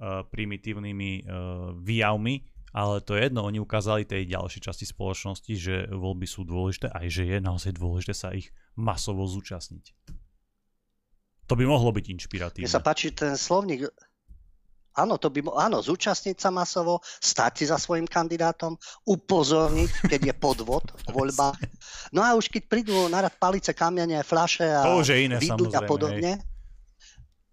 primitívnymi 0.00 1.28
výjavmi, 1.84 2.34
ale 2.72 3.04
to 3.04 3.20
je 3.20 3.28
jedno, 3.28 3.44
oni 3.44 3.60
ukázali 3.60 4.08
tej 4.08 4.32
ďalšej 4.32 4.64
časti 4.64 4.88
spoločnosti, 4.88 5.52
že 5.60 5.92
voľby 5.92 6.24
sú 6.24 6.48
dôležité 6.48 6.88
aj 6.88 7.06
že 7.20 7.22
je 7.28 7.36
naozaj 7.36 7.76
dôležité 7.76 8.16
sa 8.16 8.32
ich 8.32 8.48
masovo 8.80 9.28
zúčastniť. 9.28 9.92
To 11.52 11.58
by 11.58 11.68
mohlo 11.68 11.92
byť 11.92 12.16
inšpiratívne. 12.16 12.64
Mne 12.64 12.72
sa 12.72 12.80
páči 12.80 13.12
ten 13.12 13.36
slovník 13.36 13.92
Áno, 14.90 15.22
to 15.22 15.30
by, 15.30 15.46
áno, 15.54 15.78
zúčastniť 15.78 16.42
sa 16.42 16.50
masovo, 16.50 16.98
stať 17.22 17.52
si 17.62 17.64
za 17.70 17.78
svojim 17.78 18.10
kandidátom, 18.10 18.74
upozorniť, 19.06 20.10
keď 20.10 20.20
je 20.30 20.34
podvod 20.34 20.82
v 21.06 21.10
voľbách. 21.14 21.62
No 22.10 22.26
a 22.26 22.34
už 22.34 22.50
keď 22.50 22.62
prídu 22.66 23.06
narad 23.06 23.30
palice, 23.38 23.70
kamiene, 23.70 24.18
fľaše 24.26 24.66
a 24.66 24.82
iné, 25.14 25.38
a 25.78 25.80
podobne, 25.86 26.32
hej. 26.34 26.42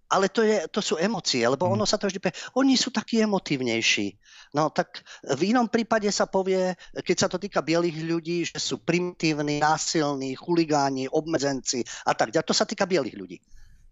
ale 0.09 0.33
to, 0.33 0.41
je, 0.41 0.65
to 0.73 0.81
sú 0.81 0.97
emócie, 0.97 1.45
lebo 1.45 1.69
ono 1.69 1.85
sa 1.85 2.01
to 2.01 2.09
vždy... 2.09 2.17
Oni 2.57 2.73
sú 2.73 2.89
takí 2.89 3.21
emotívnejší. 3.21 4.17
No 4.57 4.73
tak 4.73 5.05
v 5.21 5.53
inom 5.53 5.69
prípade 5.69 6.09
sa 6.09 6.25
povie, 6.25 6.73
keď 7.05 7.17
sa 7.21 7.27
to 7.29 7.37
týka 7.37 7.61
bielých 7.61 8.01
ľudí, 8.01 8.49
že 8.49 8.57
sú 8.57 8.81
primitívni, 8.81 9.61
násilní, 9.61 10.33
chuligáni, 10.33 11.05
obmedzenci 11.05 11.85
a 12.07 12.17
tak 12.17 12.33
ďalej. 12.33 12.49
To 12.49 12.55
sa 12.57 12.65
týka 12.65 12.89
bielých 12.89 13.17
ľudí, 13.19 13.37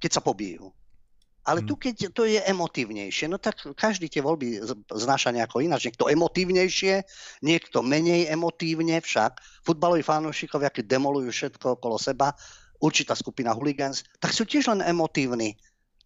keď 0.01 0.17
sa 0.17 0.21
pobijú. 0.25 0.71
Ale 1.45 1.61
hmm. 1.61 1.69
tu, 1.69 1.73
keď 1.77 1.95
to 2.09 2.25
je 2.25 2.41
emotívnejšie, 2.41 3.29
no 3.29 3.37
tak 3.37 3.61
každý 3.77 4.09
tie 4.09 4.25
voľby 4.25 4.65
znáša 4.89 5.29
nejako 5.29 5.61
ináč. 5.61 5.85
Niekto 5.85 6.09
emotívnejšie, 6.09 7.05
niekto 7.45 7.85
menej 7.85 8.33
emotívne 8.33 8.97
však. 8.97 9.61
Futbaloví 9.61 10.01
fanúšikovia, 10.01 10.73
keď 10.73 10.97
demolujú 10.97 11.29
všetko 11.29 11.77
okolo 11.77 12.01
seba, 12.01 12.33
určitá 12.81 13.13
skupina 13.13 13.53
hooligans, 13.53 14.03
tak 14.17 14.33
sú 14.33 14.43
tiež 14.43 14.73
len 14.73 14.81
emotívni. 14.81 15.53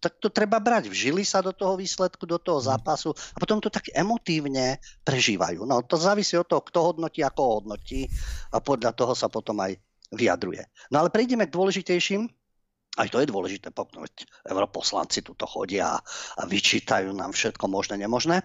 Tak 0.00 0.16
to 0.16 0.32
treba 0.32 0.60
brať. 0.60 0.88
Vžili 0.88 1.28
sa 1.28 1.44
do 1.44 1.52
toho 1.52 1.76
výsledku, 1.76 2.24
do 2.24 2.40
toho 2.40 2.60
hmm. 2.60 2.68
zápasu 2.76 3.10
a 3.16 3.36
potom 3.40 3.60
to 3.60 3.72
tak 3.72 3.88
emotívne 3.96 4.76
prežívajú. 5.04 5.64
No 5.64 5.80
to 5.84 5.96
závisí 5.96 6.36
od 6.36 6.48
toho, 6.48 6.60
kto 6.64 6.78
hodnotí, 6.92 7.24
ako 7.24 7.64
hodnotí 7.64 8.08
a 8.52 8.60
podľa 8.60 8.92
toho 8.92 9.12
sa 9.16 9.32
potom 9.32 9.56
aj 9.60 9.76
vyjadruje. 10.12 10.64
No 10.92 11.04
ale 11.04 11.08
prejdeme 11.08 11.46
k 11.46 11.54
dôležitejším 11.54 12.39
aj 13.00 13.08
to 13.08 13.18
je 13.24 13.32
dôležité, 13.32 13.72
poknúť. 13.72 14.28
Europoslanci 14.44 15.24
tuto 15.24 15.48
chodia 15.48 15.96
a 16.36 16.42
vyčítajú 16.44 17.16
nám 17.16 17.32
všetko 17.32 17.64
možné, 17.64 17.96
nemožné. 17.96 18.44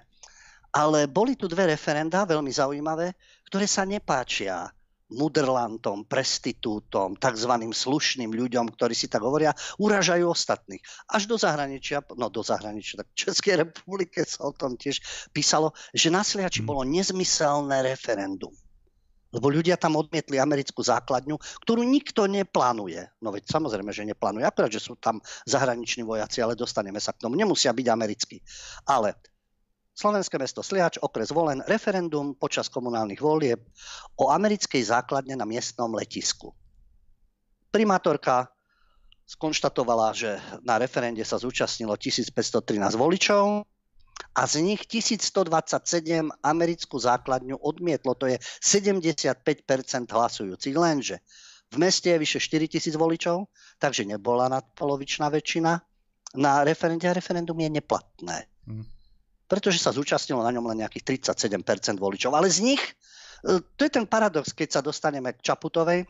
Ale 0.71 1.07
boli 1.11 1.35
tu 1.35 1.51
dve 1.51 1.71
referenda, 1.71 2.27
veľmi 2.27 2.51
zaujímavé, 2.51 3.15
ktoré 3.47 3.67
sa 3.67 3.83
nepáčia 3.83 4.71
mudrlantom, 5.05 6.09
prestitútom, 6.09 7.13
tzv. 7.21 7.53
slušným 7.69 8.31
ľuďom, 8.33 8.73
ktorí 8.73 8.97
si 8.97 9.05
tak 9.05 9.21
hovoria, 9.21 9.53
uražajú 9.77 10.25
ostatných. 10.25 10.81
Až 11.13 11.29
do 11.29 11.37
zahraničia, 11.37 12.01
no 12.17 12.33
do 12.33 12.41
zahraničia, 12.41 13.05
tak 13.05 13.07
v 13.13 13.19
Českej 13.29 13.55
republike 13.61 14.25
sa 14.25 14.49
o 14.49 14.51
tom 14.55 14.73
tiež 14.73 14.97
písalo, 15.29 15.77
že 15.93 16.09
na 16.09 16.25
Sliači 16.25 16.65
hmm. 16.65 16.69
bolo 16.69 16.81
nezmyselné 16.89 17.85
referendum. 17.85 18.51
Lebo 19.35 19.51
ľudia 19.51 19.75
tam 19.75 19.99
odmietli 19.99 20.39
americkú 20.39 20.79
základňu, 20.79 21.35
ktorú 21.67 21.83
nikto 21.83 22.23
neplánuje. 22.23 23.03
No 23.19 23.35
veď 23.35 23.51
samozrejme, 23.51 23.91
že 23.91 24.07
neplánuje. 24.07 24.47
Akurát, 24.47 24.71
že 24.71 24.79
sú 24.79 24.95
tam 24.95 25.19
zahraniční 25.43 26.07
vojaci, 26.07 26.39
ale 26.39 26.55
dostaneme 26.55 27.03
sa 27.03 27.11
k 27.11 27.27
tomu. 27.27 27.35
Nemusia 27.35 27.75
byť 27.75 27.87
americkí. 27.91 28.39
Ale 28.87 29.19
Slovenské 29.95 30.35
mesto 30.35 30.59
Sliač, 30.59 30.99
okres 30.99 31.31
Volen, 31.31 31.63
referendum 31.71 32.35
počas 32.35 32.67
komunálnych 32.67 33.23
volieb 33.23 33.63
o 34.19 34.27
americkej 34.27 34.83
základne 34.83 35.39
na 35.39 35.47
miestnom 35.47 35.87
letisku. 35.95 36.51
Primátorka 37.71 38.51
skonštatovala, 39.23 40.11
že 40.11 40.35
na 40.67 40.75
referende 40.75 41.23
sa 41.23 41.39
zúčastnilo 41.39 41.95
1513 41.95 42.75
voličov, 42.99 43.63
a 44.35 44.43
z 44.43 44.59
nich 44.59 44.83
1127 44.83 46.27
americkú 46.43 46.99
základňu 46.99 47.55
odmietlo. 47.55 48.19
To 48.19 48.27
je 48.27 48.37
75% 48.59 49.39
hlasujúcich. 50.11 50.75
Lenže 50.75 51.23
v 51.71 51.77
meste 51.79 52.11
je 52.11 52.19
vyše 52.19 52.39
4000 52.43 52.95
voličov, 52.99 53.47
takže 53.79 54.03
nebola 54.03 54.51
nadpolovičná 54.51 55.31
väčšina. 55.31 55.71
Na 56.35 56.67
referende 56.67 57.07
a 57.07 57.15
referendum 57.15 57.55
je 57.55 57.69
neplatné. 57.79 58.37
Hmm. 58.67 58.83
Pretože 59.47 59.79
sa 59.79 59.95
zúčastnilo 59.95 60.43
na 60.43 60.51
ňom 60.51 60.67
len 60.73 60.83
nejakých 60.83 61.23
37% 61.31 61.95
voličov. 61.95 62.35
Ale 62.35 62.51
z 62.51 62.59
nich, 62.59 62.81
e, 63.47 63.63
to 63.63 63.81
je 63.87 63.91
ten 63.93 64.03
paradox, 64.03 64.51
keď 64.51 64.79
sa 64.79 64.81
dostaneme 64.83 65.31
k 65.31 65.39
Čaputovej, 65.39 66.03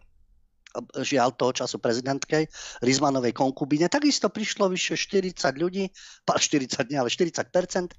žiaľ 1.00 1.36
toho 1.36 1.52
času 1.52 1.78
prezidentkej, 1.80 2.48
Rizmanovej 2.84 3.32
konkubine, 3.32 3.88
takisto 3.88 4.28
prišlo 4.28 4.72
vyše 4.72 4.98
40 4.98 5.36
ľudí, 5.56 5.90
40 6.26 6.92
nie, 6.92 6.98
ale 7.00 7.10
40 7.12 7.42
e, 7.42 7.96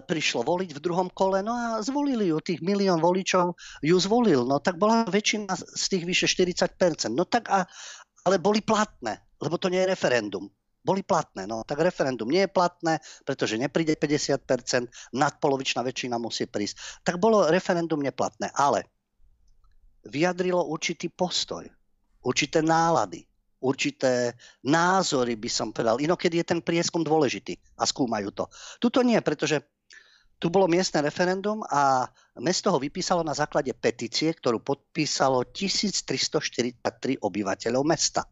prišlo 0.00 0.40
voliť 0.46 0.70
v 0.76 0.80
druhom 0.82 1.08
kole, 1.12 1.42
no 1.42 1.52
a 1.52 1.82
zvolili 1.82 2.30
ju, 2.30 2.38
tých 2.40 2.62
milión 2.62 3.02
voličov 3.02 3.56
ju 3.82 3.96
zvolil, 4.00 4.46
no 4.46 4.62
tak 4.62 4.80
bola 4.80 5.04
väčšina 5.06 5.52
z 5.56 5.84
tých 5.90 6.04
vyše 6.06 6.26
40%. 6.30 7.12
No 7.12 7.26
tak 7.26 7.50
a, 7.50 7.66
ale 8.26 8.42
boli 8.42 8.62
platné, 8.62 9.22
lebo 9.42 9.60
to 9.60 9.68
nie 9.68 9.82
je 9.84 9.92
referendum. 9.92 10.48
Boli 10.86 11.02
platné, 11.02 11.50
no 11.50 11.66
tak 11.66 11.82
referendum 11.82 12.30
nie 12.30 12.46
je 12.46 12.50
platné, 12.50 13.02
pretože 13.26 13.58
nepríde 13.58 13.98
50%, 13.98 15.18
nadpolovičná 15.18 15.82
väčšina 15.82 16.14
musí 16.14 16.46
prísť. 16.46 17.02
Tak 17.02 17.18
bolo 17.18 17.50
referendum 17.50 17.98
neplatné, 17.98 18.54
ale 18.54 18.95
vyjadrilo 20.06 20.62
určitý 20.66 21.10
postoj, 21.12 21.66
určité 22.22 22.62
nálady, 22.62 23.22
určité 23.62 24.34
názory, 24.66 25.34
by 25.38 25.50
som 25.50 25.68
povedal. 25.74 25.98
Inokedy 25.98 26.42
je 26.42 26.50
ten 26.54 26.60
prieskum 26.62 27.02
dôležitý 27.02 27.56
a 27.78 27.84
skúmajú 27.86 28.30
to. 28.32 28.44
Tuto 28.78 29.02
nie, 29.02 29.18
pretože 29.22 29.62
tu 30.36 30.52
bolo 30.52 30.68
miestne 30.68 31.00
referendum 31.00 31.64
a 31.64 32.04
mesto 32.44 32.68
ho 32.68 32.76
vypísalo 32.76 33.24
na 33.24 33.32
základe 33.32 33.72
petície, 33.72 34.36
ktorú 34.36 34.60
podpísalo 34.60 35.48
1343 35.48 36.76
obyvateľov 37.24 37.82
mesta. 37.88 38.28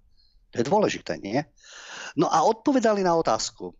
To 0.52 0.60
je 0.60 0.64
dôležité, 0.68 1.16
nie? 1.16 1.40
No 2.14 2.28
a 2.28 2.44
odpovedali 2.44 3.00
na 3.00 3.16
otázku. 3.16 3.72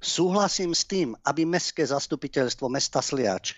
Súhlasím 0.00 0.72
s 0.72 0.88
tým, 0.88 1.12
aby 1.26 1.44
mestské 1.44 1.84
zastupiteľstvo 1.84 2.72
mesta 2.72 3.04
Sliač 3.04 3.52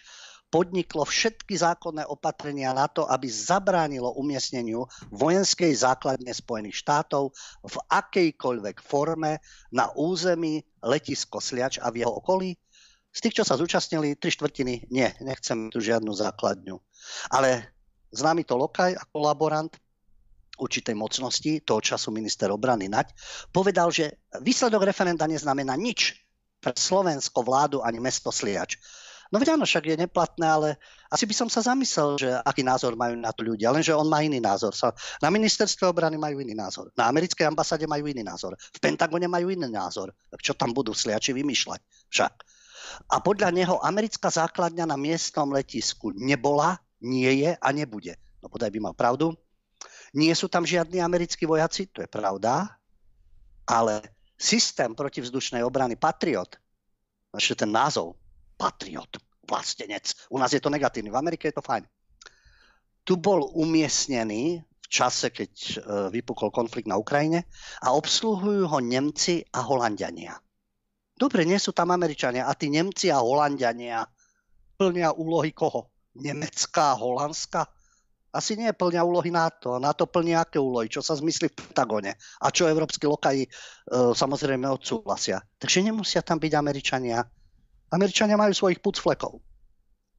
podniklo 0.53 1.09
všetky 1.09 1.57
zákonné 1.57 2.05
opatrenia 2.05 2.77
na 2.77 2.85
to, 2.85 3.09
aby 3.09 3.25
zabránilo 3.25 4.13
umiestneniu 4.21 4.85
vojenskej 5.09 5.73
základne 5.73 6.29
Spojených 6.29 6.77
štátov 6.77 7.33
v 7.65 7.77
akejkoľvek 7.89 8.85
forme 8.85 9.41
na 9.73 9.89
území 9.97 10.61
letisko 10.85 11.41
Sliač 11.41 11.81
a 11.81 11.89
v 11.89 12.05
jeho 12.05 12.13
okolí? 12.21 12.53
Z 13.13 13.19
tých, 13.25 13.41
čo 13.41 13.45
sa 13.49 13.57
zúčastnili, 13.57 14.21
tri 14.21 14.29
štvrtiny, 14.29 14.93
nie, 14.93 15.09
nechcem 15.25 15.73
tu 15.73 15.81
žiadnu 15.81 16.13
základňu. 16.13 16.77
Ale 17.33 17.73
známy 18.13 18.45
to 18.45 18.61
Lokaj 18.61 18.93
a 18.93 19.05
kolaborant 19.09 19.73
určitej 20.61 20.93
mocnosti, 20.93 21.65
toho 21.65 21.81
času 21.81 22.13
minister 22.13 22.53
obrany 22.53 22.93
Nať, 22.93 23.17
povedal, 23.57 23.89
že 23.89 24.21
výsledok 24.37 24.85
referenda 24.85 25.25
neznamená 25.25 25.77
nič 25.81 26.13
pre 26.61 26.77
Slovensko 26.77 27.41
vládu 27.41 27.81
ani 27.81 27.99
mesto 27.99 28.29
Sliač 28.29 28.77
No 29.33 29.41
veď 29.41 29.57
áno, 29.57 29.65
však 29.65 29.89
je 29.89 29.97
neplatné, 29.97 30.45
ale 30.45 30.69
asi 31.09 31.25
by 31.25 31.33
som 31.33 31.49
sa 31.49 31.65
zamyslel, 31.65 32.21
že 32.21 32.29
aký 32.45 32.61
názor 32.61 32.93
majú 33.01 33.17
na 33.17 33.33
to 33.33 33.41
ľudia, 33.41 33.73
lenže 33.73 33.97
on 33.97 34.05
má 34.05 34.21
iný 34.21 34.45
názor. 34.45 34.77
Na 35.25 35.33
ministerstve 35.33 35.89
obrany 35.89 36.21
majú 36.21 36.45
iný 36.45 36.53
názor. 36.53 36.93
Na 36.93 37.09
americkej 37.09 37.49
ambasáde 37.49 37.89
majú 37.89 38.13
iný 38.13 38.21
názor. 38.21 38.61
V 38.61 38.77
Pentagone 38.77 39.25
majú 39.33 39.49
iný 39.49 39.73
názor. 39.73 40.13
Tak 40.29 40.45
čo 40.45 40.53
tam 40.53 40.77
budú 40.77 40.93
sliači 40.93 41.33
vymýšľať 41.33 41.81
však. 42.13 42.33
A 43.09 43.25
podľa 43.25 43.57
neho 43.57 43.81
americká 43.81 44.29
základňa 44.29 44.85
na 44.85 45.01
miestnom 45.01 45.49
letisku 45.49 46.13
nebola, 46.13 46.77
nie 47.01 47.41
je 47.41 47.57
a 47.57 47.69
nebude. 47.73 48.21
No 48.45 48.53
podaj 48.53 48.69
by 48.69 48.79
mal 48.85 48.95
pravdu. 48.95 49.33
Nie 50.13 50.37
sú 50.37 50.53
tam 50.53 50.69
žiadni 50.69 51.01
americkí 51.01 51.49
vojaci, 51.49 51.89
to 51.89 52.05
je 52.05 52.09
pravda, 52.11 52.69
ale 53.65 54.13
systém 54.37 54.93
protivzdušnej 54.93 55.65
obrany 55.65 55.97
Patriot, 55.97 56.61
ešte 57.33 57.65
ten 57.65 57.73
názov, 57.73 58.21
patriot, 58.63 59.11
vlastenec. 59.43 60.31
U 60.31 60.39
nás 60.39 60.55
je 60.55 60.63
to 60.63 60.71
negatívny, 60.71 61.11
v 61.11 61.19
Amerike 61.19 61.51
je 61.51 61.59
to 61.59 61.67
fajn. 61.67 61.83
Tu 63.03 63.19
bol 63.19 63.43
umiestnený 63.59 64.63
v 64.63 64.87
čase, 64.87 65.35
keď 65.35 65.51
e, 65.51 65.75
vypukol 66.15 66.55
konflikt 66.55 66.87
na 66.87 66.95
Ukrajine 66.95 67.51
a 67.83 67.91
obsluhujú 67.99 68.71
ho 68.71 68.79
Nemci 68.79 69.43
a 69.51 69.67
Holandiania. 69.67 70.39
Dobre, 71.19 71.43
nie 71.43 71.59
sú 71.59 71.75
tam 71.75 71.91
Američania 71.91 72.47
a 72.47 72.55
tí 72.55 72.71
Nemci 72.71 73.11
a 73.11 73.19
Holandiania 73.19 74.07
plnia 74.79 75.11
úlohy 75.11 75.51
koho? 75.51 75.91
Nemecká 76.15 76.95
a 76.95 76.99
Holandska? 77.03 77.67
Asi 78.33 78.55
nie 78.55 78.71
plnia 78.71 79.03
úlohy 79.03 79.35
NATO. 79.35 79.83
NATO 79.83 80.07
plní 80.07 80.39
aké 80.39 80.63
úlohy? 80.63 80.87
Čo 80.87 81.03
sa 81.03 81.19
zmyslí 81.19 81.51
v 81.51 81.59
Pentagone? 81.59 82.15
A 82.39 82.55
čo 82.55 82.71
európsky 82.71 83.11
lokaji 83.11 83.43
e, 83.45 83.51
samozrejme 84.15 84.71
odsúhlasia. 84.71 85.43
Takže 85.59 85.83
nemusia 85.83 86.23
tam 86.23 86.39
byť 86.39 86.53
Američania 86.55 87.27
Američania 87.93 88.41
majú 88.41 88.57
svojich 88.57 88.81
pucflekov. 88.81 89.39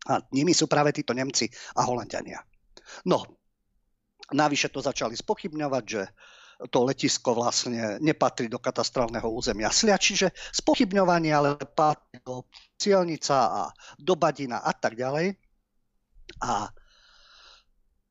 A 0.08 0.20
nimi 0.36 0.54
sú 0.54 0.70
práve 0.70 0.94
títo 0.94 1.16
Nemci 1.16 1.50
a 1.80 1.88
Holandiania. 1.88 2.44
No, 3.08 3.24
navyše 4.30 4.70
to 4.70 4.84
začali 4.84 5.16
spochybňovať, 5.16 5.84
že 5.88 6.02
to 6.70 6.86
letisko 6.86 7.34
vlastne 7.34 7.98
nepatrí 8.00 8.48
do 8.48 8.62
katastrálneho 8.62 9.26
územia 9.28 9.74
Sliač, 9.74 10.14
čiže 10.14 10.28
spochybňovanie 10.54 11.34
ale 11.34 11.58
patrí 11.58 12.22
do 12.22 12.48
Cielnica 12.78 13.38
a 13.50 13.62
do 13.98 14.14
Badina 14.16 14.62
a 14.62 14.72
tak 14.72 14.96
ďalej. 14.96 15.34
A 16.46 16.70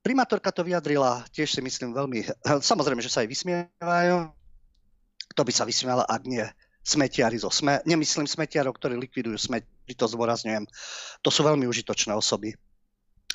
primátorka 0.05 0.51
to 0.53 0.66
vyjadrila, 0.66 1.22
tiež 1.33 1.55
si 1.55 1.61
myslím 1.62 1.94
veľmi, 1.96 2.27
samozrejme, 2.72 3.01
že 3.01 3.12
sa 3.12 3.22
aj 3.25 3.29
vysmievajú, 3.31 4.16
kto 5.33 5.40
by 5.46 5.53
sa 5.55 5.64
vysmial, 5.64 6.05
ak 6.05 6.22
nie 6.27 6.44
smetiari 6.82 7.38
zo 7.38 7.48
SME. 7.48 7.80
Nemyslím 7.86 8.26
smetiarov, 8.26 8.74
ktorí 8.74 8.98
likvidujú 8.98 9.38
smeti, 9.38 9.94
to 9.94 10.06
zdôrazňujem. 10.10 10.66
To 11.22 11.30
sú 11.30 11.46
veľmi 11.46 11.64
užitočné 11.70 12.10
osoby. 12.12 12.54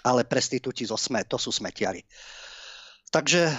Ale 0.03 0.27
prestitúti 0.27 0.83
zo 0.83 0.99
SME, 0.99 1.23
to 1.25 1.39
sú 1.39 1.49
smetiari. 1.49 2.03
Takže 3.07 3.47
e, 3.47 3.55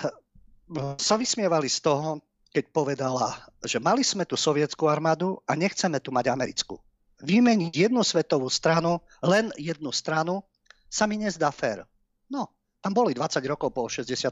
sa 1.00 1.16
vysmievali 1.16 1.66
z 1.66 1.80
toho, 1.82 2.20
keď 2.52 2.64
povedala, 2.72 3.28
že 3.64 3.80
mali 3.80 4.04
sme 4.04 4.24
tu 4.28 4.36
sovietskú 4.36 4.88
armádu 4.88 5.40
a 5.48 5.56
nechceme 5.56 6.00
tu 6.00 6.12
mať 6.12 6.32
americkú. 6.32 6.76
Vymeniť 7.24 7.90
jednu 7.90 8.04
svetovú 8.04 8.46
stranu, 8.48 9.02
len 9.24 9.50
jednu 9.58 9.90
stranu, 9.90 10.44
sa 10.88 11.04
mi 11.04 11.20
nezdá 11.20 11.52
fér. 11.52 11.84
No, 12.32 12.48
tam 12.80 12.92
boli 12.96 13.12
20 13.12 13.44
rokov 13.44 13.74
po 13.74 13.88
68 13.90 14.24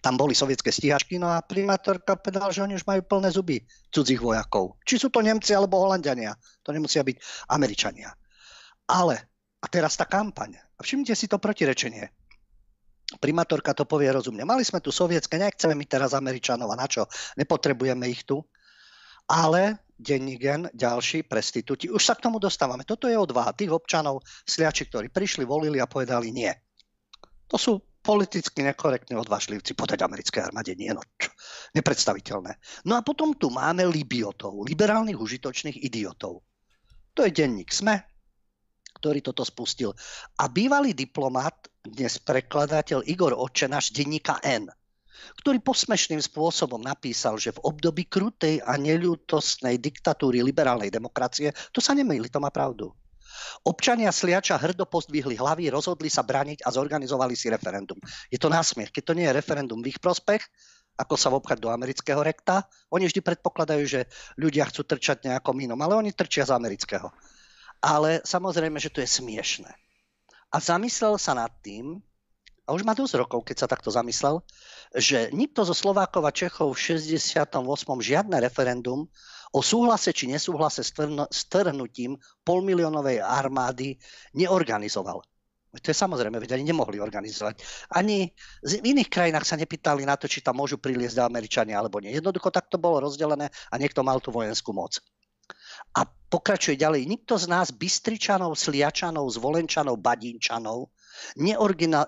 tam 0.00 0.16
boli 0.16 0.32
sovietské 0.34 0.72
stíhačky, 0.72 1.20
no 1.20 1.28
a 1.28 1.44
primátorka 1.44 2.16
povedala, 2.16 2.52
že 2.52 2.64
oni 2.64 2.76
už 2.78 2.88
majú 2.88 3.02
plné 3.04 3.28
zuby 3.32 3.62
cudzích 3.92 4.20
vojakov. 4.20 4.80
Či 4.84 5.06
sú 5.06 5.08
to 5.08 5.20
Nemci 5.20 5.52
alebo 5.52 5.80
Holandiania. 5.82 6.36
To 6.64 6.72
nemusia 6.72 7.04
byť 7.04 7.16
Američania. 7.52 8.10
Ale, 8.88 9.16
a 9.60 9.66
teraz 9.68 9.98
tá 9.98 10.08
kampaň. 10.08 10.56
A 10.56 10.80
všimnite 10.80 11.12
si 11.12 11.28
to 11.28 11.36
protirečenie. 11.36 12.08
Primátorka 13.18 13.72
to 13.72 13.88
povie 13.88 14.12
rozumne. 14.12 14.44
Mali 14.44 14.64
sme 14.64 14.84
tu 14.84 14.92
sovietské, 14.92 15.40
nechceme 15.40 15.72
my 15.72 15.84
teraz 15.88 16.12
Američanov 16.12 16.68
a 16.72 16.76
na 16.76 16.84
čo? 16.84 17.08
Nepotrebujeme 17.40 18.04
ich 18.08 18.28
tu. 18.28 18.44
Ale 19.28 19.80
denní 19.98 20.38
gen, 20.38 20.70
ďalší 20.72 21.26
prestitúti. 21.26 21.90
Už 21.90 22.00
sa 22.00 22.14
k 22.14 22.24
tomu 22.28 22.38
dostávame. 22.38 22.86
Toto 22.86 23.10
je 23.10 23.18
odvaha 23.18 23.52
tých 23.52 23.74
občanov, 23.74 24.22
sliači, 24.46 24.86
ktorí 24.86 25.10
prišli, 25.10 25.42
volili 25.42 25.82
a 25.82 25.90
povedali 25.90 26.30
nie. 26.30 26.52
To 27.50 27.56
sú 27.58 27.72
politicky 28.08 28.64
nekorektní 28.64 29.20
odvážlivci 29.20 29.76
podať 29.76 30.00
americké 30.00 30.40
armáde. 30.40 30.72
Nie, 30.72 30.96
no 30.96 31.04
čo, 31.20 31.28
nepredstaviteľné. 31.76 32.56
No 32.88 32.96
a 32.96 33.04
potom 33.04 33.36
tu 33.36 33.52
máme 33.52 33.84
libiotov, 33.84 34.64
liberálnych 34.64 35.20
užitočných 35.20 35.84
idiotov. 35.84 36.40
To 37.12 37.20
je 37.20 37.36
denník 37.36 37.68
SME, 37.68 38.00
ktorý 38.96 39.20
toto 39.20 39.44
spustil. 39.44 39.92
A 40.40 40.48
bývalý 40.48 40.96
diplomat, 40.96 41.68
dnes 41.84 42.16
prekladateľ 42.16 43.04
Igor 43.04 43.36
Očenáš 43.36 43.92
denníka 43.92 44.40
N, 44.40 44.72
ktorý 45.44 45.60
posmešným 45.60 46.24
spôsobom 46.24 46.80
napísal, 46.80 47.36
že 47.36 47.52
v 47.52 47.60
období 47.60 48.08
krutej 48.08 48.64
a 48.64 48.80
neľútostnej 48.80 49.76
diktatúry 49.76 50.40
liberálnej 50.40 50.88
demokracie, 50.88 51.52
to 51.76 51.84
sa 51.84 51.92
nemýli, 51.92 52.32
to 52.32 52.40
má 52.40 52.48
pravdu 52.48 52.88
Občania 53.66 54.10
Sliača 54.14 54.56
hrdo 54.58 54.88
pozdvihli 54.88 55.36
hlavy, 55.36 55.70
rozhodli 55.72 56.08
sa 56.08 56.24
braniť 56.24 56.64
a 56.64 56.72
zorganizovali 56.72 57.34
si 57.36 57.52
referendum. 57.52 57.98
Je 58.32 58.38
to 58.40 58.52
násmiech. 58.52 58.90
Keď 58.90 59.02
to 59.04 59.16
nie 59.16 59.26
je 59.26 59.36
referendum 59.36 59.80
v 59.82 59.94
ich 59.94 60.00
prospech, 60.00 60.42
ako 60.98 61.14
sa 61.14 61.30
obchať 61.30 61.62
do 61.62 61.70
amerického 61.70 62.18
rekta. 62.18 62.66
Oni 62.90 63.06
vždy 63.06 63.22
predpokladajú, 63.22 63.82
že 63.86 64.00
ľudia 64.34 64.66
chcú 64.66 64.82
trčať 64.82 65.30
nejakom 65.30 65.54
inom, 65.62 65.78
ale 65.78 65.94
oni 65.94 66.10
trčia 66.10 66.42
z 66.42 66.58
amerického. 66.58 67.14
Ale 67.78 68.18
samozrejme, 68.26 68.82
že 68.82 68.90
to 68.90 68.98
je 68.98 69.06
smiešné. 69.06 69.70
A 70.50 70.56
zamyslel 70.58 71.14
sa 71.20 71.38
nad 71.38 71.54
tým, 71.62 72.02
a 72.68 72.76
už 72.76 72.84
má 72.84 72.92
dosť 72.92 73.16
rokov, 73.16 73.48
keď 73.48 73.64
sa 73.64 73.70
takto 73.70 73.88
zamyslel, 73.88 74.44
že 74.92 75.32
nikto 75.32 75.64
zo 75.64 75.72
Slovákov 75.72 76.20
a 76.28 76.32
Čechov 76.34 76.76
v 76.76 77.00
68. 77.00 77.48
žiadne 77.96 78.36
referendum 78.44 79.08
o 79.52 79.60
súhlase 79.64 80.12
či 80.12 80.28
nesúhlase 80.28 80.84
s 80.84 81.42
trhnutím 81.48 82.16
polmiliónovej 82.44 83.22
armády 83.24 83.96
neorganizoval. 84.36 85.24
To 85.68 85.84
je 85.84 85.96
samozrejme, 85.96 86.40
veď 86.40 86.56
ani 86.56 86.72
nemohli 86.72 86.96
organizovať. 86.96 87.60
Ani 87.92 88.32
v 88.64 88.72
iných 88.82 89.12
krajinách 89.12 89.44
sa 89.44 89.60
nepýtali 89.60 90.08
na 90.08 90.16
to, 90.16 90.24
či 90.24 90.40
tam 90.40 90.58
môžu 90.58 90.80
priliesť 90.80 91.20
Američania 91.20 91.76
alebo 91.76 92.00
nie. 92.00 92.08
Jednoducho 92.08 92.48
takto 92.48 92.80
bolo 92.80 93.04
rozdelené 93.04 93.52
a 93.68 93.74
niekto 93.76 94.00
mal 94.00 94.16
tú 94.18 94.32
vojenskú 94.32 94.72
moc. 94.72 94.96
A 95.92 96.08
pokračuje 96.08 96.80
ďalej. 96.80 97.04
Nikto 97.04 97.36
z 97.36 97.52
nás, 97.52 97.68
Bystričanov, 97.68 98.56
Sliačanov, 98.56 99.28
Zvolenčanov, 99.28 100.00
Badínčanov, 100.00 100.88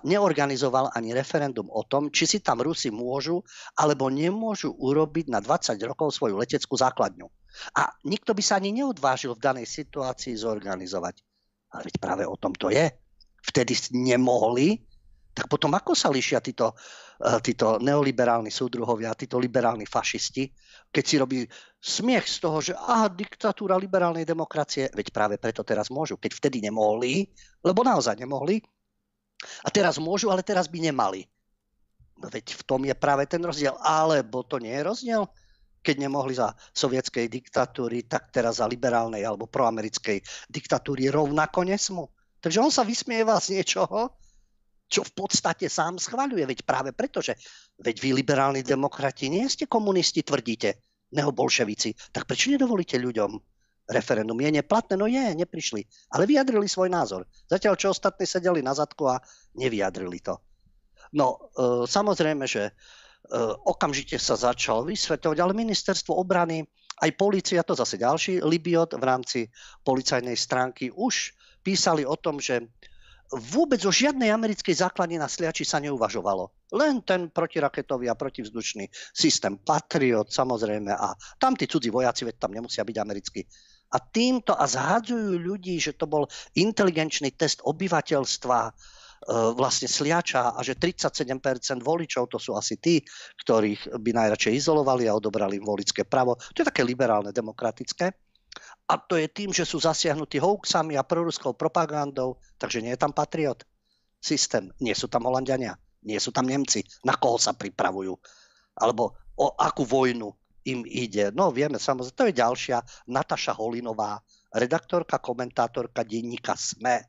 neorganizoval 0.05 0.91
ani 0.95 1.15
referendum 1.15 1.67
o 1.71 1.81
tom, 1.87 2.11
či 2.11 2.27
si 2.27 2.37
tam 2.39 2.61
Rusi 2.61 2.93
môžu 2.93 3.43
alebo 3.77 4.07
nemôžu 4.07 4.73
urobiť 4.75 5.31
na 5.31 5.39
20 5.39 5.77
rokov 5.87 6.15
svoju 6.15 6.37
leteckú 6.37 6.75
základňu. 6.75 7.27
A 7.75 7.91
nikto 8.07 8.31
by 8.31 8.41
sa 8.43 8.57
ani 8.57 8.71
neodvážil 8.71 9.35
v 9.35 9.43
danej 9.43 9.67
situácii 9.67 10.39
zorganizovať. 10.39 11.19
Ale 11.71 11.81
veď 11.87 11.95
práve 11.99 12.23
o 12.27 12.35
tom 12.35 12.55
to 12.55 12.71
je. 12.71 12.87
Vtedy 13.41 13.73
nemohli, 13.95 14.79
tak 15.31 15.47
potom 15.47 15.71
ako 15.71 15.95
sa 15.95 16.11
líšia 16.11 16.43
títo, 16.43 16.75
eh, 17.23 17.39
títo 17.39 17.79
neoliberálni 17.79 18.51
súdruhovia, 18.51 19.15
títo 19.15 19.39
liberálni 19.39 19.87
fašisti, 19.87 20.51
keď 20.91 21.03
si 21.03 21.15
robí 21.15 21.39
smiech 21.79 22.27
z 22.27 22.37
toho, 22.43 22.57
že 22.59 22.73
aha, 22.75 23.07
diktatúra 23.07 23.79
liberálnej 23.79 24.27
demokracie, 24.27 24.91
veď 24.91 25.07
práve 25.15 25.35
preto 25.39 25.63
teraz 25.63 25.87
môžu, 25.87 26.19
keď 26.19 26.35
vtedy 26.35 26.59
nemohli, 26.59 27.31
lebo 27.63 27.81
naozaj 27.81 28.19
nemohli, 28.19 28.59
a 29.61 29.69
teraz 29.73 29.97
môžu, 29.97 30.29
ale 30.29 30.45
teraz 30.45 30.69
by 30.69 30.79
nemali. 30.91 31.25
No 32.21 32.29
veď 32.29 32.53
v 32.53 32.63
tom 32.63 32.81
je 32.85 32.93
práve 32.93 33.25
ten 33.25 33.41
rozdiel. 33.41 33.73
Alebo 33.81 34.45
to 34.45 34.61
nie 34.61 34.71
je 34.71 34.85
rozdiel? 34.85 35.23
Keď 35.81 35.95
nemohli 35.97 36.37
za 36.37 36.53
sovietskej 36.77 37.25
diktatúry, 37.25 38.05
tak 38.05 38.29
teraz 38.29 38.61
za 38.61 38.69
liberálnej 38.69 39.25
alebo 39.25 39.49
proamerickej 39.49 40.21
diktatúry 40.45 41.09
rovnako 41.09 41.65
nesmú. 41.65 42.05
Takže 42.37 42.61
on 42.61 42.69
sa 42.69 42.85
vysmieva 42.85 43.41
z 43.41 43.57
niečoho, 43.57 44.13
čo 44.85 45.01
v 45.01 45.11
podstate 45.17 45.65
sám 45.65 45.97
schvaľuje. 45.97 46.45
Veď 46.45 46.59
práve 46.61 46.93
preto, 46.93 47.25
že 47.25 47.33
veď 47.81 47.95
vy 47.97 48.09
liberálni 48.13 48.61
demokrati 48.61 49.33
nie 49.33 49.49
ste 49.49 49.65
komunisti, 49.65 50.21
tvrdíte, 50.21 50.77
neobolševici. 51.17 52.13
Tak 52.13 52.29
prečo 52.29 52.53
nedovolíte 52.53 53.01
ľuďom 53.01 53.50
referendum 53.91 54.39
je 54.39 54.49
neplatné? 54.63 54.95
No 54.95 55.05
je, 55.05 55.35
neprišli. 55.35 55.83
Ale 56.15 56.25
vyjadrili 56.25 56.65
svoj 56.65 56.87
názor. 56.87 57.27
Zatiaľ, 57.51 57.75
čo 57.75 57.91
ostatní 57.91 58.25
sedeli 58.25 58.63
na 58.63 58.71
zadku 58.71 59.11
a 59.11 59.19
nevyjadrili 59.59 60.23
to. 60.23 60.39
No, 61.11 61.35
e, 61.35 61.37
samozrejme, 61.85 62.47
že 62.47 62.71
e, 62.71 62.73
okamžite 63.67 64.15
sa 64.15 64.39
začal 64.39 64.87
vysvetľovať, 64.87 65.37
ale 65.43 65.51
ministerstvo 65.51 66.15
obrany, 66.15 66.63
aj 67.01 67.17
policia, 67.17 67.65
to 67.65 67.75
zase 67.75 67.99
ďalší 67.99 68.45
Libiot 68.45 68.95
v 68.95 69.03
rámci 69.03 69.39
policajnej 69.83 70.37
stránky 70.37 70.93
už 70.93 71.33
písali 71.65 72.05
o 72.05 72.15
tom, 72.15 72.37
že 72.37 72.61
vôbec 73.31 73.79
o 73.87 73.91
žiadnej 73.91 74.27
americkej 74.27 74.75
základne 74.75 75.15
na 75.15 75.31
Sliači 75.31 75.63
sa 75.63 75.79
neuvažovalo. 75.79 76.51
Len 76.75 76.99
ten 77.01 77.31
protiraketový 77.31 78.11
a 78.11 78.19
protivzdušný 78.19 78.91
systém 79.15 79.55
Patriot 79.55 80.27
samozrejme 80.27 80.91
a 80.91 81.15
tam 81.39 81.55
tí 81.55 81.63
cudzí 81.63 81.87
vojaci, 81.87 82.27
veď 82.27 82.35
tam 82.37 82.51
nemusia 82.51 82.83
byť 82.83 82.97
americkí 82.99 83.41
A 83.91 83.97
týmto 83.99 84.55
a 84.55 84.63
zhadzujú 84.63 85.35
ľudí, 85.35 85.75
že 85.75 85.99
to 85.99 86.07
bol 86.07 86.23
inteligenčný 86.55 87.35
test 87.35 87.59
obyvateľstva, 87.67 88.59
e, 88.63 88.71
vlastne 89.51 89.91
sliača 89.91 90.55
a 90.55 90.59
že 90.63 90.79
37% 90.79 91.83
voličov 91.83 92.31
to 92.31 92.39
sú 92.39 92.55
asi 92.55 92.79
tí, 92.79 93.03
ktorých 93.43 93.99
by 93.99 94.11
najradšej 94.15 94.53
izolovali 94.55 95.11
a 95.11 95.15
odobrali 95.19 95.59
im 95.59 95.67
volické 95.67 96.07
právo. 96.07 96.39
To 96.55 96.63
je 96.63 96.69
také 96.71 96.87
liberálne, 96.87 97.35
demokratické. 97.35 98.15
A 98.91 98.99
to 98.99 99.15
je 99.15 99.27
tým, 99.31 99.55
že 99.55 99.63
sú 99.63 99.79
zasiahnutí 99.79 100.39
hoaxami 100.39 100.99
a 100.99 101.07
proruskou 101.07 101.55
propagandou, 101.55 102.35
takže 102.59 102.83
nie 102.83 102.91
je 102.91 102.99
tam 102.99 103.15
patriot 103.15 103.63
systém. 104.19 104.67
Nie 104.83 104.95
sú 104.95 105.07
tam 105.07 105.25
Holandiania, 105.27 105.79
nie 106.03 106.19
sú 106.19 106.35
tam 106.35 106.47
Nemci. 106.47 106.83
Na 107.07 107.15
koho 107.15 107.39
sa 107.39 107.55
pripravujú? 107.55 108.13
Alebo 108.75 109.15
o 109.39 109.55
akú 109.55 109.87
vojnu 109.87 110.27
im 110.67 110.85
ide. 110.85 111.33
No 111.33 111.49
vieme, 111.49 111.81
samozrejme, 111.81 112.17
to 112.17 112.27
je 112.29 112.39
ďalšia 112.39 112.77
Nataša 113.09 113.57
Holinová, 113.57 114.21
redaktorka, 114.53 115.17
komentátorka 115.17 116.05
denníka 116.05 116.53
SME, 116.53 117.07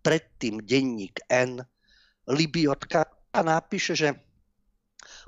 predtým 0.00 0.64
denník 0.64 1.24
N, 1.28 1.60
Libiotka 2.30 3.08
a 3.32 3.40
napíše, 3.42 3.94
že 3.96 4.08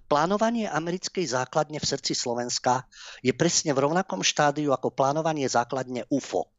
plánovanie 0.06 0.68
americkej 0.68 1.24
základne 1.24 1.80
v 1.80 1.88
srdci 1.88 2.12
Slovenska 2.12 2.84
je 3.24 3.32
presne 3.32 3.72
v 3.72 3.82
rovnakom 3.88 4.20
štádiu 4.20 4.70
ako 4.70 4.92
plánovanie 4.92 5.48
základne 5.48 6.04
UFO. 6.12 6.52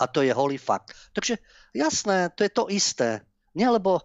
A 0.00 0.08
to 0.08 0.24
je 0.24 0.32
holý 0.32 0.56
fakt. 0.56 0.96
Takže 1.12 1.36
jasné, 1.76 2.32
to 2.32 2.46
je 2.46 2.52
to 2.54 2.64
isté. 2.72 3.20
Nie 3.52 3.68
lebo 3.68 4.00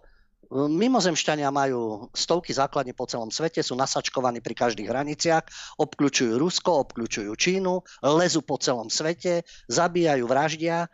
Mimozemšťania 0.56 1.50
majú 1.50 2.06
stovky 2.14 2.54
základní 2.54 2.94
po 2.94 3.10
celom 3.10 3.34
svete, 3.34 3.66
sú 3.66 3.74
nasačkovaní 3.74 4.38
pri 4.38 4.54
každých 4.54 4.88
hraniciach, 4.94 5.44
obklúčujú 5.82 6.38
Rusko, 6.38 6.86
obklúčujú 6.86 7.34
Čínu, 7.34 7.82
lezu 8.06 8.46
po 8.46 8.54
celom 8.62 8.86
svete, 8.86 9.42
zabíjajú, 9.66 10.22
vraždia. 10.30 10.86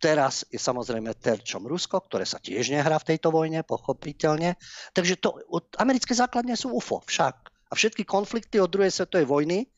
Teraz 0.00 0.46
je 0.48 0.56
samozrejme 0.56 1.10
terčom 1.20 1.68
Rusko, 1.68 2.00
ktoré 2.00 2.24
sa 2.24 2.40
tiež 2.40 2.72
nehrá 2.72 2.96
v 2.96 3.12
tejto 3.12 3.28
vojne, 3.28 3.60
pochopiteľne. 3.66 4.56
Takže 4.96 5.20
to, 5.20 5.36
americké 5.76 6.16
základne 6.16 6.56
sú 6.56 6.72
UFO 6.72 7.04
však. 7.04 7.34
A 7.68 7.72
všetky 7.76 8.08
konflikty 8.08 8.56
od 8.56 8.72
druhej 8.72 8.94
svetovej 8.94 9.28
vojny 9.28 9.68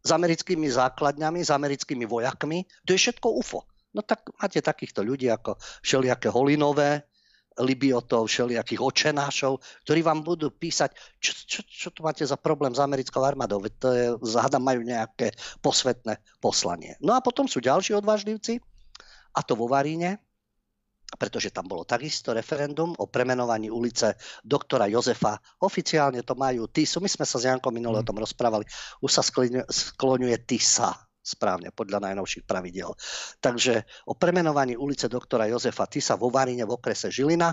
s 0.00 0.10
americkými 0.14 0.70
základňami, 0.70 1.44
s 1.44 1.50
americkými 1.52 2.08
vojakmi, 2.08 2.64
to 2.88 2.96
je 2.96 3.02
všetko 3.04 3.36
UFO. 3.36 3.68
No 3.92 4.00
tak 4.00 4.28
máte 4.40 4.64
takýchto 4.64 5.04
ľudí 5.04 5.28
ako 5.28 5.60
všelijaké 5.84 6.30
Holinové, 6.32 7.04
libiotov, 7.56 8.28
všelijakých 8.28 8.80
očenášov, 8.80 9.60
ktorí 9.88 10.00
vám 10.04 10.20
budú 10.20 10.52
písať, 10.52 10.92
čo, 11.20 11.32
čo, 11.46 11.60
čo 11.64 11.88
tu 11.92 12.04
máte 12.04 12.24
za 12.24 12.36
problém 12.36 12.76
s 12.76 12.80
americkou 12.80 13.24
armádou, 13.24 13.64
veď 13.64 13.72
to 13.80 13.88
je, 13.92 14.06
zhada 14.36 14.60
majú 14.60 14.84
nejaké 14.84 15.32
posvetné 15.64 16.20
poslanie. 16.40 16.96
No 17.00 17.16
a 17.16 17.24
potom 17.24 17.48
sú 17.48 17.64
ďalší 17.64 17.96
odvážlivci, 17.96 18.60
a 19.36 19.40
to 19.44 19.52
vo 19.52 19.68
Varíne, 19.68 20.20
pretože 21.14 21.54
tam 21.54 21.70
bolo 21.70 21.86
takisto 21.86 22.34
referendum 22.34 22.90
o 22.98 23.06
premenovaní 23.06 23.70
ulice 23.70 24.18
doktora 24.42 24.90
Jozefa. 24.90 25.38
Oficiálne 25.62 26.26
to 26.26 26.34
majú 26.34 26.66
TISu, 26.66 26.98
my 26.98 27.06
sme 27.06 27.22
sa 27.22 27.38
s 27.38 27.46
Jankom 27.46 27.70
minule 27.70 28.02
o 28.02 28.06
tom 28.06 28.18
rozprávali, 28.18 28.66
už 29.04 29.10
sa 29.14 29.22
skloňuje 29.22 30.36
TISA, 30.42 31.05
správne, 31.26 31.74
podľa 31.74 32.06
najnovších 32.06 32.46
pravidel. 32.46 32.94
Takže 33.42 33.82
o 34.06 34.14
premenovaní 34.14 34.78
ulice 34.78 35.10
doktora 35.10 35.50
Jozefa 35.50 35.90
Tisa 35.90 36.14
vo 36.14 36.30
Varine 36.30 36.62
v 36.62 36.78
okrese 36.78 37.10
Žilina 37.10 37.50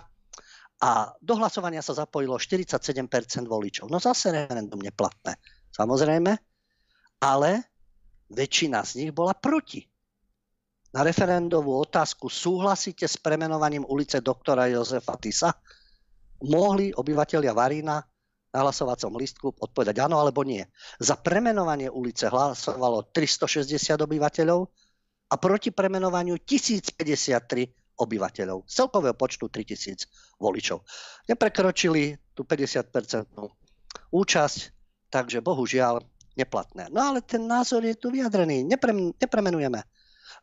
a 0.84 1.10
do 1.18 1.34
hlasovania 1.42 1.82
sa 1.82 1.98
zapojilo 1.98 2.38
47% 2.38 3.10
voličov. 3.50 3.90
No 3.90 3.98
zase 3.98 4.30
referendum 4.30 4.78
neplatné, 4.78 5.42
samozrejme, 5.74 6.32
ale 7.26 7.50
väčšina 8.30 8.86
z 8.86 8.92
nich 9.02 9.12
bola 9.16 9.34
proti. 9.34 9.82
Na 10.94 11.02
referendovú 11.02 11.74
otázku 11.82 12.30
súhlasíte 12.30 13.10
s 13.10 13.18
premenovaním 13.18 13.82
ulice 13.90 14.22
doktora 14.22 14.70
Jozefa 14.70 15.18
Tisa? 15.18 15.50
Mohli 16.46 16.94
obyvateľia 16.94 17.50
Varína 17.50 17.98
na 18.54 18.60
hlasovacom 18.62 19.18
listku 19.18 19.50
odpovedať 19.50 20.06
áno 20.06 20.22
alebo 20.22 20.46
nie. 20.46 20.62
Za 21.02 21.18
premenovanie 21.18 21.90
ulice 21.90 22.30
hlasovalo 22.30 23.10
360 23.10 23.74
obyvateľov 23.98 24.62
a 25.34 25.36
proti 25.42 25.74
premenovaniu 25.74 26.38
1053 26.38 27.98
obyvateľov. 27.98 28.70
Z 28.70 28.74
celkového 28.86 29.18
počtu 29.18 29.50
3000 29.50 30.38
voličov. 30.38 30.86
Neprekročili 31.26 32.14
tú 32.38 32.46
50% 32.46 33.34
účasť, 34.14 34.60
takže 35.10 35.42
bohužiaľ 35.42 36.06
neplatné. 36.38 36.94
No 36.94 37.14
ale 37.14 37.26
ten 37.26 37.46
názor 37.46 37.82
je 37.82 37.98
tu 37.98 38.14
vyjadrený. 38.14 38.66
Nepre, 38.66 38.94
nepremenujeme. 38.94 39.82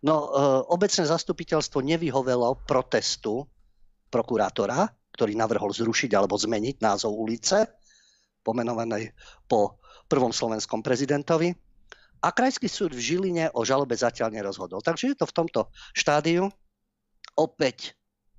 No 0.02 0.14
e, 0.14 0.28
obecné 0.70 1.02
zastupiteľstvo 1.06 1.82
nevyhovelo 1.82 2.62
protestu 2.66 3.46
prokurátora, 4.10 4.86
ktorý 5.14 5.34
navrhol 5.34 5.70
zrušiť 5.74 6.10
alebo 6.14 6.38
zmeniť 6.38 6.82
názov 6.82 7.14
ulice 7.14 7.79
pomenovanej 8.50 9.14
po 9.46 9.78
prvom 10.10 10.34
slovenskom 10.34 10.82
prezidentovi. 10.82 11.54
A 12.20 12.34
Krajský 12.34 12.66
súd 12.66 12.92
v 12.92 13.00
Žiline 13.00 13.54
o 13.54 13.62
žalobe 13.62 13.94
zatiaľ 13.94 14.34
nerozhodol. 14.34 14.82
Takže 14.82 15.14
je 15.14 15.16
to 15.16 15.30
v 15.30 15.36
tomto 15.38 15.60
štádiu. 15.94 16.50
Opäť 17.38 17.94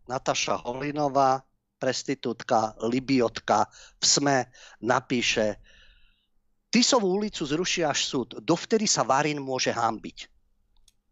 Nataša 0.06 0.68
Holinová, 0.68 1.42
prestitútka, 1.80 2.76
libiotka 2.84 3.66
v 3.98 4.04
SME 4.06 4.40
napíše 4.84 5.58
Tisovú 6.72 7.20
ulicu 7.20 7.44
zruší 7.44 7.84
až 7.84 8.06
súd. 8.08 8.40
Dovtedy 8.40 8.88
sa 8.88 9.04
Varin 9.04 9.44
môže 9.44 9.76
hambiť. 9.76 10.18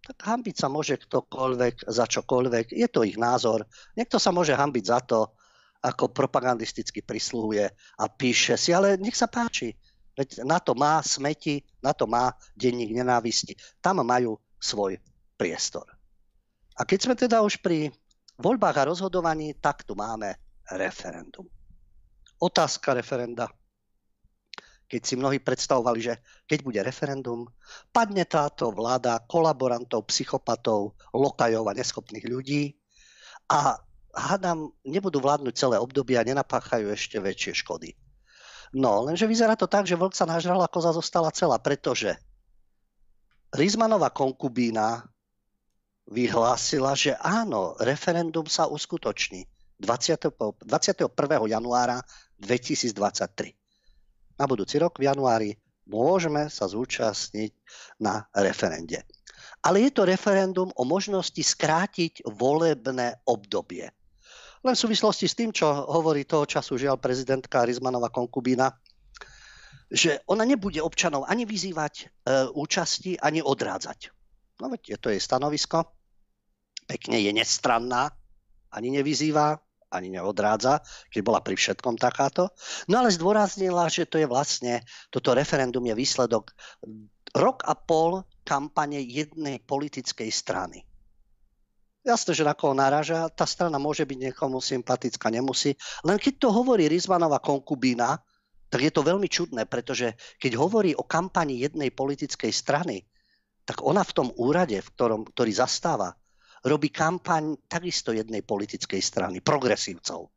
Tak 0.07 0.17
hambiť 0.23 0.55
sa 0.55 0.71
môže 0.71 0.95
ktokoľvek 0.95 1.89
za 1.89 2.07
čokoľvek. 2.07 2.71
Je 2.71 2.87
to 2.87 3.03
ich 3.03 3.19
názor. 3.19 3.67
Niekto 3.99 4.21
sa 4.21 4.31
môže 4.31 4.55
hambiť 4.55 4.83
za 4.87 4.99
to, 5.03 5.35
ako 5.79 6.11
propagandisticky 6.11 6.99
prisluhuje 6.99 7.65
a 7.71 8.03
píše 8.11 8.59
si, 8.59 8.75
ale 8.75 8.99
nech 8.99 9.15
sa 9.15 9.31
páči. 9.31 9.71
Veď 10.19 10.43
na 10.43 10.59
to 10.59 10.75
má 10.75 10.99
smeti, 10.99 11.63
na 11.79 11.95
to 11.95 12.03
má 12.03 12.35
denník 12.51 12.91
nenávisti. 12.91 13.55
Tam 13.79 14.03
majú 14.03 14.35
svoj 14.59 14.99
priestor. 15.39 15.87
A 16.75 16.83
keď 16.83 16.99
sme 16.99 17.15
teda 17.15 17.39
už 17.39 17.63
pri 17.63 17.87
voľbách 18.35 18.83
a 18.83 18.87
rozhodovaní, 18.91 19.55
tak 19.55 19.87
tu 19.87 19.95
máme 19.95 20.35
referendum. 20.75 21.47
Otázka 22.39 22.91
referenda. 22.91 23.47
Keď 24.89 25.01
si 25.05 25.15
mnohí 25.15 25.39
predstavovali, 25.39 25.99
že 26.01 26.13
keď 26.49 26.59
bude 26.65 26.79
referendum, 26.83 27.47
padne 27.93 28.27
táto 28.27 28.75
vláda 28.75 29.21
kolaborantov, 29.27 30.09
psychopatov, 30.11 30.97
lokajov 31.15 31.63
a 31.71 31.77
neschopných 31.77 32.25
ľudí 32.25 32.73
a 33.47 33.77
hádam, 34.19 34.75
nebudú 34.83 35.23
vládnuť 35.23 35.53
celé 35.55 35.75
obdobie 35.79 36.19
a 36.19 36.27
nenapáchajú 36.27 36.91
ešte 36.91 37.17
väčšie 37.17 37.63
škody. 37.63 37.95
No, 38.75 39.01
lenže 39.01 39.25
vyzerá 39.25 39.57
to 39.57 39.65
tak, 39.65 39.89
že 39.89 39.97
vlk 39.97 40.13
sa 40.13 40.29
nažral 40.29 40.61
a 40.61 40.69
koza 40.69 40.93
zostala 40.93 41.33
celá, 41.33 41.57
pretože 41.57 42.13
Rizmanová 43.49 44.13
konkubína 44.13 45.09
vyhlásila, 46.05 46.93
že 46.93 47.17
áno, 47.17 47.73
referendum 47.81 48.45
sa 48.45 48.69
uskutoční 48.69 49.49
20, 49.81 50.65
21. 50.65 51.09
januára 51.49 51.97
2023. 52.37 53.57
Na 54.37 54.45
budúci 54.45 54.77
rok 54.77 55.01
v 55.01 55.09
januári 55.09 55.49
môžeme 55.89 56.45
sa 56.53 56.69
zúčastniť 56.69 57.51
na 57.97 58.29
referende. 58.37 59.01
Ale 59.65 59.83
je 59.87 59.91
to 59.91 60.07
referendum 60.07 60.69
o 60.77 60.83
možnosti 60.85 61.41
skrátiť 61.41 62.23
volebné 62.27 63.17
obdobie. 63.25 63.89
Len 64.59 64.75
v 64.75 64.83
súvislosti 64.83 65.25
s 65.27 65.37
tým, 65.39 65.55
čo 65.55 65.71
hovorí 65.71 66.27
toho 66.27 66.43
času 66.43 66.75
žiaľ 66.75 66.99
prezidentka 66.99 67.63
Rizmanova 67.63 68.11
konkubína, 68.11 68.67
že 69.89 70.21
ona 70.29 70.45
nebude 70.45 70.83
občanov 70.83 71.25
ani 71.25 71.47
vyzývať 71.47 71.93
e, 71.97 72.05
účasti, 72.53 73.17
ani 73.17 73.41
odrádzať. 73.41 74.11
No 74.59 74.69
veď 74.69 74.81
je 74.95 74.97
to 74.99 75.07
jej 75.09 75.21
stanovisko. 75.23 75.87
Pekne 76.85 77.17
je 77.23 77.31
nestranná, 77.33 78.11
ani 78.75 78.93
nevyzýva, 78.99 79.57
ani 79.89 80.13
neodrádza, 80.13 80.85
keď 81.09 81.21
bola 81.25 81.39
pri 81.41 81.57
všetkom 81.57 81.97
takáto. 81.97 82.53
No 82.85 83.01
ale 83.01 83.09
zdôraznila, 83.09 83.89
že 83.89 84.05
to 84.05 84.21
je 84.21 84.29
vlastne, 84.29 84.85
toto 85.09 85.33
referendum 85.33 85.81
je 85.87 85.97
výsledok 85.97 86.53
rok 87.33 87.65
a 87.65 87.73
pol 87.73 88.25
kampane 88.45 89.01
jednej 89.01 89.61
politickej 89.61 90.29
strany. 90.29 90.88
Jasné, 91.99 92.31
že 92.31 92.47
na 92.47 92.55
koho 92.55 92.71
naraža, 92.71 93.27
tá 93.27 93.43
strana 93.43 93.75
môže 93.75 94.07
byť 94.07 94.31
niekomu 94.31 94.63
sympatická, 94.63 95.27
nemusí. 95.27 95.75
Len 96.07 96.15
keď 96.15 96.47
to 96.47 96.49
hovorí 96.55 96.87
Rizmanova 96.87 97.43
konkubína, 97.43 98.15
tak 98.69 98.85
je 98.85 98.91
to 98.93 99.03
veľmi 99.03 99.27
čudné, 99.27 99.67
pretože 99.67 100.15
keď 100.39 100.55
hovorí 100.55 100.95
o 100.95 101.03
kampani 101.03 101.59
jednej 101.59 101.91
politickej 101.91 102.53
strany, 102.53 103.03
tak 103.67 103.83
ona 103.83 104.05
v 104.05 104.15
tom 104.15 104.27
úrade, 104.39 104.79
v 104.79 104.91
ktorom, 104.95 105.27
ktorý 105.27 105.51
zastáva, 105.51 106.15
robí 106.63 106.87
kampaň 106.89 107.59
takisto 107.67 108.15
jednej 108.15 108.45
politickej 108.47 109.01
strany, 109.03 109.43
progresívcov. 109.43 110.31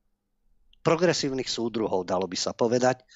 Progresívnych 0.83 1.47
súdruhov, 1.47 2.03
dalo 2.09 2.27
by 2.27 2.39
sa 2.39 2.51
povedať, 2.51 3.07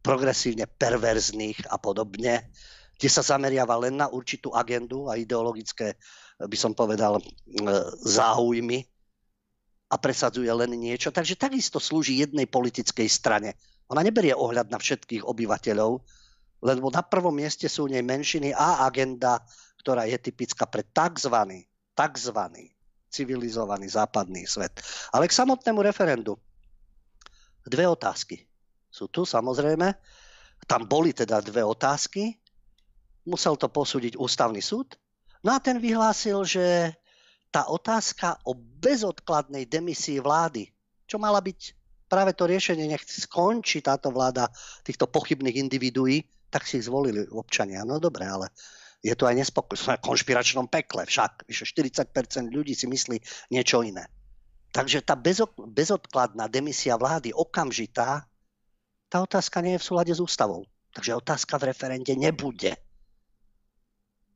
progresívne 0.00 0.64
perverzných 0.68 1.68
a 1.68 1.76
podobne, 1.76 2.48
kde 2.96 3.08
sa 3.10 3.20
zameriava 3.24 3.76
len 3.76 4.00
na 4.00 4.08
určitú 4.08 4.54
agendu 4.54 5.08
a 5.10 5.18
ideologické, 5.18 5.98
by 6.44 6.56
som 6.58 6.72
povedal, 6.76 7.20
záujmy 8.04 8.84
a 9.90 9.96
presadzuje 10.00 10.48
len 10.50 10.74
niečo. 10.74 11.14
Takže 11.14 11.38
takisto 11.38 11.78
slúži 11.78 12.20
jednej 12.20 12.48
politickej 12.48 13.08
strane. 13.08 13.54
Ona 13.92 14.00
neberie 14.00 14.32
ohľad 14.32 14.72
na 14.72 14.80
všetkých 14.80 15.22
obyvateľov, 15.28 15.92
lebo 16.64 16.88
na 16.88 17.04
prvom 17.04 17.36
mieste 17.36 17.68
sú 17.68 17.84
nej 17.86 18.00
menšiny 18.00 18.56
a 18.56 18.88
agenda, 18.88 19.44
ktorá 19.84 20.08
je 20.08 20.16
typická 20.16 20.64
pre 20.64 20.80
tzv. 20.80 21.36
tzv. 21.92 22.38
civilizovaný 23.12 23.86
západný 23.92 24.48
svet. 24.48 24.80
Ale 25.12 25.28
k 25.28 25.36
samotnému 25.36 25.84
referendu. 25.84 26.40
Dve 27.68 27.84
otázky. 27.84 28.40
Sú 28.88 29.12
tu 29.12 29.28
samozrejme. 29.28 29.92
Tam 30.64 30.88
boli 30.88 31.12
teda 31.12 31.44
dve 31.44 31.60
otázky. 31.60 32.32
Musel 33.28 33.60
to 33.60 33.68
posúdiť 33.68 34.16
ústavný 34.16 34.64
súd. 34.64 34.96
No 35.44 35.52
a 35.52 35.58
ten 35.60 35.76
vyhlásil, 35.76 36.40
že 36.48 36.96
tá 37.52 37.68
otázka 37.68 38.40
o 38.48 38.56
bezodkladnej 38.56 39.68
demisii 39.68 40.18
vlády, 40.18 40.72
čo 41.04 41.20
mala 41.20 41.38
byť 41.44 41.60
práve 42.08 42.32
to 42.32 42.48
riešenie, 42.48 42.88
nech 42.88 43.04
skončí 43.04 43.84
táto 43.84 44.08
vláda 44.08 44.48
týchto 44.82 45.06
pochybných 45.06 45.60
individuí, 45.60 46.24
tak 46.48 46.64
si 46.64 46.80
ich 46.80 46.88
zvolili 46.88 47.28
občania. 47.28 47.84
No 47.84 48.00
dobre, 48.00 48.24
ale 48.24 48.50
je 49.04 49.12
to 49.12 49.28
aj 49.28 49.36
nespokojné. 49.36 50.00
v 50.00 50.06
konšpiračnom 50.06 50.66
pekle 50.72 51.04
však. 51.04 51.44
Vyše 51.44 51.68
40% 51.68 52.48
ľudí 52.48 52.72
si 52.72 52.88
myslí 52.88 53.20
niečo 53.52 53.84
iné. 53.84 54.08
Takže 54.74 55.06
tá 55.06 55.14
bezodkladná 55.54 56.50
demisia 56.50 56.98
vlády, 56.98 57.30
okamžitá, 57.30 58.26
tá 59.06 59.16
otázka 59.22 59.62
nie 59.62 59.78
je 59.78 59.82
v 59.82 59.86
súlade 59.86 60.10
s 60.10 60.18
ústavou. 60.18 60.66
Takže 60.90 61.14
otázka 61.14 61.60
v 61.62 61.70
referende 61.70 62.14
nebude. 62.18 62.74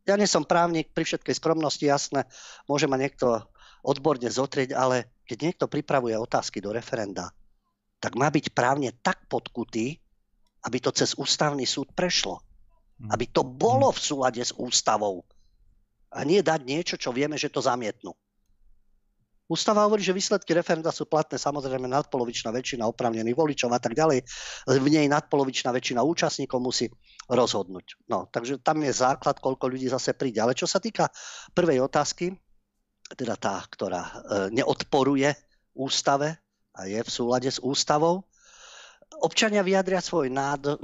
Ja 0.08 0.16
nie 0.16 0.24
som 0.24 0.48
právnik, 0.48 0.88
pri 0.96 1.04
všetkej 1.04 1.36
skromnosti, 1.36 1.84
jasné, 1.84 2.24
môže 2.64 2.88
ma 2.88 2.96
niekto 2.96 3.44
odborne 3.84 4.32
zotrieť, 4.32 4.72
ale 4.72 5.12
keď 5.28 5.38
niekto 5.44 5.64
pripravuje 5.68 6.16
otázky 6.16 6.64
do 6.64 6.72
referenda, 6.72 7.28
tak 8.00 8.16
má 8.16 8.32
byť 8.32 8.56
právne 8.56 8.96
tak 9.04 9.28
podkutý, 9.28 10.00
aby 10.64 10.78
to 10.80 10.90
cez 10.96 11.12
ústavný 11.20 11.68
súd 11.68 11.92
prešlo. 11.92 12.40
Hm. 12.98 13.12
Aby 13.12 13.24
to 13.28 13.44
bolo 13.44 13.92
v 13.92 14.00
súlade 14.00 14.40
s 14.40 14.56
ústavou. 14.56 15.28
A 16.08 16.24
nie 16.24 16.40
dať 16.40 16.60
niečo, 16.64 16.96
čo 16.96 17.12
vieme, 17.12 17.36
že 17.36 17.52
to 17.52 17.60
zamietnú. 17.60 18.16
Ústava 19.48 19.88
hovorí, 19.88 20.04
že 20.04 20.12
výsledky 20.12 20.52
referenda 20.52 20.92
sú 20.92 21.08
platné 21.08 21.40
samozrejme 21.40 21.88
nadpolovičná 21.88 22.52
väčšina 22.52 22.84
opravnených 22.84 23.32
voličov 23.32 23.72
a 23.72 23.80
tak 23.80 23.96
ďalej. 23.96 24.20
V 24.68 24.86
nej 24.92 25.08
nadpolovičná 25.08 25.72
väčšina 25.72 26.04
účastníkov 26.04 26.60
musí 26.60 26.92
rozhodnúť. 27.32 28.04
No, 28.12 28.28
takže 28.28 28.60
tam 28.60 28.84
je 28.84 28.92
základ, 28.92 29.40
koľko 29.40 29.72
ľudí 29.72 29.88
zase 29.88 30.12
príde. 30.12 30.44
Ale 30.44 30.52
čo 30.52 30.68
sa 30.68 30.76
týka 30.84 31.08
prvej 31.56 31.80
otázky, 31.80 32.36
teda 33.16 33.40
tá, 33.40 33.64
ktorá 33.72 34.02
e, 34.04 34.12
neodporuje 34.52 35.32
ústave 35.72 36.36
a 36.76 36.84
je 36.84 37.00
v 37.00 37.08
súlade 37.08 37.48
s 37.48 37.56
ústavou, 37.56 38.28
občania 39.24 39.64
vyjadria 39.64 40.04
svoj 40.04 40.28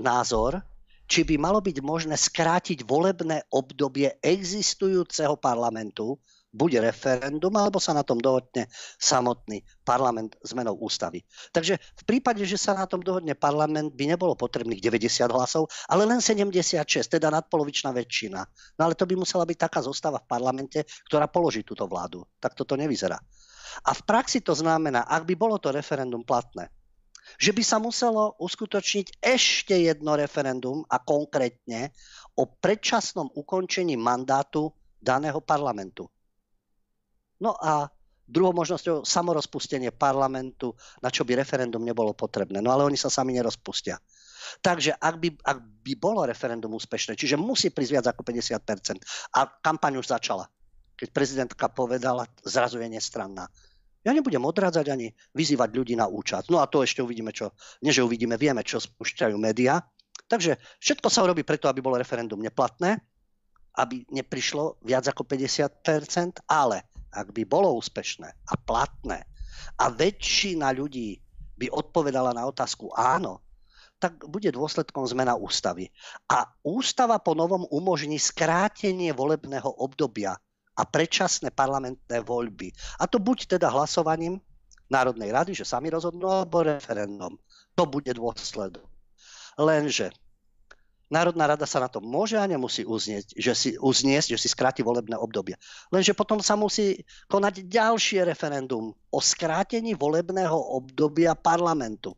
názor, 0.01 0.65
či 1.05 1.21
by 1.21 1.37
malo 1.37 1.61
byť 1.61 1.85
možné 1.85 2.17
skrátiť 2.17 2.89
volebné 2.89 3.45
obdobie 3.53 4.17
existujúceho 4.25 5.37
parlamentu 5.37 6.17
buď 6.55 6.87
referendum, 6.87 7.51
alebo 7.59 7.83
sa 7.83 7.91
na 7.91 8.07
tom 8.07 8.23
dohodne 8.23 8.71
samotný 9.03 9.67
parlament 9.83 10.39
zmenou 10.47 10.79
ústavy. 10.79 11.27
Takže 11.51 11.75
v 11.77 12.03
prípade, 12.07 12.47
že 12.47 12.55
sa 12.55 12.79
na 12.79 12.87
tom 12.87 13.03
dohodne 13.03 13.35
parlament, 13.35 13.91
by 13.99 14.15
nebolo 14.15 14.39
potrebných 14.39 14.79
90 14.79 15.35
hlasov, 15.35 15.67
ale 15.91 16.07
len 16.07 16.23
76, 16.23 16.79
teda 17.11 17.35
nadpolovičná 17.35 17.91
väčšina. 17.91 18.41
No 18.79 18.81
ale 18.87 18.95
to 18.95 19.03
by 19.03 19.19
musela 19.19 19.43
byť 19.43 19.59
taká 19.59 19.83
zostava 19.83 20.23
v 20.23 20.31
parlamente, 20.31 20.87
ktorá 21.11 21.27
položí 21.27 21.67
túto 21.67 21.91
vládu. 21.91 22.23
Tak 22.39 22.55
toto 22.55 22.79
nevyzerá. 22.79 23.19
A 23.83 23.91
v 23.91 24.03
praxi 24.07 24.39
to 24.39 24.55
znamená, 24.55 25.03
ak 25.11 25.27
by 25.27 25.35
bolo 25.35 25.59
to 25.59 25.75
referendum 25.75 26.23
platné, 26.23 26.71
že 27.41 27.51
by 27.51 27.63
sa 27.65 27.81
muselo 27.81 28.37
uskutočniť 28.39 29.19
ešte 29.19 29.75
jedno 29.75 30.15
referendum 30.15 30.85
a 30.87 31.01
konkrétne 31.01 31.91
o 32.37 32.47
predčasnom 32.47 33.33
ukončení 33.35 33.97
mandátu 33.97 34.71
daného 35.01 35.41
parlamentu. 35.41 36.07
No 37.43 37.55
a 37.59 37.91
druhou 38.25 38.57
možnosťou 38.57 39.05
samorozpustenie 39.05 39.93
parlamentu, 39.93 40.73
na 41.05 41.13
čo 41.13 41.29
by 41.29 41.37
referendum 41.37 41.85
nebolo 41.85 42.17
potrebné. 42.17 42.65
No 42.65 42.73
ale 42.73 42.89
oni 42.89 42.97
sa 42.97 43.13
sami 43.13 43.37
nerozpustia. 43.37 44.01
Takže 44.61 44.97
ak 44.97 45.15
by, 45.21 45.29
ak 45.41 45.59
by 45.85 45.93
bolo 45.97 46.25
referendum 46.25 46.73
úspešné, 46.77 47.17
čiže 47.17 47.41
musí 47.41 47.73
prísť 47.73 47.93
viac 47.93 48.07
ako 48.13 48.23
50%, 48.25 49.01
a 49.37 49.41
kampaň 49.61 50.01
už 50.01 50.09
začala, 50.09 50.49
keď 50.97 51.09
prezidentka 51.13 51.67
povedala, 51.73 52.29
zrazu 52.45 52.81
je 52.81 52.89
nestranná. 52.89 53.49
Ja 54.05 54.13
nebudem 54.13 54.45
odrádzať 54.45 54.87
ani 54.93 55.09
vyzývať 55.33 55.71
ľudí 55.73 55.97
na 55.97 56.05
účasť. 56.05 56.53
No 56.53 56.61
a 56.61 56.69
to 56.69 56.85
ešte 56.85 57.01
uvidíme, 57.01 57.33
čo, 57.33 57.57
nie 57.81 57.89
že 57.89 58.05
uvidíme, 58.05 58.37
vieme, 58.37 58.61
čo 58.61 58.77
spúšťajú 58.77 59.37
médiá. 59.41 59.81
Takže 60.29 60.61
všetko 60.77 61.09
sa 61.09 61.25
urobí 61.25 61.41
preto, 61.41 61.73
aby 61.73 61.81
bolo 61.81 61.97
referendum 61.97 62.37
neplatné, 62.37 63.01
aby 63.81 64.05
neprišlo 64.13 64.77
viac 64.85 65.09
ako 65.09 65.25
50%, 65.25 66.45
ale 66.53 66.85
ak 67.15 67.31
by 67.31 67.47
bolo 67.47 67.79
úspešné 67.79 68.29
a 68.29 68.55
platné 68.59 69.23
a 69.79 69.89
väčšina 69.89 70.75
ľudí 70.75 71.23
by 71.55 71.71
odpovedala 71.71 72.35
na 72.35 72.51
otázku 72.51 72.91
áno, 72.93 73.41
tak 74.03 74.27
bude 74.27 74.51
dôsledkom 74.51 75.07
zmena 75.07 75.39
ústavy. 75.39 75.89
A 76.29 76.45
ústava 76.67 77.17
po 77.23 77.33
novom 77.33 77.65
umožní 77.71 78.19
skrátenie 78.19 79.15
volebného 79.15 79.71
obdobia 79.81 80.35
a 80.75 80.83
predčasné 80.83 81.55
parlamentné 81.55 82.21
voľby. 82.21 82.75
A 82.99 83.07
to 83.07 83.23
buď 83.23 83.57
teda 83.57 83.71
hlasovaním 83.71 84.43
Národnej 84.91 85.33
rady, 85.33 85.57
že 85.57 85.65
sami 85.65 85.89
rozhodnú, 85.89 86.29
alebo 86.29 86.61
referendum. 86.61 87.41
To 87.79 87.89
bude 87.89 88.13
dôsledok. 88.13 88.85
Lenže 89.57 90.13
Národná 91.13 91.45
rada 91.45 91.69
sa 91.69 91.85
na 91.85 91.89
to 91.93 92.01
môže 92.01 92.41
a 92.41 92.49
nemusí 92.49 92.81
uznieť, 92.81 93.37
že 93.37 93.53
si, 93.53 93.71
uzniesť, 93.77 94.35
že 94.37 94.41
si 94.41 94.49
skráti 94.49 94.81
volebné 94.81 95.21
obdobie. 95.21 95.61
Lenže 95.93 96.17
potom 96.17 96.41
sa 96.41 96.57
musí 96.57 97.05
konať 97.29 97.69
ďalšie 97.69 98.25
referendum 98.25 98.97
o 99.13 99.19
skrátení 99.21 99.93
volebného 99.93 100.57
obdobia 100.57 101.37
parlamentu. 101.37 102.17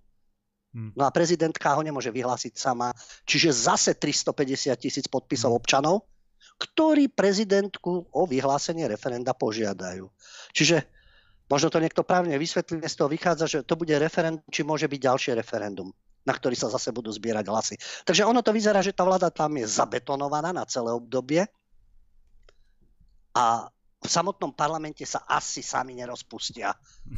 Hmm. 0.71 0.95
No 0.95 1.03
a 1.03 1.11
prezidentka 1.11 1.75
ho 1.75 1.83
nemôže 1.83 2.15
vyhlásiť 2.15 2.55
sama. 2.55 2.95
Čiže 3.27 3.51
zase 3.51 3.91
350 3.99 4.77
tisíc 4.79 5.07
podpisov 5.11 5.51
hmm. 5.57 5.61
občanov, 5.61 6.07
ktorí 6.57 7.11
prezidentku 7.11 8.07
o 8.15 8.23
vyhlásenie 8.25 8.87
referenda 8.87 9.35
požiadajú. 9.35 10.07
Čiže 10.55 10.87
možno 11.51 11.75
to 11.75 11.83
niekto 11.83 12.07
právne 12.07 12.39
vysvetlí, 12.39 12.87
z 12.87 12.95
toho 12.97 13.11
vychádza, 13.11 13.45
že 13.51 13.59
to 13.67 13.75
bude 13.75 13.93
referendum, 13.99 14.47
či 14.49 14.63
môže 14.63 14.87
byť 14.87 15.01
ďalšie 15.03 15.33
referendum 15.35 15.91
na 16.27 16.35
ktorý 16.35 16.59
sa 16.59 16.67
zase 16.67 16.91
budú 16.91 17.15
zbierať 17.15 17.47
hlasy. 17.47 17.77
Takže 18.03 18.27
ono 18.27 18.43
to 18.43 18.51
vyzerá, 18.51 18.83
že 18.83 18.93
tá 18.93 19.07
vláda 19.07 19.31
tam 19.31 19.55
je 19.55 19.65
zabetonovaná 19.65 20.51
na 20.51 20.67
celé 20.67 20.91
obdobie 20.91 21.47
a 23.33 23.71
v 24.03 24.09
samotnom 24.09 24.53
parlamente 24.53 25.07
sa 25.07 25.25
asi 25.25 25.63
sami 25.63 25.97
nerozpustia, 25.97 26.75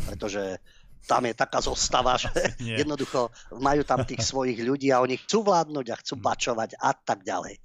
pretože 0.06 0.60
tam 1.08 1.24
je 1.24 1.34
taká 1.34 1.62
zostava, 1.64 2.20
že 2.20 2.30
jednoducho 2.84 3.32
majú 3.58 3.82
tam 3.82 4.04
tých 4.04 4.22
svojich 4.24 4.60
ľudí 4.60 4.92
a 4.92 5.00
oni 5.00 5.16
chcú 5.16 5.46
vládnuť 5.46 5.86
a 5.88 6.00
chcú 6.00 6.14
bačovať 6.20 6.76
a 6.78 6.92
tak 6.92 7.24
ďalej. 7.24 7.56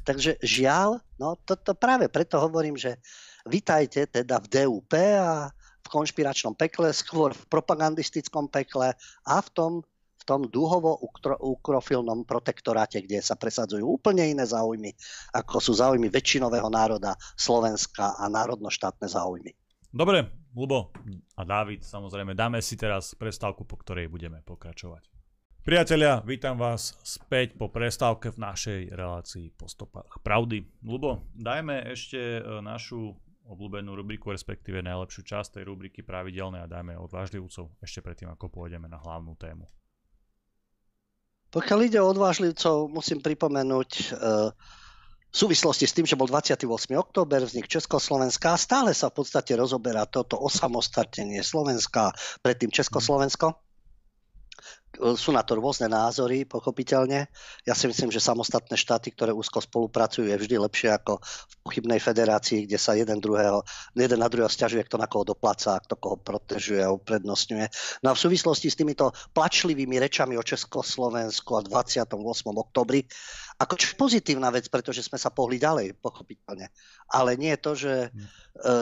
Takže 0.00 0.40
žiaľ, 0.40 0.98
no 1.20 1.36
toto 1.44 1.70
to 1.70 1.72
práve 1.76 2.08
preto 2.08 2.40
hovorím, 2.40 2.74
že 2.74 2.96
vitajte 3.44 4.08
teda 4.08 4.40
v 4.40 4.46
DUP 4.48 4.92
a 4.96 5.52
v 5.80 5.88
konšpiračnom 5.92 6.56
pekle, 6.56 6.88
skôr 6.92 7.36
v 7.36 7.42
propagandistickom 7.52 8.48
pekle 8.48 8.96
a 9.28 9.34
v 9.40 9.48
tom 9.52 9.72
v 10.20 10.24
tom 10.28 10.40
dúhovo-ukrofilnom 10.44 12.28
protektoráte, 12.28 13.00
kde 13.00 13.24
sa 13.24 13.40
presadzujú 13.40 13.88
úplne 13.88 14.28
iné 14.28 14.44
záujmy, 14.44 14.92
ako 15.32 15.56
sú 15.58 15.72
záujmy 15.80 16.12
väčšinového 16.12 16.68
národa 16.68 17.16
Slovenska 17.34 18.20
a 18.20 18.28
národnoštátne 18.28 19.08
záujmy. 19.08 19.56
Dobre, 19.90 20.22
Lubo 20.54 20.94
a 21.34 21.42
Dávid, 21.42 21.82
samozrejme, 21.82 22.36
dáme 22.36 22.62
si 22.62 22.78
teraz 22.78 23.16
prestávku, 23.16 23.66
po 23.66 23.80
ktorej 23.80 24.06
budeme 24.06 24.38
pokračovať. 24.44 25.10
Priatelia, 25.60 26.24
vítam 26.24 26.56
vás 26.56 26.96
späť 27.04 27.52
po 27.58 27.68
prestávke 27.68 28.32
v 28.32 28.38
našej 28.40 28.80
relácii 28.96 29.52
po 29.52 29.68
stopách 29.68 30.22
pravdy. 30.24 30.64
Lubo, 30.80 31.28
dajme 31.36 31.84
ešte 31.90 32.16
e, 32.16 32.42
našu 32.64 33.12
obľúbenú 33.50 33.98
rubriku, 33.98 34.30
respektíve 34.30 34.80
najlepšiu 34.80 35.26
časť 35.26 35.60
tej 35.60 35.64
rubriky 35.68 36.06
pravidelné 36.06 36.62
a 36.64 36.70
dajme 36.70 36.94
odvážlivcov 37.02 37.76
ešte 37.82 38.00
predtým, 38.00 38.30
ako 38.30 38.46
pôjdeme 38.46 38.86
na 38.86 39.02
hlavnú 39.02 39.34
tému. 39.36 39.66
Pokiaľ 41.50 41.78
ide 41.86 41.98
o 41.98 42.10
odvážlivcov, 42.10 42.90
musím 42.90 43.18
pripomenúť 43.18 43.90
e, 43.90 44.04
v 45.30 45.36
súvislosti 45.36 45.86
s 45.86 45.94
tým, 45.94 46.06
že 46.06 46.18
bol 46.18 46.26
28. 46.30 46.66
október, 46.94 47.42
vznik 47.42 47.70
Československa 47.70 48.54
a 48.54 48.58
stále 48.58 48.90
sa 48.94 49.10
v 49.10 49.22
podstate 49.22 49.54
rozoberá 49.54 50.06
toto 50.06 50.38
osamostatnenie 50.38 51.42
Slovenska, 51.42 52.14
predtým 52.42 52.70
Československo. 52.70 53.54
Sú 54.98 55.30
na 55.30 55.46
to 55.46 55.54
rôzne 55.54 55.86
názory, 55.86 56.42
pochopiteľne. 56.42 57.30
Ja 57.62 57.74
si 57.78 57.86
myslím, 57.86 58.10
že 58.10 58.18
samostatné 58.18 58.74
štáty, 58.74 59.14
ktoré 59.14 59.30
úzko 59.30 59.62
spolupracujú, 59.62 60.26
je 60.26 60.36
vždy 60.36 60.56
lepšie 60.58 60.90
ako 60.90 61.22
v 61.22 61.54
pochybnej 61.62 62.02
federácii, 62.02 62.66
kde 62.66 62.78
sa 62.78 62.98
jeden, 62.98 63.22
druhého, 63.22 63.62
jeden 63.94 64.18
na 64.18 64.26
druhého 64.26 64.50
stiažuje, 64.50 64.82
kto 64.90 64.98
na 64.98 65.06
koho 65.06 65.22
dopláca, 65.22 65.78
kto 65.78 65.94
koho 65.94 66.16
protežuje 66.18 66.82
a 66.82 66.90
uprednostňuje. 66.90 67.66
No 68.02 68.10
a 68.10 68.16
v 68.18 68.22
súvislosti 68.22 68.66
s 68.66 68.78
týmito 68.78 69.14
plačlivými 69.30 70.02
rečami 70.02 70.34
o 70.34 70.42
Československu 70.42 71.54
a 71.54 71.62
28. 71.62 72.18
oktobri, 72.50 73.06
ako 73.60 73.76
pozitívna 73.94 74.48
vec, 74.48 74.72
pretože 74.72 75.04
sme 75.04 75.20
sa 75.20 75.28
pohli 75.28 75.60
ďalej, 75.60 76.00
pochopiteľne. 76.00 76.72
Ale 77.12 77.36
nie 77.36 77.52
je 77.54 77.60
to, 77.60 77.72
že 77.76 77.94
hm. 78.08 78.16
e, 78.16 78.26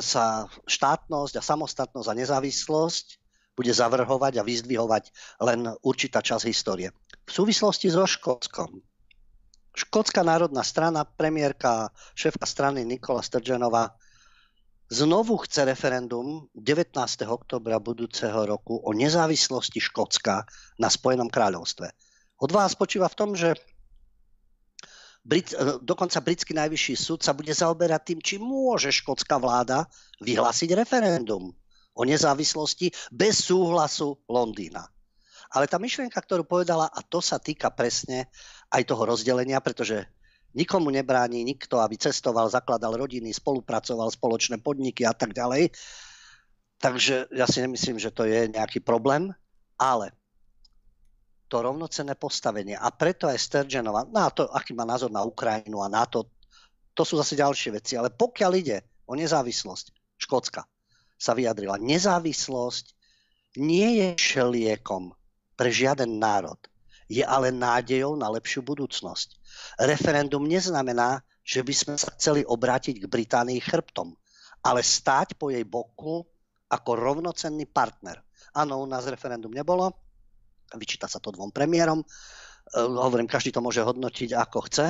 sa 0.00 0.46
štátnosť 0.64 1.34
a 1.36 1.42
samostatnosť 1.42 2.08
a 2.08 2.18
nezávislosť 2.18 3.17
bude 3.58 3.74
zavrhovať 3.74 4.38
a 4.38 4.46
vyzdvihovať 4.46 5.10
len 5.42 5.66
určitá 5.82 6.22
časť 6.22 6.46
histórie. 6.46 6.94
V 7.26 7.30
súvislosti 7.34 7.90
so 7.90 8.06
Škótskom. 8.06 8.78
Škótska 9.74 10.22
národná 10.22 10.62
strana, 10.62 11.02
premiérka, 11.02 11.90
šéfka 12.14 12.46
strany 12.46 12.86
Nikola 12.86 13.18
Sturgeonová 13.18 13.98
znovu 14.86 15.42
chce 15.42 15.66
referendum 15.66 16.46
19. 16.54 16.94
oktobra 17.26 17.82
budúceho 17.82 18.46
roku 18.46 18.78
o 18.78 18.94
nezávislosti 18.94 19.82
Škótska 19.82 20.46
na 20.78 20.88
Spojenom 20.88 21.26
kráľovstve. 21.26 21.90
Odvaha 22.38 22.70
spočíva 22.70 23.10
v 23.10 23.18
tom, 23.18 23.34
že 23.34 23.58
Brit, 25.28 25.52
dokonca 25.84 26.24
britský 26.24 26.56
najvyšší 26.56 26.94
súd 26.96 27.20
sa 27.20 27.36
bude 27.36 27.52
zaoberať 27.52 28.00
tým, 28.00 28.20
či 28.24 28.34
môže 28.40 28.88
škótska 28.88 29.36
vláda 29.36 29.84
vyhlásiť 30.24 30.72
referendum 30.72 31.52
o 31.98 32.06
nezávislosti 32.06 32.94
bez 33.10 33.50
súhlasu 33.50 34.22
Londýna. 34.30 34.86
Ale 35.50 35.66
tá 35.66 35.82
myšlienka, 35.82 36.22
ktorú 36.22 36.46
povedala, 36.46 36.86
a 36.86 37.00
to 37.02 37.18
sa 37.18 37.42
týka 37.42 37.74
presne 37.74 38.30
aj 38.70 38.86
toho 38.86 39.02
rozdelenia, 39.08 39.58
pretože 39.58 40.06
nikomu 40.54 40.92
nebráni 40.94 41.42
nikto, 41.42 41.80
aby 41.82 41.98
cestoval, 41.98 42.52
zakladal 42.52 42.94
rodiny, 42.94 43.34
spolupracoval, 43.34 44.12
spoločné 44.12 44.60
podniky 44.62 45.02
a 45.08 45.16
tak 45.16 45.32
ďalej. 45.34 45.72
Takže 46.78 47.32
ja 47.34 47.48
si 47.50 47.58
nemyslím, 47.64 47.98
že 47.98 48.14
to 48.14 48.28
je 48.28 48.46
nejaký 48.54 48.78
problém, 48.84 49.34
ale 49.80 50.14
to 51.48 51.64
rovnocenné 51.64 52.12
postavenie 52.14 52.76
a 52.76 52.92
preto 52.92 53.24
aj 53.24 53.40
Sturgeonova, 53.40 54.04
na 54.12 54.28
to, 54.28 54.46
aký 54.52 54.76
má 54.76 54.84
názor 54.84 55.08
na 55.08 55.24
Ukrajinu 55.24 55.80
a 55.80 55.88
na 55.88 56.04
to, 56.04 56.28
to 56.92 57.08
sú 57.08 57.16
zase 57.16 57.40
ďalšie 57.40 57.72
veci, 57.72 57.96
ale 57.96 58.12
pokiaľ 58.12 58.52
ide 58.52 58.84
o 59.08 59.16
nezávislosť 59.16 60.20
Škótska, 60.20 60.60
sa 61.18 61.34
vyjadrila. 61.34 61.82
Nezávislosť 61.82 62.94
nie 63.58 63.98
je 63.98 64.08
šeliekom 64.14 65.12
pre 65.58 65.68
žiaden 65.74 66.16
národ. 66.16 66.56
Je 67.10 67.26
ale 67.26 67.50
nádejou 67.50 68.14
na 68.14 68.30
lepšiu 68.30 68.62
budúcnosť. 68.62 69.34
Referendum 69.82 70.46
neznamená, 70.46 71.24
že 71.42 71.64
by 71.64 71.74
sme 71.74 71.94
sa 71.98 72.12
chceli 72.14 72.44
obrátiť 72.44 73.02
k 73.02 73.10
Británii 73.10 73.58
chrbtom, 73.58 74.12
ale 74.62 74.84
stáť 74.84 75.34
po 75.34 75.48
jej 75.48 75.64
boku 75.64 76.22
ako 76.68 76.90
rovnocenný 76.92 77.64
partner. 77.64 78.20
Áno, 78.52 78.84
u 78.84 78.86
nás 78.86 79.08
referendum 79.08 79.50
nebolo, 79.50 79.88
vyčíta 80.76 81.08
sa 81.08 81.16
to 81.16 81.32
dvom 81.32 81.48
premiérom, 81.48 82.04
e, 82.04 82.06
hovorím, 82.76 83.24
každý 83.24 83.56
to 83.56 83.64
môže 83.64 83.80
hodnotiť 83.80 84.36
ako 84.36 84.68
chce, 84.68 84.86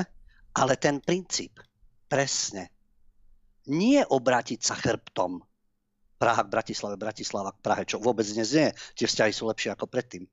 ale 0.59 0.75
ten 0.75 0.99
princíp, 0.99 1.63
presne, 2.11 2.75
nie 3.71 4.03
obrátiť 4.03 4.59
sa 4.59 4.75
chrbtom 4.75 5.39
Praha 6.19 6.43
k 6.43 6.51
Bratislave, 6.51 6.99
Bratislava 6.99 7.55
k 7.55 7.63
Prahe, 7.63 7.83
čo 7.87 8.03
vôbec 8.03 8.27
dnes 8.27 8.51
nie. 8.51 8.69
Tie 8.99 9.07
vzťahy 9.07 9.31
sú 9.31 9.47
lepšie 9.47 9.71
ako 9.73 9.87
predtým. 9.87 10.27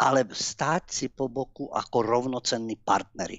Ale 0.00 0.24
stáť 0.24 0.88
si 0.88 1.06
po 1.12 1.28
boku 1.28 1.68
ako 1.68 2.00
rovnocenní 2.00 2.80
partnery. 2.80 3.38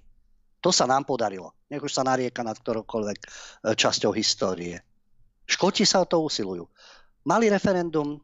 To 0.64 0.72
sa 0.72 0.88
nám 0.88 1.04
podarilo. 1.04 1.52
Nech 1.68 1.84
už 1.84 1.92
sa 1.92 2.08
narieka 2.08 2.40
nad 2.46 2.56
ktoroukoľvek 2.56 3.20
e, 3.20 3.28
časťou 3.76 4.16
histórie. 4.16 4.80
Škoti 5.44 5.84
sa 5.84 6.00
o 6.00 6.08
to 6.08 6.24
usilujú. 6.24 6.64
Mali 7.28 7.52
referendum 7.52 8.16
e, 8.16 8.20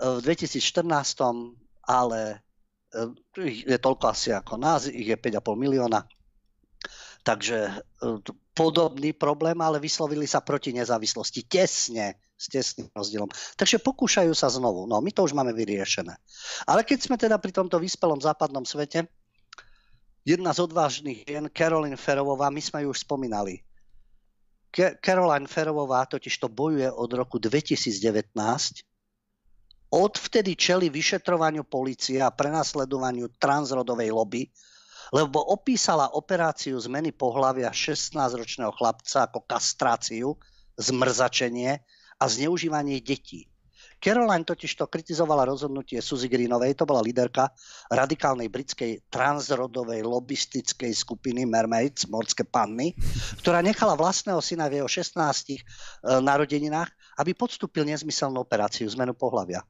v 0.00 0.18
2014, 0.26 0.90
ale 1.86 2.42
e, 2.90 3.68
je 3.68 3.78
toľko 3.78 4.04
asi 4.10 4.34
ako 4.34 4.58
nás, 4.58 4.90
ich 4.90 5.06
je 5.06 5.14
5,5 5.14 5.54
milióna. 5.54 6.02
Takže 7.20 7.84
podobný 8.56 9.12
problém, 9.12 9.56
ale 9.60 9.80
vyslovili 9.80 10.24
sa 10.24 10.40
proti 10.40 10.72
nezávislosti 10.72 11.44
tesne 11.44 12.16
s 12.40 12.48
tesným 12.48 12.88
rozdielom. 12.96 13.28
Takže 13.56 13.76
pokúšajú 13.84 14.32
sa 14.32 14.48
znovu. 14.48 14.88
No, 14.88 15.04
my 15.04 15.12
to 15.12 15.28
už 15.28 15.36
máme 15.36 15.52
vyriešené. 15.52 16.16
Ale 16.64 16.80
keď 16.84 16.98
sme 17.04 17.16
teda 17.20 17.36
pri 17.36 17.52
tomto 17.52 17.76
vyspelom 17.76 18.16
západnom 18.16 18.64
svete, 18.64 19.04
jedna 20.24 20.56
z 20.56 20.64
odvážnych 20.64 21.28
žien, 21.28 21.44
Caroline 21.52 22.00
Ferovová, 22.00 22.48
my 22.48 22.64
sme 22.64 22.88
ju 22.88 22.96
už 22.96 23.04
spomínali. 23.04 23.60
Caroline 25.04 25.50
Ferovová 25.50 26.08
totiž 26.08 26.40
to 26.40 26.48
bojuje 26.48 26.88
od 26.88 27.10
roku 27.12 27.36
2019. 27.36 28.32
Odvtedy 29.90 30.54
čeli 30.54 30.86
vyšetrovaniu 30.86 31.66
policie 31.66 32.22
a 32.22 32.30
prenasledovaniu 32.30 33.34
transrodovej 33.36 34.14
lobby, 34.14 34.46
lebo 35.10 35.42
opísala 35.42 36.14
operáciu 36.14 36.78
zmeny 36.78 37.10
pohľavia 37.10 37.74
16-ročného 37.74 38.70
chlapca 38.74 39.26
ako 39.26 39.42
kastráciu, 39.46 40.38
zmrzačenie 40.78 41.82
a 42.20 42.24
zneužívanie 42.24 43.02
detí. 43.02 43.50
Caroline 44.00 44.48
totiž 44.48 44.80
to 44.80 44.88
kritizovala 44.88 45.44
rozhodnutie 45.44 46.00
Suzy 46.00 46.24
Greenovej, 46.24 46.72
to 46.72 46.88
bola 46.88 47.04
líderka 47.04 47.52
radikálnej 47.92 48.48
britskej 48.48 49.12
transrodovej 49.12 50.00
lobistickej 50.08 50.88
skupiny 50.96 51.44
Mermaids, 51.44 52.08
morské 52.08 52.48
panny, 52.48 52.96
ktorá 53.44 53.60
nechala 53.60 54.00
vlastného 54.00 54.40
syna 54.40 54.72
v 54.72 54.80
jeho 54.80 54.88
16 54.88 55.20
e, 55.20 55.60
narodeninách, 56.16 56.88
aby 57.20 57.36
podstúpil 57.36 57.84
nezmyselnú 57.84 58.40
operáciu, 58.40 58.88
zmenu 58.88 59.12
pohľavia. 59.12 59.60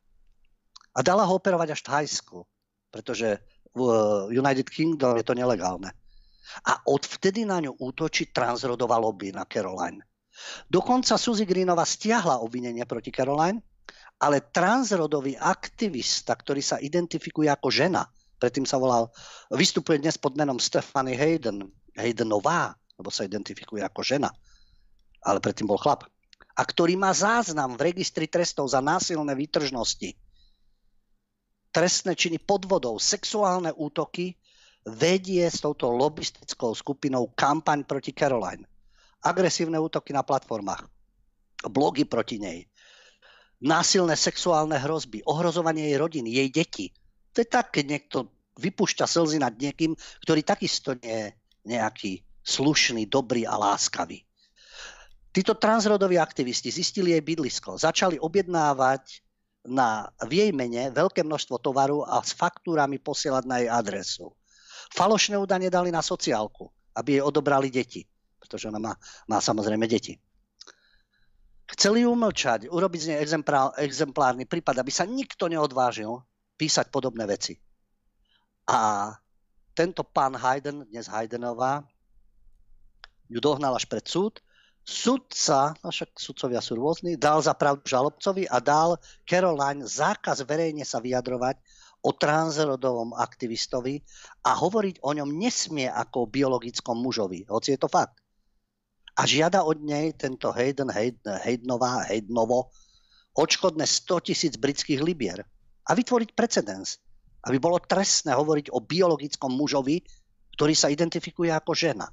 A 0.94 1.00
dala 1.02 1.26
ho 1.26 1.34
operovať 1.34 1.74
až 1.74 1.80
v 1.82 1.90
Thajsku, 1.90 2.38
pretože 2.94 3.42
v 3.74 3.80
e, 3.80 3.96
United 4.34 4.68
Kingdom 4.68 5.18
je 5.18 5.24
to 5.26 5.34
nelegálne. 5.34 5.90
A 6.66 6.72
odvtedy 6.90 7.46
na 7.46 7.62
ňu 7.62 7.78
útočí 7.78 8.34
transrodová 8.34 8.98
lobby 8.98 9.30
na 9.30 9.46
Caroline. 9.46 10.02
Dokonca 10.66 11.14
Suzy 11.14 11.46
Greenova 11.46 11.86
stiahla 11.86 12.42
obvinenie 12.42 12.82
proti 12.88 13.14
Caroline, 13.14 13.62
ale 14.20 14.50
transrodový 14.52 15.38
aktivista, 15.38 16.36
ktorý 16.36 16.60
sa 16.60 16.76
identifikuje 16.76 17.48
ako 17.48 17.68
žena, 17.72 18.04
predtým 18.40 18.68
sa 18.68 18.76
volal, 18.76 19.08
vystupuje 19.52 20.00
dnes 20.00 20.20
pod 20.20 20.36
menom 20.36 20.60
Stephanie 20.60 21.16
Hayden, 21.16 21.64
Haydenová, 21.96 22.76
lebo 23.00 23.08
sa 23.08 23.24
identifikuje 23.24 23.80
ako 23.80 24.04
žena, 24.04 24.28
ale 25.24 25.40
predtým 25.40 25.68
bol 25.68 25.80
chlap, 25.80 26.04
a 26.56 26.62
ktorý 26.62 27.00
má 27.00 27.16
záznam 27.16 27.80
v 27.80 27.92
registri 27.92 28.28
trestov 28.28 28.68
za 28.68 28.84
násilné 28.84 29.32
výtržnosti, 29.32 30.12
trestné 31.70 32.18
činy 32.18 32.42
podvodov, 32.42 32.98
sexuálne 32.98 33.70
útoky, 33.74 34.34
vedie 34.86 35.46
s 35.46 35.62
touto 35.62 35.90
lobistickou 35.90 36.74
skupinou 36.74 37.30
kampaň 37.34 37.86
proti 37.86 38.14
Caroline 38.14 38.66
agresívne 39.20 39.76
útoky 39.76 40.16
na 40.16 40.24
platformách, 40.24 40.88
blogy 41.68 42.08
proti 42.08 42.40
nej, 42.40 42.64
násilné 43.60 44.16
sexuálne 44.16 44.80
hrozby, 44.80 45.20
ohrozovanie 45.28 45.92
jej 45.92 45.96
rodiny, 46.00 46.28
jej 46.32 46.48
deti. 46.48 46.86
To 47.36 47.44
je 47.44 47.48
tak, 47.48 47.76
keď 47.76 47.84
niekto 47.86 48.18
vypúšťa 48.56 49.04
slzy 49.04 49.38
nad 49.38 49.54
niekým, 49.60 49.92
ktorý 50.24 50.40
takisto 50.40 50.96
nie 51.04 51.12
je 51.12 51.28
nejaký 51.68 52.24
slušný, 52.40 53.04
dobrý 53.06 53.44
a 53.44 53.60
láskavý. 53.60 54.24
Títo 55.30 55.54
transrodoví 55.54 56.18
aktivisti 56.18 56.74
zistili 56.74 57.14
jej 57.14 57.22
bydlisko, 57.22 57.78
začali 57.78 58.18
objednávať 58.18 59.22
na, 59.66 60.08
v 60.24 60.32
jej 60.44 60.50
mene 60.56 60.88
veľké 60.92 61.24
množstvo 61.24 61.60
tovaru 61.60 62.04
a 62.06 62.20
s 62.24 62.32
faktúrami 62.32 62.96
posielať 62.96 63.44
na 63.44 63.56
jej 63.60 63.68
adresu. 63.68 64.32
Falošné 64.94 65.36
údanie 65.36 65.68
dali 65.68 65.92
na 65.92 66.00
sociálku, 66.00 66.68
aby 66.96 67.20
jej 67.20 67.22
odobrali 67.22 67.68
deti 67.68 68.04
pretože 68.50 68.66
ona 68.66 68.82
má, 68.82 68.92
má 69.30 69.38
samozrejme 69.38 69.86
deti. 69.86 70.18
Chceli 71.70 72.02
umlčať, 72.02 72.66
urobiť 72.66 72.98
z 72.98 73.08
nej 73.14 73.18
exemplár, 73.22 73.70
exemplárny 73.78 74.42
prípad, 74.42 74.82
aby 74.82 74.90
sa 74.90 75.06
nikto 75.06 75.46
neodvážil 75.46 76.18
písať 76.58 76.90
podobné 76.90 77.30
veci. 77.30 77.54
A 78.66 79.12
tento 79.70 80.02
pán 80.02 80.34
Hayden, 80.34 80.82
dnes 80.90 81.06
Haydenová, 81.06 81.86
ju 83.30 83.38
dohnal 83.38 83.78
až 83.78 83.86
pred 83.86 84.02
súd. 84.02 84.42
Sudca, 84.80 85.76
no 85.84 85.92
však 85.92 86.16
sudcovia 86.16 86.58
sú 86.64 86.80
rôzni, 86.80 87.14
dal 87.14 87.44
za 87.44 87.54
pravdu 87.54 87.84
žalobcovi 87.86 88.48
a 88.48 88.58
dal 88.58 88.98
Caroline 89.28 89.86
zákaz 89.86 90.42
verejne 90.48 90.82
sa 90.82 90.98
vyjadrovať 90.98 91.60
o 92.00 92.16
transrodovom 92.16 93.12
aktivistovi 93.12 94.00
a 94.48 94.56
hovoriť 94.56 95.04
o 95.04 95.10
ňom 95.14 95.36
nesmie 95.36 95.86
ako 95.86 96.24
o 96.24 96.30
biologickom 96.32 96.96
mužovi, 96.96 97.44
hoci 97.46 97.76
je 97.76 97.80
to 97.80 97.92
fakt 97.92 98.20
a 99.20 99.28
žiada 99.28 99.60
od 99.66 99.84
nej 99.84 100.16
tento 100.16 100.48
Hayden, 100.48 100.88
Hayden 100.88 101.36
Haydenová, 101.44 102.08
Haydenovo 102.08 102.72
odškodné 103.36 103.84
100 103.84 104.26
tisíc 104.32 104.54
britských 104.56 105.04
libier 105.04 105.44
a 105.84 105.90
vytvoriť 105.92 106.32
precedens. 106.32 106.96
Aby 107.40 107.56
bolo 107.56 107.80
trestné 107.80 108.36
hovoriť 108.36 108.68
o 108.72 108.84
biologickom 108.84 109.52
mužovi, 109.52 110.04
ktorý 110.56 110.74
sa 110.76 110.92
identifikuje 110.92 111.48
ako 111.48 111.72
žena. 111.72 112.08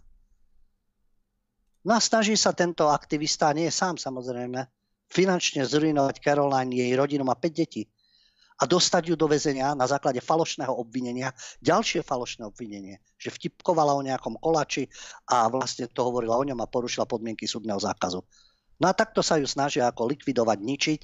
No 1.87 1.95
a 1.95 2.03
snaží 2.03 2.35
sa 2.35 2.51
tento 2.51 2.91
aktivista, 2.91 3.55
nie 3.55 3.71
sám 3.71 3.95
samozrejme, 3.95 4.59
finančne 5.07 5.63
zrujnovať 5.63 6.19
Caroline, 6.19 6.75
jej 6.75 6.91
rodinu 6.91 7.23
má 7.23 7.39
5 7.39 7.47
detí 7.55 7.87
a 8.59 8.67
dostať 8.67 9.13
ju 9.13 9.15
do 9.15 9.31
väzenia 9.31 9.71
na 9.71 9.87
základe 9.87 10.19
falošného 10.19 10.73
obvinenia, 10.75 11.31
ďalšie 11.63 12.03
falošné 12.03 12.43
obvinenie, 12.43 12.99
že 13.15 13.31
vtipkovala 13.31 13.95
o 13.95 14.03
nejakom 14.03 14.35
kolači 14.35 14.91
a 15.31 15.47
vlastne 15.47 15.87
to 15.87 16.03
hovorila 16.03 16.35
o 16.35 16.43
ňom 16.43 16.59
a 16.59 16.67
porušila 16.67 17.07
podmienky 17.07 17.47
súdneho 17.47 17.79
zákazu. 17.79 18.19
No 18.83 18.85
a 18.89 18.93
takto 18.93 19.23
sa 19.23 19.39
ju 19.39 19.47
snažia 19.47 19.87
ako 19.87 20.11
likvidovať, 20.11 20.57
ničiť 20.59 21.01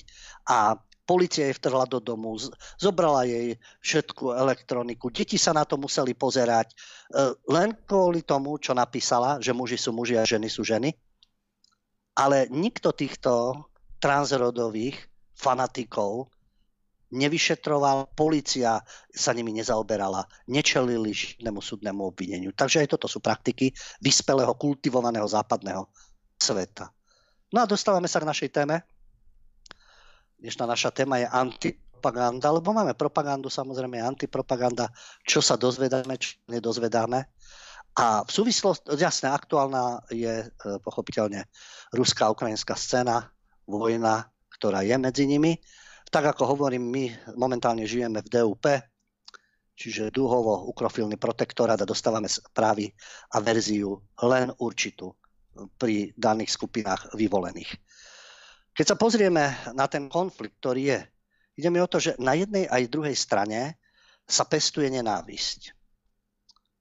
a 0.51 0.75
Polícia 1.04 1.43
jej 1.43 1.56
vtrhla 1.56 1.84
do 1.84 1.99
domu, 1.99 2.39
zobrala 2.80 3.28
jej 3.28 3.60
všetku 3.84 4.32
elektroniku. 4.39 5.12
Deti 5.12 5.36
sa 5.36 5.51
na 5.51 5.68
to 5.68 5.76
museli 5.76 6.16
pozerať 6.16 6.72
e, 6.72 6.76
len 7.51 7.76
kvôli 7.84 8.24
tomu, 8.24 8.56
čo 8.56 8.72
napísala, 8.72 9.36
že 9.43 9.51
muži 9.51 9.76
sú 9.76 9.91
muži 9.91 10.16
a 10.16 10.24
ženy 10.24 10.47
sú 10.47 10.64
ženy. 10.64 10.95
Ale 12.16 12.47
nikto 12.47 12.95
týchto 12.95 13.68
transrodových 13.99 14.95
fanatikov 15.36 16.32
nevyšetroval, 17.14 18.16
policia 18.18 18.82
sa 19.14 19.32
nimi 19.38 19.54
nezaoberala, 19.54 20.26
nečelili 20.49 21.14
žiadnemu 21.14 21.62
súdnemu 21.62 22.01
obvineniu. 22.10 22.51
Takže 22.58 22.84
aj 22.84 22.97
toto 22.97 23.06
sú 23.06 23.22
praktiky 23.22 23.70
vyspelého, 24.01 24.58
kultivovaného 24.58 25.28
západného 25.30 25.88
sveta. 26.41 26.89
No 27.54 27.62
a 27.62 27.70
dostávame 27.70 28.10
sa 28.10 28.18
k 28.18 28.30
našej 28.30 28.49
téme, 28.49 28.82
dnešná 30.43 30.67
naša 30.67 30.91
téma 30.91 31.23
je 31.23 31.27
antipropaganda, 31.31 32.51
lebo 32.51 32.75
máme 32.75 32.99
propagandu, 32.99 33.47
samozrejme 33.47 34.03
antipropaganda, 34.03 34.91
čo 35.23 35.39
sa 35.39 35.55
dozvedáme, 35.55 36.19
čo 36.19 36.35
nedozvedáme. 36.51 37.23
A 37.95 38.27
v 38.27 38.31
súvislosti, 38.33 38.91
jasne, 38.99 39.31
aktuálna 39.31 40.03
je 40.11 40.43
e, 40.43 40.47
pochopiteľne 40.83 41.47
ruská 41.95 42.27
ukrajinská 42.27 42.75
scéna, 42.75 43.31
vojna, 43.63 44.27
ktorá 44.59 44.83
je 44.83 44.99
medzi 44.99 45.23
nimi. 45.23 45.55
Tak 46.11 46.35
ako 46.35 46.57
hovorím, 46.57 46.91
my 46.91 47.05
momentálne 47.39 47.87
žijeme 47.87 48.19
v 48.19 48.31
DUP, 48.33 48.65
čiže 49.79 50.11
dúhovo 50.11 50.67
ukrofilný 50.67 51.15
protektorát 51.15 51.79
a 51.79 51.87
dostávame 51.87 52.27
správy 52.27 52.91
a 53.31 53.39
verziu 53.39 53.95
len 54.19 54.51
určitú 54.59 55.15
pri 55.79 56.11
daných 56.17 56.49
skupinách 56.49 57.13
vyvolených. 57.13 57.71
Keď 58.74 58.86
sa 58.89 58.97
pozrieme 58.97 59.53
na 59.78 59.86
ten 59.86 60.09
konflikt, 60.09 60.57
ktorý 60.57 60.82
je, 60.97 60.99
ide 61.61 61.69
mi 61.69 61.78
o 61.78 61.86
to, 61.86 62.01
že 62.01 62.17
na 62.17 62.34
jednej 62.34 62.65
aj 62.65 62.89
druhej 62.89 63.13
strane 63.13 63.78
sa 64.26 64.49
pestuje 64.49 64.89
nenávisť. 64.89 65.78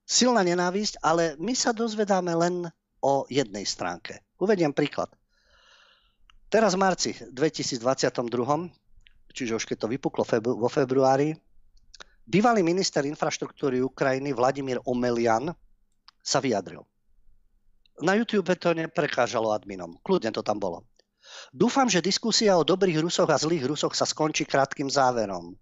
Silná 0.08 0.40
nenávisť, 0.40 1.04
ale 1.04 1.36
my 1.36 1.52
sa 1.52 1.76
dozvedáme 1.76 2.32
len 2.32 2.68
o 3.04 3.28
jednej 3.28 3.68
stránke. 3.68 4.24
Uvediem 4.40 4.72
príklad. 4.72 5.12
Teraz 6.48 6.76
v 6.76 6.84
marci 6.84 7.10
2022, 7.32 7.80
čiže 9.32 9.56
už 9.56 9.64
keď 9.64 9.76
to 9.84 9.92
vypuklo 9.92 10.24
vo 10.40 10.68
februári, 10.68 11.32
bývalý 12.28 12.60
minister 12.60 13.04
infraštruktúry 13.08 13.80
Ukrajiny 13.80 14.36
Vladimír 14.36 14.80
Omelian 14.84 15.52
sa 16.20 16.38
vyjadril. 16.40 16.84
Na 18.00 18.16
YouTube 18.16 18.52
to 18.56 18.72
neprekážalo 18.72 19.52
adminom. 19.52 19.96
Kľudne 20.00 20.32
to 20.32 20.44
tam 20.44 20.56
bolo. 20.56 20.84
Dúfam, 21.52 21.88
že 21.88 22.04
diskusia 22.04 22.56
o 22.56 22.66
dobrých 22.66 23.02
Rusoch 23.02 23.28
a 23.28 23.40
zlých 23.40 23.68
Rusoch 23.68 23.92
sa 23.92 24.08
skončí 24.08 24.48
krátkým 24.48 24.88
záverom. 24.88 25.56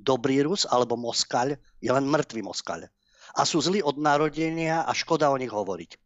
Dobrý 0.00 0.40
Rus 0.44 0.64
alebo 0.64 0.96
Moskaľ 0.96 1.56
je 1.80 1.90
len 1.92 2.08
mŕtvý 2.08 2.40
Moskaľ. 2.44 2.88
A 3.36 3.42
sú 3.44 3.60
zlí 3.62 3.84
od 3.84 4.00
narodenia 4.00 4.82
a 4.84 4.92
škoda 4.96 5.28
o 5.28 5.36
nich 5.36 5.52
hovoriť. 5.52 5.96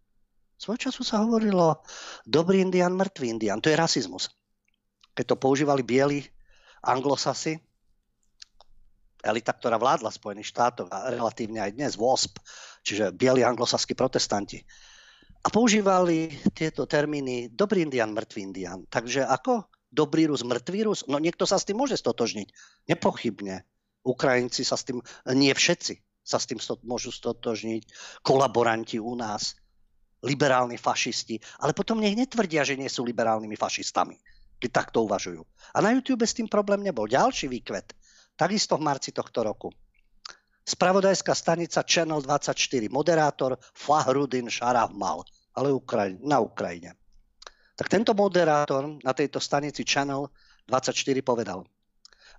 Svoj 0.59 0.79
času 0.79 1.03
sa 1.03 1.23
hovorilo 1.23 1.83
dobrý 2.27 2.63
indian, 2.63 2.95
mŕtvý 2.95 3.27
indian. 3.39 3.59
To 3.63 3.71
je 3.71 3.77
rasizmus. 3.79 4.31
Keď 5.15 5.35
to 5.35 5.37
používali 5.39 5.83
bieli 5.87 6.27
anglosasy, 6.83 7.59
elita, 9.25 9.57
ktorá 9.57 9.81
vládla 9.81 10.13
Spojených 10.13 10.53
štátoch 10.53 10.93
a 10.93 11.09
relatívne 11.09 11.65
aj 11.65 11.73
dnes, 11.73 11.93
WASP, 11.97 12.39
čiže 12.85 13.15
bieli 13.17 13.41
anglosaskí 13.41 13.97
protestanti, 13.97 14.61
a 15.45 15.49
používali 15.53 16.33
tieto 16.57 16.89
termíny 16.89 17.53
dobrý 17.53 17.85
indian, 17.85 18.17
mŕtvý 18.17 18.41
indian. 18.41 18.81
Takže 18.89 19.29
ako? 19.29 19.69
Dobrý 19.93 20.27
Rus, 20.27 20.41
mŕtvý 20.41 20.81
Rus? 20.89 21.05
No 21.05 21.21
niekto 21.21 21.45
sa 21.45 21.61
s 21.61 21.69
tým 21.69 21.77
môže 21.77 22.01
stotožniť. 22.01 22.49
Nepochybne. 22.89 23.63
Ukrajinci 24.05 24.65
sa 24.65 24.81
s 24.81 24.89
tým, 24.89 25.05
nie 25.37 25.53
všetci 25.53 26.01
sa 26.25 26.41
s 26.41 26.49
tým 26.49 26.57
môžu 26.89 27.13
stotožniť. 27.13 27.83
Kolaboranti 28.25 28.97
u 28.97 29.13
nás, 29.13 29.55
liberálni 30.25 30.81
fašisti. 30.81 31.37
Ale 31.61 31.77
potom 31.77 32.01
nech 32.01 32.17
netvrdia, 32.17 32.65
že 32.65 32.81
nie 32.81 32.89
sú 32.89 33.05
liberálnymi 33.05 33.55
fašistami, 33.55 34.17
keď 34.57 34.71
takto 34.73 35.05
uvažujú. 35.05 35.45
A 35.77 35.85
na 35.85 35.93
YouTube 35.93 36.25
s 36.25 36.35
tým 36.35 36.49
problém 36.49 36.81
nebol. 36.81 37.05
Ďalší 37.05 37.53
výkvet. 37.53 37.93
Takisto 38.35 38.81
v 38.81 38.89
marci 38.89 39.13
tohto 39.13 39.45
roku. 39.45 39.69
Spravodajská 40.65 41.37
stanica 41.37 41.85
Channel 41.85 42.25
24, 42.25 42.89
moderátor 42.89 43.61
Fahrudin 43.77 44.49
Šaravmal 44.49 45.21
ale 45.55 45.73
Ukraj- 45.73 46.19
na 46.21 46.43
Ukrajine. 46.43 46.99
Tak 47.75 47.91
tento 47.91 48.15
moderátor 48.15 48.99
na 49.03 49.13
tejto 49.15 49.43
stanici 49.43 49.83
Channel 49.83 50.31
24 50.67 50.95
povedal, 51.23 51.67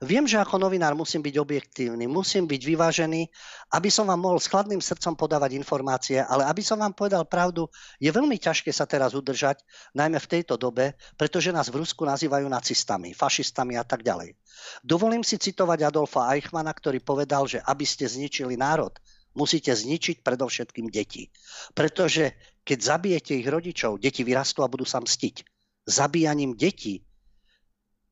Viem, 0.03 0.28
že 0.28 0.36
ako 0.36 0.59
novinár 0.59 0.91
musím 0.91 1.24
byť 1.24 1.36
objektívny, 1.39 2.03
musím 2.03 2.43
byť 2.51 2.61
vyvážený, 2.68 3.32
aby 3.72 3.88
som 3.88 4.11
vám 4.11 4.20
mohol 4.20 4.43
s 4.43 4.51
chladným 4.51 4.84
srdcom 4.84 5.16
podávať 5.16 5.55
informácie, 5.55 6.20
ale 6.20 6.43
aby 6.43 6.59
som 6.59 6.84
vám 6.84 6.91
povedal 6.91 7.24
pravdu, 7.24 7.72
je 8.03 8.11
veľmi 8.11 8.36
ťažké 8.36 8.76
sa 8.76 8.84
teraz 8.84 9.16
udržať, 9.16 9.63
najmä 9.95 10.20
v 10.20 10.32
tejto 10.36 10.59
dobe, 10.59 10.99
pretože 11.16 11.55
nás 11.55 11.72
v 11.72 11.80
Rusku 11.80 12.03
nazývajú 12.03 12.43
nacistami, 12.43 13.16
fašistami 13.16 13.80
a 13.80 13.88
tak 13.88 14.03
ďalej. 14.03 14.36
Dovolím 14.84 15.24
si 15.24 15.39
citovať 15.39 15.88
Adolfa 15.88 16.28
Eichmana, 16.36 16.76
ktorý 16.76 16.99
povedal, 16.99 17.47
že 17.47 17.63
aby 17.63 17.88
ste 17.88 18.03
zničili 18.03 18.59
národ, 18.59 18.91
musíte 19.36 19.75
zničiť 19.75 20.23
predovšetkým 20.23 20.88
deti. 20.89 21.29
Pretože 21.75 22.33
keď 22.65 22.79
zabijete 22.81 23.38
ich 23.38 23.47
rodičov, 23.47 24.01
deti 24.01 24.25
vyrastú 24.25 24.63
a 24.65 24.71
budú 24.71 24.88
sa 24.88 25.03
mstiť. 25.03 25.45
Zabíjaním 25.86 26.57
detí 26.57 27.05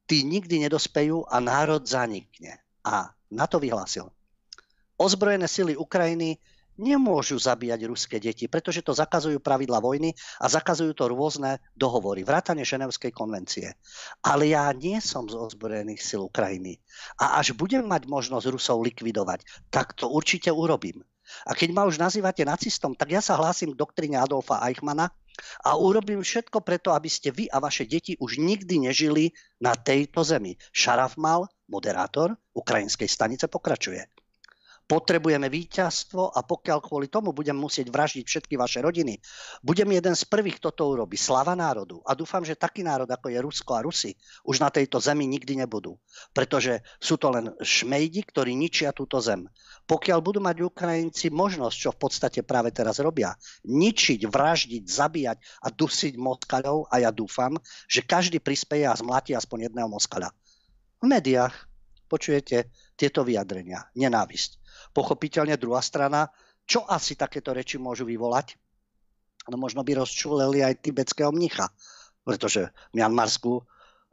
tí 0.05 0.27
nikdy 0.27 0.67
nedospejú 0.67 1.25
a 1.25 1.39
národ 1.39 1.81
zanikne. 1.87 2.59
A 2.83 3.09
na 3.31 3.45
to 3.47 3.57
vyhlásil. 3.57 4.11
Ozbrojené 4.99 5.49
sily 5.49 5.73
Ukrajiny 5.73 6.37
nemôžu 6.77 7.37
zabíjať 7.37 7.81
ruské 7.85 8.17
deti, 8.17 8.49
pretože 8.49 8.81
to 8.81 8.97
zakazujú 8.97 9.37
pravidla 9.37 9.77
vojny 9.77 10.13
a 10.41 10.49
zakazujú 10.49 10.93
to 10.97 11.05
rôzne 11.05 11.61
dohovory, 11.77 12.25
vrátane 12.25 12.65
Ženevskej 12.65 13.13
konvencie. 13.13 13.77
Ale 14.25 14.49
ja 14.49 14.69
nie 14.73 14.97
som 14.97 15.29
z 15.29 15.37
ozbrojených 15.37 16.01
sil 16.01 16.21
Ukrajiny. 16.25 16.81
A 17.21 17.37
až 17.37 17.53
budem 17.53 17.85
mať 17.85 18.09
možnosť 18.09 18.49
Rusov 18.49 18.81
likvidovať, 18.85 19.45
tak 19.69 19.93
to 19.93 20.09
určite 20.09 20.49
urobím. 20.49 21.05
A 21.49 21.57
keď 21.57 21.69
ma 21.73 21.83
už 21.89 21.97
nazývate 21.97 22.45
nacistom, 22.45 22.93
tak 22.93 23.11
ja 23.11 23.21
sa 23.23 23.35
hlásim 23.35 23.73
k 23.73 23.79
doktríne 23.79 24.21
Adolfa 24.21 24.61
Eichmana 24.69 25.09
a 25.65 25.73
urobím 25.73 26.21
všetko 26.21 26.61
preto, 26.61 26.93
aby 26.93 27.09
ste 27.09 27.33
vy 27.33 27.49
a 27.49 27.57
vaše 27.57 27.89
deti 27.89 28.13
už 28.21 28.37
nikdy 28.37 28.85
nežili 28.85 29.33
na 29.57 29.73
tejto 29.73 30.21
zemi. 30.21 30.53
Šarafmal, 30.69 31.49
moderátor 31.65 32.37
ukrajinskej 32.53 33.09
stanice, 33.09 33.49
pokračuje. 33.49 34.12
Potrebujeme 34.93 35.49
víťazstvo 35.49 36.37
a 36.37 36.45
pokiaľ 36.45 36.77
kvôli 36.85 37.09
tomu 37.09 37.33
budem 37.33 37.57
musieť 37.57 37.89
vraždiť 37.89 38.29
všetky 38.29 38.61
vaše 38.61 38.77
rodiny, 38.77 39.17
budem 39.65 39.89
jeden 39.89 40.13
z 40.13 40.21
prvých, 40.29 40.61
kto 40.61 40.69
to 40.69 40.83
urobí. 40.93 41.17
Slava 41.17 41.57
národu. 41.57 42.05
A 42.05 42.13
dúfam, 42.13 42.45
že 42.45 42.53
taký 42.53 42.85
národ, 42.85 43.09
ako 43.09 43.33
je 43.33 43.41
Rusko 43.41 43.73
a 43.73 43.81
Rusi, 43.81 44.13
už 44.45 44.61
na 44.61 44.69
tejto 44.69 45.01
zemi 45.01 45.25
nikdy 45.25 45.65
nebudú. 45.65 45.97
Pretože 46.29 46.85
sú 47.01 47.17
to 47.17 47.33
len 47.33 47.57
šmejdi, 47.57 48.21
ktorí 48.21 48.53
ničia 48.53 48.93
túto 48.93 49.17
zem. 49.17 49.49
Pokiaľ 49.89 50.19
budú 50.21 50.37
mať 50.45 50.61
Ukrajinci 50.61 51.33
možnosť, 51.33 51.73
čo 51.73 51.89
v 51.89 51.97
podstate 51.97 52.45
práve 52.45 52.69
teraz 52.69 53.01
robia, 53.01 53.33
ničiť, 53.65 54.29
vraždiť, 54.29 54.83
zabíjať 54.85 55.37
a 55.65 55.73
dusiť 55.73 56.21
moskaľov, 56.21 56.93
a 56.93 57.01
ja 57.01 57.09
dúfam, 57.09 57.57
že 57.89 58.05
každý 58.05 58.37
prispeje 58.37 58.85
a 58.85 58.93
zmlatí 58.93 59.33
aspoň 59.33 59.73
jedného 59.73 59.89
moskaľa. 59.89 60.29
V 61.01 61.09
médiách 61.09 61.65
počujete 62.05 62.69
tieto 62.93 63.25
vyjadrenia, 63.25 63.89
nenávisť. 63.97 64.62
Pochopiteľne 64.93 65.57
druhá 65.57 65.81
strana, 65.81 66.29
čo 66.63 66.85
asi 66.85 67.17
takéto 67.17 67.51
reči 67.51 67.81
môžu 67.81 68.05
vyvolať? 68.05 68.55
No 69.51 69.59
možno 69.59 69.83
by 69.83 69.99
rozčuleli 69.99 70.63
aj 70.63 70.79
tibetského 70.85 71.33
mnicha, 71.33 71.67
pretože 72.23 72.71
v 72.93 73.03
Mianmarsku 73.03 73.59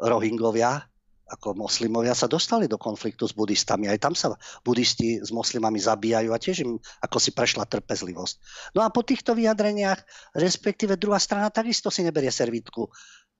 Rohingovia 0.00 0.90
ako 1.30 1.54
moslimovia 1.54 2.10
sa 2.10 2.26
dostali 2.26 2.66
do 2.66 2.74
konfliktu 2.74 3.22
s 3.22 3.30
buddhistami. 3.30 3.86
Aj 3.86 4.02
tam 4.02 4.18
sa 4.18 4.34
buddhisti 4.66 5.22
s 5.22 5.30
moslimami 5.30 5.78
zabíjajú 5.78 6.30
a 6.34 6.42
tiež 6.42 6.66
im 6.66 6.82
ako 7.06 7.16
si 7.22 7.30
prešla 7.30 7.70
trpezlivosť. 7.70 8.34
No 8.74 8.82
a 8.82 8.90
po 8.90 9.06
týchto 9.06 9.38
vyjadreniach, 9.38 10.02
respektíve 10.34 10.98
druhá 10.98 11.22
strana 11.22 11.54
takisto 11.54 11.86
si 11.86 12.02
neberie 12.02 12.34
servítku. 12.34 12.90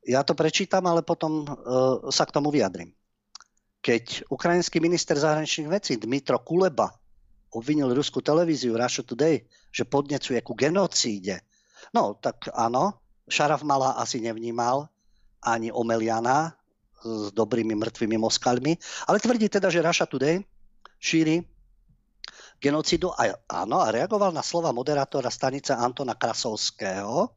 Ja 0.07 0.23
to 0.23 0.39
prečítam, 0.39 0.87
ale 0.87 1.03
potom 1.03 1.45
uh, 1.45 2.07
sa 2.15 2.25
k 2.25 2.35
tomu 2.39 2.55
vyjadrim. 2.55 2.95
Keď 3.83 4.31
ukrajinský 4.31 4.79
minister 4.79 5.19
zahraničných 5.19 5.69
vecí 5.69 5.99
Dmitro 5.99 6.39
Kuleba 6.47 7.00
obvinil 7.55 7.91
ruskú 7.91 8.23
televíziu 8.23 8.79
Russia 8.79 9.03
Today, 9.03 9.43
že 9.71 9.87
podnecuje 9.87 10.39
ku 10.43 10.55
genocíde. 10.55 11.43
No, 11.91 12.19
tak 12.19 12.51
áno, 12.55 13.03
Šaraf 13.27 13.63
Mala 13.67 13.99
asi 13.99 14.23
nevnímal 14.23 14.87
ani 15.43 15.73
Omeliana 15.73 16.55
s 17.01 17.33
dobrými 17.33 17.73
mŕtvými 17.75 18.21
moskalmi, 18.21 18.77
ale 19.09 19.23
tvrdí 19.23 19.49
teda, 19.49 19.73
že 19.73 19.81
Russia 19.81 20.05
Today 20.05 20.45
šíri 21.01 21.41
genocidu 22.61 23.09
a 23.17 23.33
áno, 23.49 23.81
a 23.81 23.89
reagoval 23.89 24.37
na 24.37 24.45
slova 24.45 24.69
moderátora 24.71 25.33
stanice 25.33 25.73
Antona 25.73 26.13
Krasovského, 26.13 27.33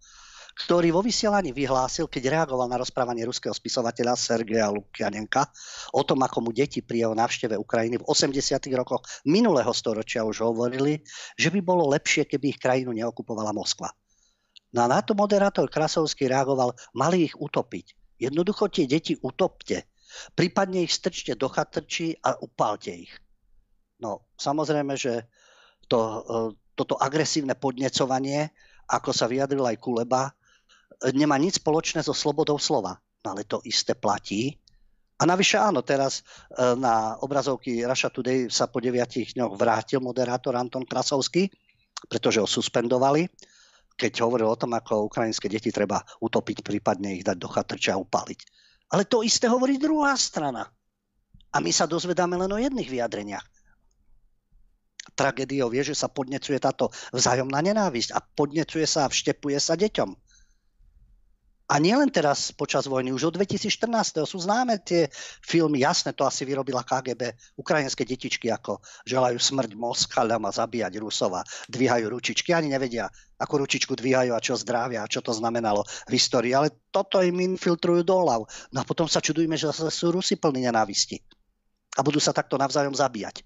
ktorý 0.54 0.94
vo 0.94 1.02
vysielaní 1.02 1.50
vyhlásil, 1.50 2.06
keď 2.06 2.30
reagoval 2.30 2.70
na 2.70 2.78
rozprávanie 2.78 3.26
ruského 3.26 3.52
spisovateľa 3.54 4.14
Sergeja 4.14 4.70
Lukianenka 4.70 5.50
o 5.90 6.06
tom, 6.06 6.22
ako 6.22 6.46
mu 6.46 6.52
deti 6.54 6.86
pri 6.86 7.10
jeho 7.10 7.16
návšteve 7.18 7.58
Ukrajiny 7.58 7.98
v 7.98 8.06
80. 8.06 8.62
rokoch 8.78 9.02
minulého 9.26 9.74
storočia 9.74 10.22
už 10.22 10.46
hovorili, 10.46 11.02
že 11.34 11.50
by 11.50 11.60
bolo 11.66 11.90
lepšie, 11.90 12.30
keby 12.30 12.54
ich 12.54 12.62
krajinu 12.62 12.94
neokupovala 12.94 13.50
Moskva. 13.50 13.90
No 14.74 14.86
a 14.86 14.88
na 14.90 15.02
to 15.02 15.18
moderátor 15.18 15.70
Krasovský 15.70 16.30
reagoval, 16.30 16.74
mali 16.98 17.30
ich 17.30 17.36
utopiť. 17.38 18.18
Jednoducho 18.22 18.70
tie 18.70 18.86
deti 18.86 19.18
utopte. 19.18 19.90
Prípadne 20.38 20.86
ich 20.86 20.94
strčte 20.94 21.34
do 21.34 21.50
chatrčí 21.50 22.14
a 22.22 22.38
upálte 22.38 22.94
ich. 22.94 23.14
No, 24.02 24.30
samozrejme, 24.38 24.94
že 24.98 25.30
to, 25.90 25.98
e, 25.98 26.20
toto 26.74 26.98
agresívne 26.98 27.58
podnecovanie, 27.58 28.50
ako 28.90 29.14
sa 29.14 29.30
vyjadril 29.30 29.66
aj 29.66 29.78
Kuleba, 29.82 30.34
nemá 31.12 31.36
nič 31.36 31.60
spoločné 31.60 32.00
so 32.06 32.16
slobodou 32.16 32.56
slova. 32.56 32.96
No 33.24 33.36
ale 33.36 33.44
to 33.44 33.60
isté 33.68 33.96
platí. 33.96 34.56
A 35.20 35.24
navyše 35.24 35.56
áno, 35.56 35.84
teraz 35.84 36.20
e, 36.20 36.76
na 36.76 37.16
obrazovky 37.24 37.84
Russia 37.88 38.12
Today 38.12 38.52
sa 38.52 38.68
po 38.68 38.84
deviatich 38.84 39.36
dňoch 39.36 39.56
vrátil 39.56 40.04
moderátor 40.04 40.56
Anton 40.60 40.84
Krasovský, 40.84 41.48
pretože 42.12 42.44
ho 42.44 42.48
suspendovali, 42.50 43.32
keď 43.96 44.26
hovoril 44.26 44.50
o 44.52 44.60
tom, 44.60 44.74
ako 44.76 45.08
ukrajinské 45.08 45.48
deti 45.48 45.70
treba 45.72 46.02
utopiť, 46.20 46.66
prípadne 46.66 47.16
ich 47.16 47.24
dať 47.24 47.38
do 47.40 47.48
chatrča 47.48 47.96
a 47.96 48.02
upaliť. 48.02 48.40
Ale 48.92 49.08
to 49.08 49.24
isté 49.24 49.48
hovorí 49.48 49.80
druhá 49.80 50.18
strana. 50.18 50.68
A 51.54 51.62
my 51.62 51.70
sa 51.70 51.86
dozvedáme 51.86 52.34
len 52.36 52.50
o 52.50 52.58
jedných 52.58 52.90
vyjadreniach. 52.90 53.46
Tragédiou 55.14 55.70
je, 55.78 55.94
že 55.94 55.96
sa 55.96 56.10
podnecuje 56.10 56.58
táto 56.58 56.90
vzájomná 57.14 57.62
nenávisť 57.62 58.18
a 58.18 58.20
podnecuje 58.20 58.90
sa 58.90 59.06
a 59.06 59.12
vštepuje 59.14 59.62
sa 59.62 59.78
deťom. 59.78 60.10
A 61.74 61.82
nielen 61.82 62.14
teraz 62.14 62.54
počas 62.54 62.86
vojny, 62.86 63.10
už 63.10 63.34
od 63.34 63.42
2014. 63.42 64.30
sú 64.30 64.38
známe 64.38 64.78
tie 64.86 65.10
filmy, 65.42 65.82
jasné, 65.82 66.14
to 66.14 66.22
asi 66.22 66.46
vyrobila 66.46 66.86
KGB, 66.86 67.34
ukrajinské 67.58 68.06
detičky, 68.06 68.54
ako 68.54 68.78
želajú 69.10 69.42
smrť 69.42 69.74
Moskaľom 69.74 70.46
a 70.46 70.54
zabíjať 70.54 71.02
Rusova, 71.02 71.42
dvíhajú 71.74 72.14
ručičky, 72.14 72.54
ani 72.54 72.70
nevedia, 72.70 73.10
ako 73.42 73.66
ručičku 73.66 73.98
dvíhajú 73.98 74.38
a 74.38 74.44
čo 74.46 74.54
zdravia, 74.54 75.02
a 75.02 75.10
čo 75.10 75.26
to 75.26 75.34
znamenalo 75.34 75.82
v 76.06 76.14
histórii, 76.14 76.54
ale 76.54 76.78
toto 76.94 77.26
im 77.26 77.42
infiltrujú 77.42 78.06
do 78.06 78.22
hlav. 78.22 78.46
No 78.70 78.78
a 78.78 78.86
potom 78.86 79.10
sa 79.10 79.18
čudujeme, 79.18 79.58
že 79.58 79.74
sú 79.74 80.14
Rusi 80.14 80.38
plní 80.38 80.70
nenávisti. 80.70 81.18
A 81.98 82.06
budú 82.06 82.22
sa 82.22 82.38
takto 82.38 82.54
navzájom 82.54 82.94
zabíjať. 82.94 83.42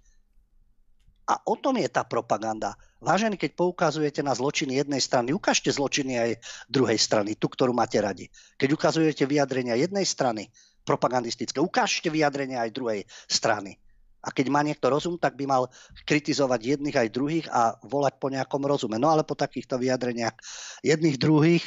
A 1.28 1.43
o 1.43 1.59
tom 1.59 1.75
je 1.75 1.91
tá 1.91 2.07
propaganda. 2.07 2.80
Vážení, 3.03 3.36
keď 3.36 3.59
poukazujete 3.59 4.23
na 4.23 4.32
zločiny 4.32 4.80
jednej 4.80 5.03
strany, 5.03 5.36
ukážte 5.36 5.67
zločiny 5.67 6.15
aj 6.15 6.32
druhej 6.71 6.95
strany, 6.95 7.36
tú, 7.36 7.51
ktorú 7.51 7.75
máte 7.75 7.99
radi. 7.99 8.32
Keď 8.55 8.69
ukazujete 8.71 9.28
vyjadrenia 9.28 9.75
jednej 9.75 10.07
strany, 10.07 10.47
propagandistické, 10.88 11.59
ukážte 11.59 12.07
vyjadrenia 12.07 12.63
aj 12.63 12.71
druhej 12.71 13.01
strany. 13.28 13.75
A 14.23 14.32
keď 14.32 14.47
má 14.49 14.63
niekto 14.63 14.88
rozum, 14.88 15.19
tak 15.19 15.36
by 15.36 15.45
mal 15.45 15.67
kritizovať 16.07 16.80
jedných 16.80 16.95
aj 16.95 17.09
druhých 17.11 17.45
a 17.51 17.75
volať 17.86 18.15
po 18.17 18.32
nejakom 18.32 18.63
rozume. 18.63 18.95
No 18.95 19.11
ale 19.11 19.28
po 19.28 19.36
takýchto 19.36 19.78
vyjadreniach 19.78 20.36
jedných 20.82 21.19
druhých 21.19 21.63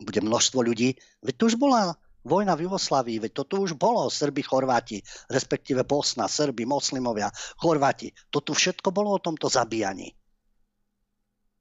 bude 0.00 0.20
množstvo 0.24 0.64
ľudí. 0.64 0.96
Veď 1.20 1.34
to 1.36 1.44
už 1.52 1.56
bola 1.60 1.94
vojna 2.24 2.54
v 2.58 2.66
Jugoslávii, 2.66 3.22
veď 3.28 3.32
toto 3.44 3.62
už 3.62 3.78
bolo, 3.78 4.10
Srbi, 4.10 4.42
Chorváti, 4.42 4.98
respektíve 5.30 5.84
Bosna, 5.84 6.26
Srbi, 6.26 6.66
moslimovia, 6.66 7.30
Chorváti. 7.60 8.12
Toto 8.30 8.54
všetko 8.54 8.90
bolo 8.90 9.16
o 9.16 9.22
tomto 9.22 9.46
zabíjaní. 9.46 10.10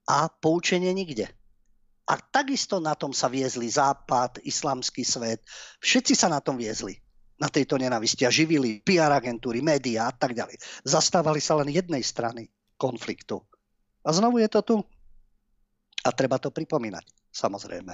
A 0.07 0.31
poučenie 0.31 0.95
nikde. 0.95 1.27
A 2.07 2.15
takisto 2.15 2.79
na 2.79 2.95
tom 2.95 3.11
sa 3.11 3.27
viezli 3.27 3.67
Západ, 3.67 4.39
islamský 4.47 5.03
svet, 5.03 5.43
všetci 5.83 6.15
sa 6.15 6.31
na 6.31 6.39
tom 6.39 6.55
viezli 6.55 6.95
na 7.37 7.51
tejto 7.51 7.75
nenavisti 7.75 8.23
a 8.23 8.31
živili 8.31 8.79
PR 8.81 9.11
agentúry, 9.11 9.59
médiá 9.59 10.09
a 10.09 10.15
tak 10.15 10.33
ďalej. 10.33 10.57
Zastávali 10.87 11.43
sa 11.43 11.59
len 11.59 11.69
jednej 11.69 12.01
strany 12.01 12.47
konfliktu. 12.79 13.43
A 14.07 14.15
znovu 14.15 14.39
je 14.39 14.49
to 14.49 14.61
tu. 14.63 14.75
A 16.07 16.09
treba 16.15 16.39
to 16.39 16.49
pripomínať 16.55 17.26
samozrejme. 17.37 17.93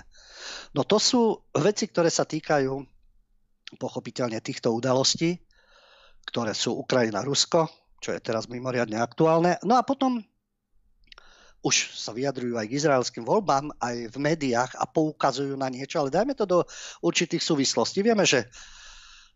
No 0.71 0.87
to 0.87 0.95
sú 0.95 1.43
veci, 1.59 1.91
ktoré 1.91 2.07
sa 2.07 2.23
týkajú 2.23 2.71
pochopiteľne 3.75 4.39
týchto 4.39 4.71
udalostí, 4.71 5.35
ktoré 6.23 6.55
sú 6.55 6.79
Ukrajina-Rusko, 6.79 7.67
čo 7.99 8.09
je 8.15 8.19
teraz 8.23 8.47
mimoriadne 8.47 8.95
aktuálne. 8.95 9.59
No 9.67 9.75
a 9.75 9.83
potom 9.83 10.23
už 11.63 11.95
sa 11.95 12.11
vyjadrujú 12.11 12.59
aj 12.59 12.67
k 12.67 12.75
izraelským 12.75 13.23
voľbám, 13.23 13.71
aj 13.79 14.11
v 14.11 14.17
médiách 14.19 14.75
a 14.75 14.83
poukazujú 14.83 15.55
na 15.55 15.71
niečo, 15.71 16.03
ale 16.03 16.11
dajme 16.11 16.35
to 16.35 16.43
do 16.43 16.59
určitých 16.99 17.39
súvislostí. 17.39 18.03
Vieme, 18.03 18.27
že 18.27 18.51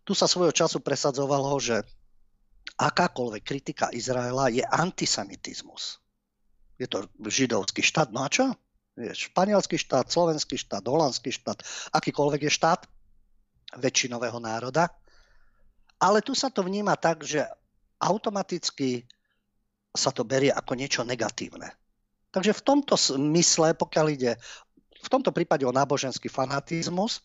tu 0.03 0.11
sa 0.11 0.27
svojho 0.27 0.51
času 0.51 0.83
presadzovalo, 0.83 1.55
že 1.59 1.87
akákoľvek 2.75 3.43
kritika 3.47 3.87
Izraela 3.95 4.51
je 4.51 4.63
antisemitizmus. 4.63 6.03
Je 6.75 6.85
to 6.91 7.07
židovský 7.23 7.79
štát, 7.79 8.11
no 8.11 8.27
a 8.27 8.29
čo? 8.29 8.51
Španielský 8.97 9.77
štát, 9.77 10.09
slovenský 10.09 10.57
štát, 10.57 10.81
holandský 10.81 11.29
štát, 11.29 11.61
akýkoľvek 11.93 12.49
je 12.49 12.51
štát 12.51 12.81
väčšinového 13.77 14.41
národa. 14.41 14.89
Ale 16.01 16.25
tu 16.25 16.33
sa 16.33 16.49
to 16.49 16.65
vníma 16.65 16.97
tak, 16.97 17.21
že 17.21 17.45
automaticky 18.01 19.05
sa 19.93 20.09
to 20.13 20.25
berie 20.25 20.49
ako 20.53 20.77
niečo 20.77 21.01
negatívne. 21.05 21.73
Takže 22.33 22.53
v 22.53 22.65
tomto 22.65 22.93
smysle, 22.97 23.73
pokiaľ 23.73 24.05
ide 24.13 24.31
v 24.97 25.09
tomto 25.09 25.33
prípade 25.33 25.65
o 25.65 25.73
náboženský 25.73 26.29
fanatizmus, 26.29 27.21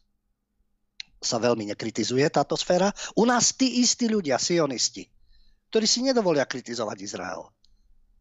sa 1.22 1.38
veľmi 1.38 1.70
nekritizuje 1.70 2.26
táto 2.28 2.58
sféra. 2.58 2.90
U 3.14 3.24
nás 3.24 3.54
tí 3.54 3.80
istí 3.80 4.10
ľudia, 4.10 4.42
sionisti, 4.42 5.06
ktorí 5.70 5.86
si 5.86 6.02
nedovolia 6.02 6.44
kritizovať 6.44 6.98
Izrael. 6.98 7.46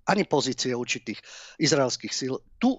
Ani 0.05 0.23
pozície 0.25 0.75
určitých 0.77 1.17
izraelských 1.57 2.13
síl. 2.13 2.37
Tu 2.61 2.69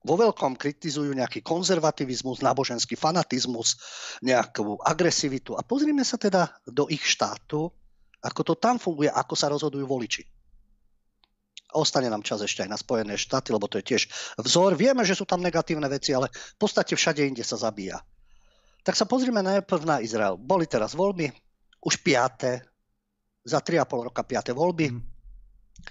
vo 0.00 0.14
veľkom 0.16 0.56
kritizujú 0.56 1.12
nejaký 1.12 1.44
konzervativizmus, 1.44 2.40
náboženský 2.40 2.96
fanatizmus, 2.96 3.76
nejakú 4.24 4.80
agresivitu. 4.80 5.56
A 5.56 5.62
pozrime 5.64 6.04
sa 6.04 6.16
teda 6.16 6.48
do 6.64 6.88
ich 6.88 7.04
štátu, 7.04 7.68
ako 8.20 8.40
to 8.40 8.54
tam 8.56 8.80
funguje, 8.80 9.12
ako 9.12 9.34
sa 9.36 9.52
rozhodujú 9.52 9.84
voliči. 9.84 10.24
Ostane 11.70 12.10
nám 12.10 12.26
čas 12.26 12.42
ešte 12.42 12.66
aj 12.66 12.70
na 12.72 12.80
Spojené 12.80 13.14
štáty, 13.14 13.54
lebo 13.54 13.70
to 13.70 13.78
je 13.78 13.94
tiež 13.94 14.02
vzor. 14.42 14.74
Vieme, 14.74 15.06
že 15.06 15.14
sú 15.14 15.22
tam 15.22 15.38
negatívne 15.38 15.86
veci, 15.86 16.10
ale 16.10 16.26
v 16.32 16.56
podstate 16.58 16.98
všade 16.98 17.22
inde 17.22 17.46
sa 17.46 17.60
zabíja. 17.60 18.02
Tak 18.82 18.98
sa 18.98 19.06
pozrime 19.06 19.44
najprv 19.44 19.82
na 19.86 19.96
Izrael. 20.02 20.34
Boli 20.40 20.66
teraz 20.66 20.96
voľby, 20.96 21.30
už 21.84 22.02
piaté, 22.02 22.64
za 23.44 23.62
3,5 23.62 24.08
roka 24.10 24.22
piaté 24.26 24.50
voľby. 24.52 24.92
Mm. 24.92 25.00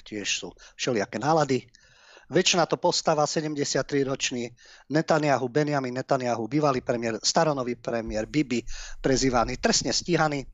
Tiež 0.06 0.28
sú 0.28 0.48
všelijaké 0.78 1.18
nálady 1.18 1.66
väčšina 2.30 2.70
to 2.70 2.78
postava 2.78 3.26
73-ročný 3.26 4.54
Netanyahu, 4.94 5.46
Benjamin 5.50 5.94
Netanyahu, 5.98 6.46
bývalý 6.46 6.82
premiér, 6.86 7.18
staronový 7.22 7.76
premiér, 7.76 8.30
Bibi, 8.30 8.62
prezývaný, 9.02 9.58
trestne 9.58 9.90
stíhaný 9.90 10.46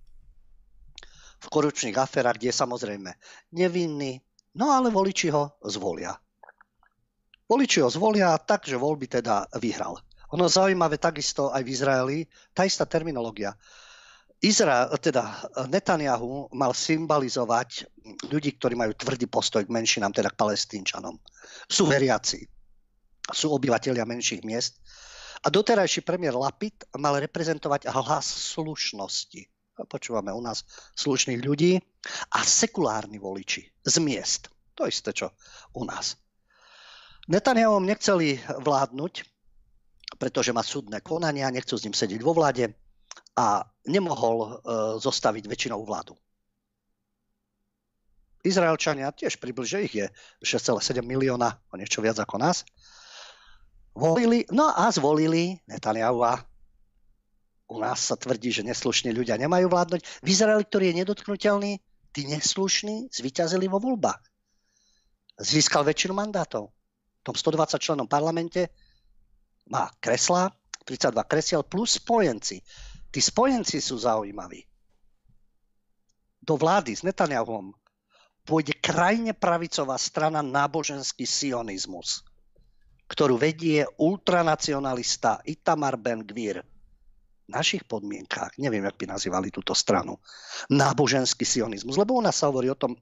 v 1.36 1.48
korupčných 1.52 2.00
aférach, 2.00 2.40
kde 2.40 2.50
je 2.50 2.56
samozrejme 2.56 3.12
nevinný, 3.54 4.24
no 4.56 4.72
ale 4.72 4.90
voliči 4.90 5.30
ho 5.30 5.60
zvolia. 5.68 6.16
Voliči 7.46 7.84
ho 7.86 7.90
zvolia 7.92 8.34
tak, 8.42 8.66
že 8.66 8.80
voľby 8.80 9.22
teda 9.22 9.46
vyhral. 9.62 10.02
Ono 10.34 10.50
zaujímavé 10.50 10.98
takisto 10.98 11.54
aj 11.54 11.62
v 11.62 11.70
Izraeli, 11.70 12.18
tá 12.56 12.66
istá 12.66 12.90
terminológia. 12.90 13.54
Izrael, 14.46 14.94
teda 15.02 15.50
Netanyahu 15.66 16.54
mal 16.54 16.70
symbolizovať 16.78 17.90
ľudí, 18.30 18.54
ktorí 18.62 18.78
majú 18.78 18.94
tvrdý 18.94 19.26
postoj 19.26 19.66
k 19.66 19.74
menšinám, 19.74 20.14
teda 20.14 20.30
k 20.30 20.38
palestínčanom. 20.38 21.18
Sú 21.66 21.90
veriaci, 21.90 22.46
sú 23.34 23.50
obyvateľia 23.58 24.06
menších 24.06 24.46
miest. 24.46 24.78
A 25.42 25.50
doterajší 25.50 26.06
premiér 26.06 26.38
Lapid 26.38 26.86
mal 27.02 27.18
reprezentovať 27.18 27.90
hlas 27.90 28.54
slušnosti. 28.54 29.50
Počúvame 29.90 30.30
u 30.30 30.42
nás 30.46 30.62
slušných 30.94 31.42
ľudí 31.42 31.82
a 32.32 32.40
sekulárni 32.46 33.18
voliči 33.18 33.66
z 33.82 33.96
miest. 33.98 34.54
To 34.78 34.86
isté, 34.86 35.10
čo 35.10 35.34
u 35.74 35.90
nás. 35.90 36.22
Netanyahu 37.26 37.82
nechceli 37.82 38.38
vládnuť, 38.62 39.14
pretože 40.22 40.54
má 40.54 40.62
súdne 40.62 41.02
konania, 41.02 41.50
nechcú 41.50 41.82
s 41.82 41.84
ním 41.90 41.98
sedieť 41.98 42.22
vo 42.22 42.38
vláde 42.38 42.70
a 43.34 43.66
nemohol 43.86 44.38
e, 44.42 44.50
zostaviť 45.00 45.46
väčšinou 45.46 45.82
vládu. 45.86 46.18
Izraelčania 48.46 49.10
tiež 49.10 49.42
približne 49.42 49.90
ich 49.90 49.94
je 49.98 50.06
6,7 50.46 51.02
milióna, 51.02 51.58
o 51.74 51.76
niečo 51.82 52.06
viac 52.06 52.22
ako 52.22 52.38
nás. 52.38 52.62
Volili, 53.98 54.46
no 54.54 54.70
a 54.70 54.92
zvolili 54.94 55.58
Netanyahu 55.66 56.22
u 57.66 57.82
nás 57.82 57.98
sa 57.98 58.14
tvrdí, 58.14 58.54
že 58.54 58.62
neslušní 58.62 59.10
ľudia 59.10 59.42
nemajú 59.42 59.66
vládnuť. 59.66 60.02
V 60.22 60.28
Izraeli, 60.30 60.64
ktorý 60.70 60.94
je 60.94 61.00
nedotknutelný, 61.02 61.72
tí 62.14 62.22
neslušní 62.30 63.10
zvyťazili 63.10 63.66
vo 63.66 63.82
voľbách. 63.82 64.22
Získal 65.42 65.82
väčšinu 65.82 66.14
mandátov. 66.14 66.70
V 66.70 67.24
tom 67.26 67.36
120 67.36 67.82
členom 67.82 68.06
parlamente 68.06 68.70
má 69.66 69.90
kresla, 69.98 70.54
32 70.86 71.26
kresiel 71.26 71.66
plus 71.66 71.98
spojenci. 71.98 72.62
Tí 73.16 73.24
spojenci 73.24 73.80
sú 73.80 73.96
zaujímaví. 73.96 74.60
Do 76.44 76.60
vlády 76.60 76.92
s 76.92 77.08
Netanyahom 77.08 77.72
pôjde 78.44 78.76
krajne 78.84 79.32
pravicová 79.32 79.96
strana 79.96 80.44
náboženský 80.44 81.24
sionizmus, 81.24 82.28
ktorú 83.08 83.40
vedie 83.40 83.88
ultranacionalista 84.04 85.40
Itamar 85.48 85.96
Ben 85.96 86.28
Gvir 86.28 86.60
v 86.60 87.50
našich 87.50 87.88
podmienkách, 87.88 88.60
neviem, 88.60 88.84
jak 88.84 89.00
by 89.00 89.16
nazývali 89.16 89.48
túto 89.48 89.72
stranu, 89.72 90.20
náboženský 90.68 91.48
sionizmus. 91.48 91.96
Lebo 91.96 92.20
u 92.20 92.22
nás 92.22 92.36
sa 92.36 92.52
hovorí 92.52 92.68
o 92.68 92.76
tom, 92.76 93.00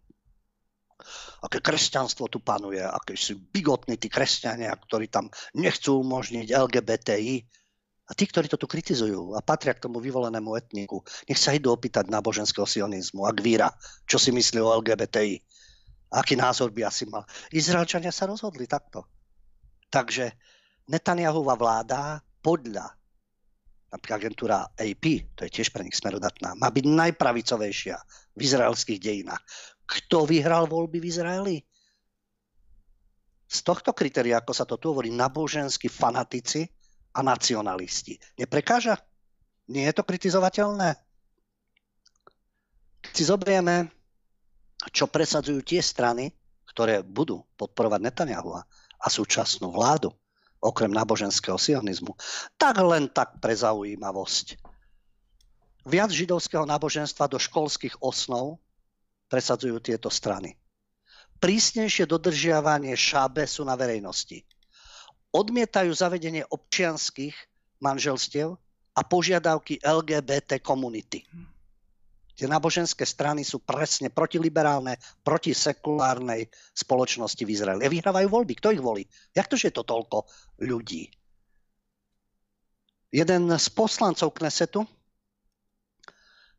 aké 1.41 1.57
kresťanstvo 1.57 2.29
tu 2.29 2.37
panuje, 2.37 2.85
aké 2.85 3.17
sú 3.17 3.41
bigotní 3.49 3.97
tí 3.97 4.13
kresťania, 4.13 4.77
ktorí 4.77 5.09
tam 5.09 5.33
nechcú 5.57 6.05
umožniť 6.05 6.53
LGBTI. 6.53 7.62
A 8.03 8.11
tí, 8.11 8.27
ktorí 8.27 8.51
to 8.51 8.59
tu 8.59 8.67
kritizujú 8.67 9.31
a 9.35 9.39
patria 9.39 9.71
k 9.71 9.87
tomu 9.87 10.03
vyvolenému 10.03 10.59
etniku, 10.59 10.99
nech 11.27 11.39
sa 11.39 11.55
idú 11.55 11.71
opýtať 11.71 12.11
náboženského 12.11 12.67
sionizmu 12.67 13.23
a 13.23 13.31
Gvíra, 13.31 13.71
čo 14.03 14.19
si 14.19 14.35
myslí 14.35 14.59
o 14.59 14.75
LGBTI. 14.83 15.39
Aký 16.13 16.35
názor 16.35 16.75
by 16.75 16.85
asi 16.85 17.07
mal. 17.07 17.23
Izraelčania 17.49 18.11
sa 18.11 18.27
rozhodli 18.27 18.67
takto. 18.67 19.07
Takže 19.87 20.35
Netanyahuva 20.91 21.55
vláda 21.55 22.19
podľa 22.43 22.91
napríklad 23.93 24.19
agentúra 24.25 24.57
AP, 24.73 25.37
to 25.37 25.45
je 25.45 25.53
tiež 25.53 25.69
pre 25.69 25.85
nich 25.85 25.93
smerodatná, 25.93 26.57
má 26.57 26.73
byť 26.73 26.85
najpravicovejšia 26.89 27.97
v 28.33 28.39
izraelských 28.41 28.97
dejinách. 28.97 29.37
Kto 29.85 30.25
vyhral 30.25 30.65
voľby 30.65 30.97
v 30.97 31.09
Izraeli? 31.13 31.57
Z 33.45 33.61
tohto 33.61 33.93
kritéria, 33.93 34.41
ako 34.41 34.49
sa 34.49 34.65
to 34.65 34.81
tu 34.81 34.89
hovorí, 34.89 35.13
naboženskí 35.13 35.93
fanatici 35.93 36.65
a 37.13 37.19
nacionalisti. 37.21 38.17
Neprekáža? 38.41 38.97
Nie 39.69 39.89
je 39.89 39.95
to 39.95 40.03
kritizovateľné? 40.03 40.97
Keď 43.03 43.13
si 43.13 43.23
zobrieme, 43.29 43.91
čo 44.91 45.07
presadzujú 45.07 45.63
tie 45.63 45.79
strany, 45.79 46.33
ktoré 46.73 47.05
budú 47.05 47.45
podporovať 47.55 47.99
Netanyahu 48.01 48.57
a 48.57 49.07
súčasnú 49.07 49.69
vládu, 49.69 50.09
okrem 50.63 50.89
náboženského 50.89 51.59
sionizmu, 51.59 52.15
tak 52.55 52.79
len 52.79 53.11
tak 53.11 53.37
pre 53.43 53.51
zaujímavosť. 53.51 54.57
Viac 55.83 56.09
židovského 56.15 56.63
náboženstva 56.63 57.27
do 57.27 57.35
školských 57.35 57.99
osnov 57.99 58.63
presadzujú 59.27 59.83
tieto 59.83 60.07
strany. 60.07 60.55
Prísnejšie 61.43 62.07
dodržiavanie 62.07 62.95
šábesu 62.95 63.67
na 63.67 63.75
verejnosti. 63.75 64.47
Odmietajú 65.33 65.89
zavedenie 65.89 66.45
občianských 66.45 67.33
manželstiev 67.81 68.53
a 68.93 69.01
požiadavky 69.01 69.81
LGBT 69.81 70.61
komunity. 70.61 71.25
Tie 72.33 72.49
náboženské 72.49 73.05
strany 73.05 73.45
sú 73.45 73.61
presne 73.61 74.09
protiliberálne, 74.09 74.97
proti 75.21 75.53
sekulárnej 75.53 76.49
spoločnosti 76.73 77.41
v 77.45 77.53
Izraeli. 77.53 77.85
A 77.85 77.93
vyhrávajú 77.93 78.25
voľby. 78.25 78.53
Kto 78.57 78.73
ich 78.73 78.81
volí? 78.81 79.05
Jak 79.37 79.45
to, 79.45 79.57
že 79.57 79.69
je 79.69 79.77
to 79.77 79.85
toľko 79.85 80.25
ľudí? 80.65 81.13
Jeden 83.13 83.53
z 83.53 83.67
poslancov 83.69 84.33
Knesetu 84.33 84.81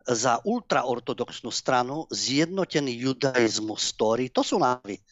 za 0.06 0.38
ultraortodoxnú 0.46 1.50
stranu 1.50 2.06
zjednotený 2.14 3.10
judaizmus 3.10 3.82
story, 3.82 4.30
to 4.30 4.46
sú 4.46 4.62
názvy. 4.62 5.02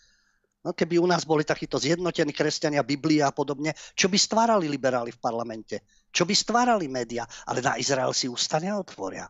No, 0.63 0.71
keby 0.71 1.03
u 1.03 1.07
nás 1.11 1.27
boli 1.27 1.43
takíto 1.43 1.75
zjednotení 1.75 2.31
kresťania, 2.31 2.87
Biblia 2.87 3.31
a 3.31 3.35
podobne, 3.35 3.75
čo 3.99 4.07
by 4.07 4.15
stvárali 4.15 4.71
liberáli 4.71 5.11
v 5.11 5.19
parlamente? 5.19 5.83
Čo 6.15 6.23
by 6.23 6.35
stvárali 6.39 6.87
média? 6.87 7.27
Ale 7.51 7.59
na 7.59 7.75
Izrael 7.75 8.15
si 8.15 8.31
ústa 8.31 8.63
neotvoria. 8.63 9.27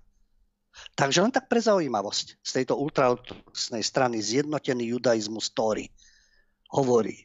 Takže 0.93 1.25
len 1.25 1.33
tak 1.33 1.49
pre 1.49 1.61
zaujímavosť 1.61 2.41
z 2.41 2.51
tejto 2.61 2.77
ultraortodoxnej 2.81 3.85
strany 3.85 4.21
zjednotený 4.21 4.93
judaizmus 4.93 5.53
Tóry 5.53 5.89
hovorí 6.73 7.17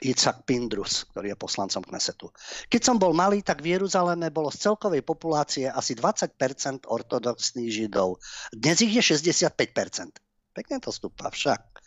Yitzhak 0.00 0.48
Pindrus, 0.48 1.04
ktorý 1.12 1.32
je 1.32 1.36
poslancom 1.36 1.84
Knesetu. 1.84 2.32
Keď 2.72 2.80
som 2.80 2.96
bol 2.96 3.12
malý, 3.12 3.44
tak 3.44 3.60
v 3.60 3.76
Jeruzaleme 3.76 4.32
bolo 4.32 4.48
z 4.48 4.64
celkovej 4.64 5.04
populácie 5.04 5.68
asi 5.68 5.92
20% 5.92 6.88
ortodoxných 6.88 7.68
židov. 7.68 8.16
Dnes 8.52 8.80
ich 8.80 8.96
je 8.96 9.04
65%. 9.04 10.16
Pekne 10.56 10.76
to 10.80 10.88
stúpa 10.88 11.28
však. 11.28 11.79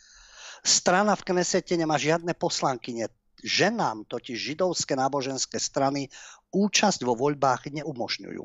Strana 0.64 1.12
v 1.12 1.24
Knesete 1.28 1.76
nemá 1.76 2.00
žiadne 2.00 2.32
poslankyne. 2.32 3.12
Ženám 3.44 4.08
totiž 4.08 4.56
židovské 4.56 4.96
náboženské 4.96 5.60
strany 5.60 6.08
účasť 6.48 7.04
vo 7.04 7.12
voľbách 7.12 7.68
neumožňujú 7.68 8.44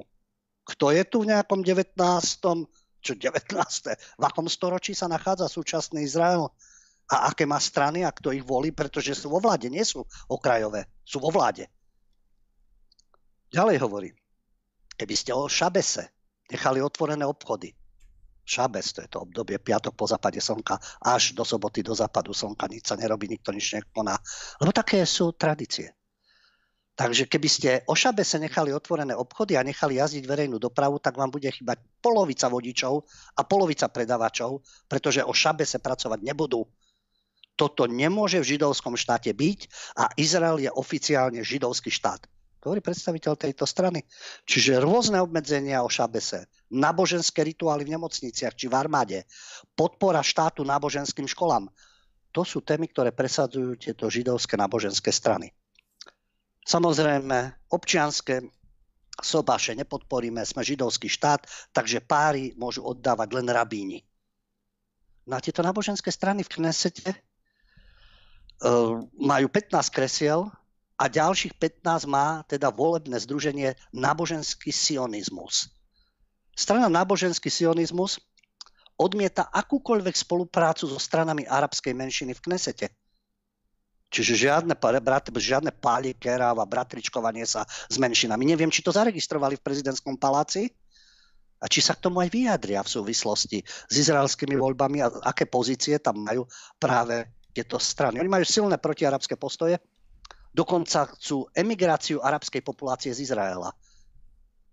kto 0.70 0.94
je 0.94 1.04
tu 1.10 1.26
v 1.26 1.34
nejakom 1.34 1.66
19. 1.66 1.98
čo 3.02 3.14
19. 3.18 3.58
v 3.98 4.24
akom 4.24 4.46
storočí 4.46 4.94
sa 4.94 5.10
nachádza 5.10 5.50
súčasný 5.50 6.06
Izrael 6.06 6.46
a 7.10 7.34
aké 7.34 7.50
má 7.50 7.58
strany 7.58 8.06
a 8.06 8.14
kto 8.14 8.30
ich 8.30 8.46
volí, 8.46 8.70
pretože 8.70 9.18
sú 9.18 9.34
vo 9.34 9.42
vláde, 9.42 9.66
nie 9.66 9.82
sú 9.82 10.06
okrajové, 10.30 10.86
sú 11.02 11.18
vo 11.18 11.34
vláde. 11.34 11.66
Ďalej 13.50 13.78
hovorí, 13.82 14.10
keby 14.94 15.16
ste 15.18 15.34
o 15.34 15.50
Šabese 15.50 16.14
nechali 16.54 16.86
otvorené 16.86 17.26
obchody, 17.26 17.74
Šabes, 18.50 18.98
to 18.98 19.06
je 19.06 19.10
to 19.14 19.22
obdobie 19.22 19.62
piatok 19.62 19.94
po 19.94 20.10
západe 20.10 20.42
slnka, 20.42 20.82
až 21.06 21.38
do 21.38 21.46
soboty 21.46 21.86
do 21.86 21.94
západu 21.94 22.34
slnka, 22.34 22.66
nič 22.66 22.90
sa 22.90 22.98
nerobí, 22.98 23.30
nikto 23.30 23.54
nič 23.54 23.78
nekoná. 23.78 24.18
Lebo 24.58 24.74
také 24.74 25.06
sú 25.06 25.38
tradície. 25.38 25.94
Takže 27.00 27.32
keby 27.32 27.48
ste 27.48 27.70
o 27.88 27.96
Šabese 27.96 28.42
nechali 28.44 28.76
otvorené 28.76 29.16
obchody 29.16 29.56
a 29.56 29.64
nechali 29.64 30.02
jazdiť 30.02 30.28
verejnú 30.28 30.60
dopravu, 30.60 31.00
tak 31.00 31.16
vám 31.16 31.32
bude 31.32 31.48
chýbať 31.48 31.80
polovica 32.04 32.52
vodičov 32.52 33.08
a 33.40 33.42
polovica 33.48 33.88
predavačov, 33.88 34.60
pretože 34.84 35.24
o 35.24 35.32
Šabese 35.32 35.80
pracovať 35.80 36.20
nebudú. 36.20 36.68
Toto 37.56 37.88
nemôže 37.88 38.44
v 38.44 38.56
židovskom 38.56 39.00
štáte 39.00 39.32
byť 39.32 39.60
a 39.96 40.12
Izrael 40.20 40.60
je 40.60 40.72
oficiálne 40.76 41.40
židovský 41.40 41.88
štát. 41.88 42.28
To 42.60 42.72
hovorí 42.72 42.84
predstaviteľ 42.84 43.40
tejto 43.40 43.64
strany. 43.64 44.04
Čiže 44.44 44.84
rôzne 44.84 45.24
obmedzenia 45.24 45.80
o 45.80 45.88
šabese, 45.88 46.52
náboženské 46.68 47.40
rituály 47.40 47.88
v 47.88 47.96
nemocniciach 47.96 48.52
či 48.52 48.68
v 48.68 48.76
armáde, 48.76 49.24
podpora 49.80 50.20
štátu 50.20 50.68
náboženským 50.68 51.24
školám. 51.24 51.72
To 52.36 52.44
sú 52.44 52.60
témy, 52.60 52.92
ktoré 52.92 53.16
presadzujú 53.16 53.80
tieto 53.80 54.12
židovské 54.12 54.60
náboženské 54.60 55.10
strany. 55.10 55.56
Samozrejme, 56.68 57.72
občianské 57.72 58.44
sobaše 59.24 59.74
nepodporíme, 59.74 60.44
sme 60.44 60.62
židovský 60.62 61.08
štát, 61.08 61.48
takže 61.72 62.04
páry 62.04 62.54
môžu 62.60 62.84
oddávať 62.86 63.30
len 63.40 63.48
rabíni. 63.50 64.04
Na 65.26 65.40
tieto 65.40 65.64
náboženské 65.64 66.12
strany 66.12 66.44
v 66.44 66.52
Knesete 66.60 67.10
uh, 67.10 69.00
majú 69.16 69.48
15 69.48 69.96
kresiel 69.96 70.52
a 71.00 71.08
ďalších 71.08 71.56
15 71.56 72.12
má 72.12 72.44
teda 72.44 72.76
volebné 72.76 73.16
združenie 73.24 73.80
náboženský 73.96 74.76
sionizmus. 74.76 75.72
Strana 76.52 76.92
náboženský 76.92 77.48
sionizmus 77.48 78.20
odmieta 79.00 79.48
akúkoľvek 79.48 80.12
spoluprácu 80.12 80.92
so 80.92 81.00
stranami 81.00 81.48
arabskej 81.48 81.96
menšiny 81.96 82.36
v 82.36 82.44
Knesete. 82.44 82.88
Čiže 84.12 84.50
žiadne, 84.50 84.76
žiadne 85.40 85.72
pálikerá 85.72 86.52
a 86.52 86.68
bratričkovanie 86.68 87.48
sa 87.48 87.64
s 87.64 87.96
menšinami. 87.96 88.44
Neviem, 88.44 88.68
či 88.68 88.84
to 88.84 88.92
zaregistrovali 88.92 89.56
v 89.56 89.64
prezidentskom 89.64 90.20
paláci 90.20 90.68
a 91.64 91.70
či 91.72 91.80
sa 91.80 91.96
k 91.96 92.04
tomu 92.10 92.20
aj 92.20 92.34
vyjadria 92.34 92.84
v 92.84 92.92
súvislosti 92.92 93.64
s 93.64 93.94
izraelskými 93.96 94.60
voľbami 94.60 95.00
a 95.00 95.08
aké 95.32 95.48
pozície 95.48 95.96
tam 96.04 96.26
majú 96.26 96.44
práve 96.76 97.30
tieto 97.56 97.80
strany. 97.80 98.20
Oni 98.20 98.28
majú 98.28 98.44
silné 98.44 98.82
protiarabské 98.82 99.38
postoje, 99.40 99.80
dokonca 100.60 101.08
chcú 101.16 101.48
emigráciu 101.56 102.20
arabskej 102.20 102.60
populácie 102.60 103.16
z 103.16 103.32
Izraela. 103.32 103.72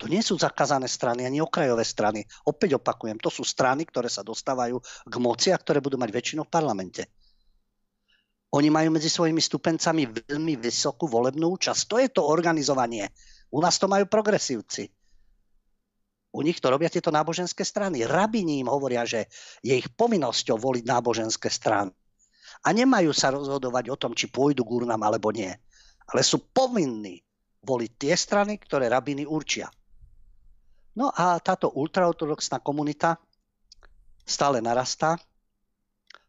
To 0.02 0.10
nie 0.10 0.20
sú 0.20 0.34
zakázané 0.36 0.90
strany, 0.90 1.24
ani 1.24 1.38
okrajové 1.40 1.86
strany. 1.86 2.26
Opäť 2.44 2.76
opakujem, 2.76 3.16
to 3.22 3.30
sú 3.30 3.46
strany, 3.46 3.86
ktoré 3.86 4.10
sa 4.10 4.26
dostávajú 4.26 4.82
k 4.82 5.14
moci 5.22 5.54
a 5.54 5.56
ktoré 5.56 5.78
budú 5.80 5.96
mať 5.96 6.10
väčšinu 6.12 6.44
v 6.44 6.52
parlamente. 6.52 7.02
Oni 8.52 8.68
majú 8.68 8.92
medzi 8.92 9.08
svojimi 9.08 9.40
stupencami 9.40 10.26
veľmi 10.26 10.60
vysokú 10.60 11.08
volebnú 11.08 11.56
účasť. 11.56 11.82
To 11.88 11.96
je 12.02 12.08
to 12.12 12.22
organizovanie. 12.28 13.08
U 13.54 13.62
nás 13.62 13.80
to 13.80 13.88
majú 13.88 14.04
progresívci. 14.10 14.90
U 16.36 16.44
nich 16.44 16.60
to 16.60 16.68
robia 16.68 16.92
tieto 16.92 17.08
náboženské 17.08 17.64
strany. 17.64 18.04
Rabini 18.04 18.60
im 18.60 18.68
hovoria, 18.68 19.08
že 19.08 19.32
je 19.64 19.72
ich 19.72 19.88
povinnosťou 19.96 20.60
voliť 20.60 20.84
náboženské 20.84 21.48
strany. 21.48 21.88
A 22.64 22.72
nemajú 22.76 23.16
sa 23.16 23.32
rozhodovať 23.32 23.88
o 23.88 23.96
tom, 23.96 24.12
či 24.12 24.28
pôjdu 24.28 24.60
k 24.60 24.84
urnám 24.84 25.00
alebo 25.00 25.32
nie. 25.32 25.56
Ale 26.12 26.22
sú 26.22 26.50
povinní 26.54 27.18
voliť 27.66 27.92
tie 27.98 28.14
strany, 28.14 28.62
ktoré 28.62 28.86
rabiny 28.86 29.26
určia. 29.26 29.66
No 30.96 31.10
a 31.12 31.36
táto 31.42 31.74
ultraortodoxná 31.74 32.62
komunita 32.62 33.18
stále 34.22 34.62
narastá. 34.62 35.18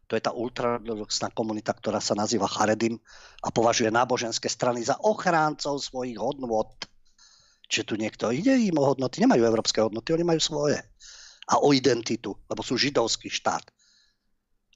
To 0.08 0.16
je 0.16 0.24
tá 0.24 0.32
ultraortodoxná 0.32 1.30
komunita, 1.36 1.76
ktorá 1.76 2.00
sa 2.00 2.16
nazýva 2.16 2.48
Charedim 2.48 2.96
a 3.44 3.48
považuje 3.52 3.92
náboženské 3.92 4.48
strany 4.48 4.80
za 4.80 4.96
ochráncov 5.04 5.78
svojich 5.84 6.16
hodnôt 6.16 6.74
Čiže 7.68 7.84
tu 7.84 7.94
niekto 8.00 8.32
ide 8.32 8.56
im 8.56 8.80
o 8.80 8.88
hodnoty, 8.88 9.20
nemajú 9.20 9.44
európske 9.44 9.84
hodnoty, 9.84 10.16
oni 10.16 10.24
majú 10.24 10.40
svoje. 10.40 10.80
A 11.52 11.60
o 11.60 11.76
identitu, 11.76 12.32
lebo 12.48 12.64
sú 12.64 12.80
židovský 12.80 13.28
štát. 13.28 13.68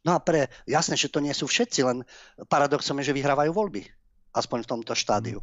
No 0.04 0.12
a 0.12 0.18
pre, 0.20 0.52
jasné, 0.68 1.00
že 1.00 1.08
to 1.08 1.24
nie 1.24 1.32
sú 1.32 1.48
všetci, 1.48 1.80
len 1.88 2.04
paradoxom 2.52 3.00
je, 3.00 3.08
že 3.08 3.16
vyhrávajú 3.16 3.50
voľby. 3.56 3.88
Aspoň 4.32 4.64
v 4.64 4.70
tomto 4.76 4.94
štádiu. 4.96 5.40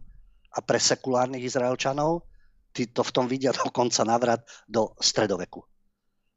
A 0.53 0.65
pre 0.65 0.81
sekulárnych 0.81 1.45
Izraelčanov, 1.45 2.25
tí 2.73 2.89
to 2.89 3.05
v 3.05 3.13
tom 3.13 3.25
vidia 3.29 3.53
dokonca 3.61 4.01
navrat 4.05 4.41
do 4.65 4.93
stredoveku. 4.97 5.65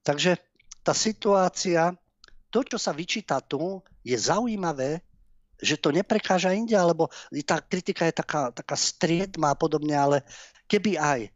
Takže 0.03 0.37
tá 0.83 0.93
situácia, 0.93 1.95
to, 2.51 2.67
čo 2.67 2.77
sa 2.77 2.91
vyčíta 2.91 3.39
tu, 3.41 3.81
je 4.03 4.19
zaujímavé, 4.19 5.01
že 5.63 5.79
to 5.79 5.95
neprekáža 5.95 6.51
inde, 6.51 6.75
alebo 6.75 7.07
tá 7.47 7.63
kritika 7.63 8.03
je 8.11 8.19
taká, 8.19 8.51
taká 8.51 8.75
striedma 8.75 9.55
a 9.55 9.59
podobne, 9.59 9.95
ale 9.95 10.27
keby 10.67 10.99
aj 10.99 11.31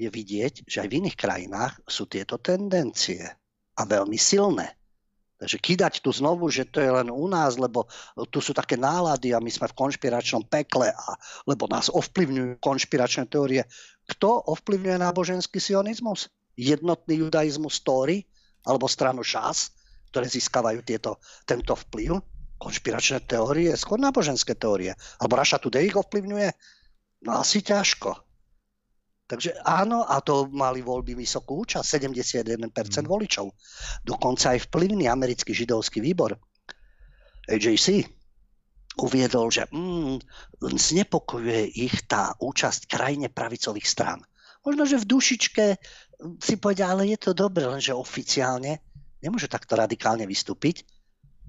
je 0.00 0.08
vidieť, 0.08 0.64
že 0.64 0.80
aj 0.80 0.88
v 0.88 0.96
iných 1.04 1.16
krajinách 1.16 1.74
sú 1.84 2.08
tieto 2.08 2.40
tendencie 2.40 3.20
a 3.76 3.82
veľmi 3.84 4.16
silné. 4.16 4.76
Takže 5.36 5.60
kýdať 5.60 6.00
tu 6.00 6.08
znovu, 6.16 6.48
že 6.48 6.64
to 6.64 6.80
je 6.80 6.88
len 6.88 7.12
u 7.12 7.28
nás, 7.28 7.60
lebo 7.60 7.84
tu 8.32 8.40
sú 8.40 8.56
také 8.56 8.80
nálady 8.80 9.36
a 9.36 9.40
my 9.40 9.52
sme 9.52 9.68
v 9.68 9.76
konšpiračnom 9.76 10.48
pekle, 10.48 10.88
a, 10.88 11.08
lebo 11.44 11.68
nás 11.68 11.92
ovplyvňujú 11.92 12.56
konšpiračné 12.56 13.28
teórie. 13.28 13.68
Kto 14.08 14.48
ovplyvňuje 14.48 14.96
náboženský 14.96 15.60
sionizmus? 15.60 16.32
Jednotný 16.56 17.20
judaizmus 17.20 17.84
Tóry 17.84 18.24
alebo 18.64 18.88
stranu 18.88 19.20
Šás, 19.20 19.76
ktoré 20.08 20.24
získavajú 20.24 20.80
tieto, 20.80 21.20
tento 21.44 21.76
vplyv? 21.76 22.16
Konšpiračné 22.56 23.28
teórie, 23.28 23.76
skôr 23.76 24.00
náboženské 24.00 24.56
teórie. 24.56 24.96
Alebo 25.20 25.36
Raša 25.36 25.60
Today 25.60 25.92
ich 25.92 26.00
ovplyvňuje? 26.00 26.48
No 27.28 27.44
asi 27.44 27.60
ťažko. 27.60 28.25
Takže 29.26 29.58
áno, 29.66 30.06
a 30.06 30.22
to 30.22 30.46
mali 30.54 30.86
voľby 30.86 31.18
vysokú 31.18 31.66
účasť, 31.66 31.98
71% 31.98 32.62
mm. 32.70 33.06
voličov. 33.10 33.50
Dokonca 34.06 34.54
aj 34.54 34.70
vplyvný 34.70 35.10
americký 35.10 35.50
židovský 35.50 35.98
výbor, 35.98 36.38
AJC, 37.50 38.06
uviedol, 39.02 39.50
že 39.50 39.66
mm, 39.66 40.22
znepokojuje 40.62 41.74
ich 41.74 42.06
tá 42.06 42.38
účasť 42.38 42.86
krajine 42.86 43.26
pravicových 43.26 43.86
strán. 43.86 44.22
Možno, 44.62 44.86
že 44.86 45.02
v 45.02 45.10
dušičke 45.10 45.64
si 46.38 46.54
povedia, 46.58 46.90
ale 46.90 47.10
je 47.10 47.18
to 47.18 47.34
dobré, 47.34 47.66
lenže 47.66 47.94
oficiálne 47.94 48.82
nemôže 49.20 49.50
takto 49.50 49.74
radikálne 49.74 50.22
vystúpiť, 50.22 50.86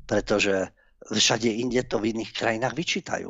pretože 0.09 0.73
všade 1.13 1.49
inde 1.49 1.86
to 1.86 2.01
v 2.01 2.17
iných 2.17 2.32
krajinách 2.34 2.73
vyčítajú. 2.73 3.30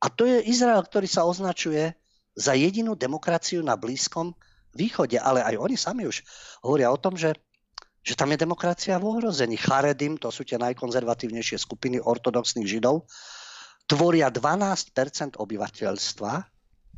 A 0.00 0.06
to 0.12 0.22
je 0.28 0.44
Izrael, 0.46 0.80
ktorý 0.84 1.08
sa 1.08 1.26
označuje 1.26 1.92
za 2.36 2.52
jedinú 2.52 2.92
demokraciu 2.92 3.64
na 3.64 3.80
Blízkom 3.80 4.36
východe. 4.76 5.16
Ale 5.16 5.40
aj 5.40 5.56
oni 5.56 5.76
sami 5.80 6.04
už 6.04 6.20
hovoria 6.60 6.92
o 6.92 7.00
tom, 7.00 7.16
že, 7.16 7.32
že 8.04 8.12
tam 8.12 8.30
je 8.30 8.44
demokracia 8.44 9.00
v 9.00 9.08
ohrození. 9.08 9.56
Charedim, 9.56 10.20
to 10.20 10.28
sú 10.28 10.44
tie 10.44 10.60
najkonzervatívnejšie 10.60 11.56
skupiny 11.56 11.96
ortodoxných 11.98 12.68
židov, 12.68 13.08
tvoria 13.88 14.28
12% 14.28 15.40
obyvateľstva, 15.40 16.32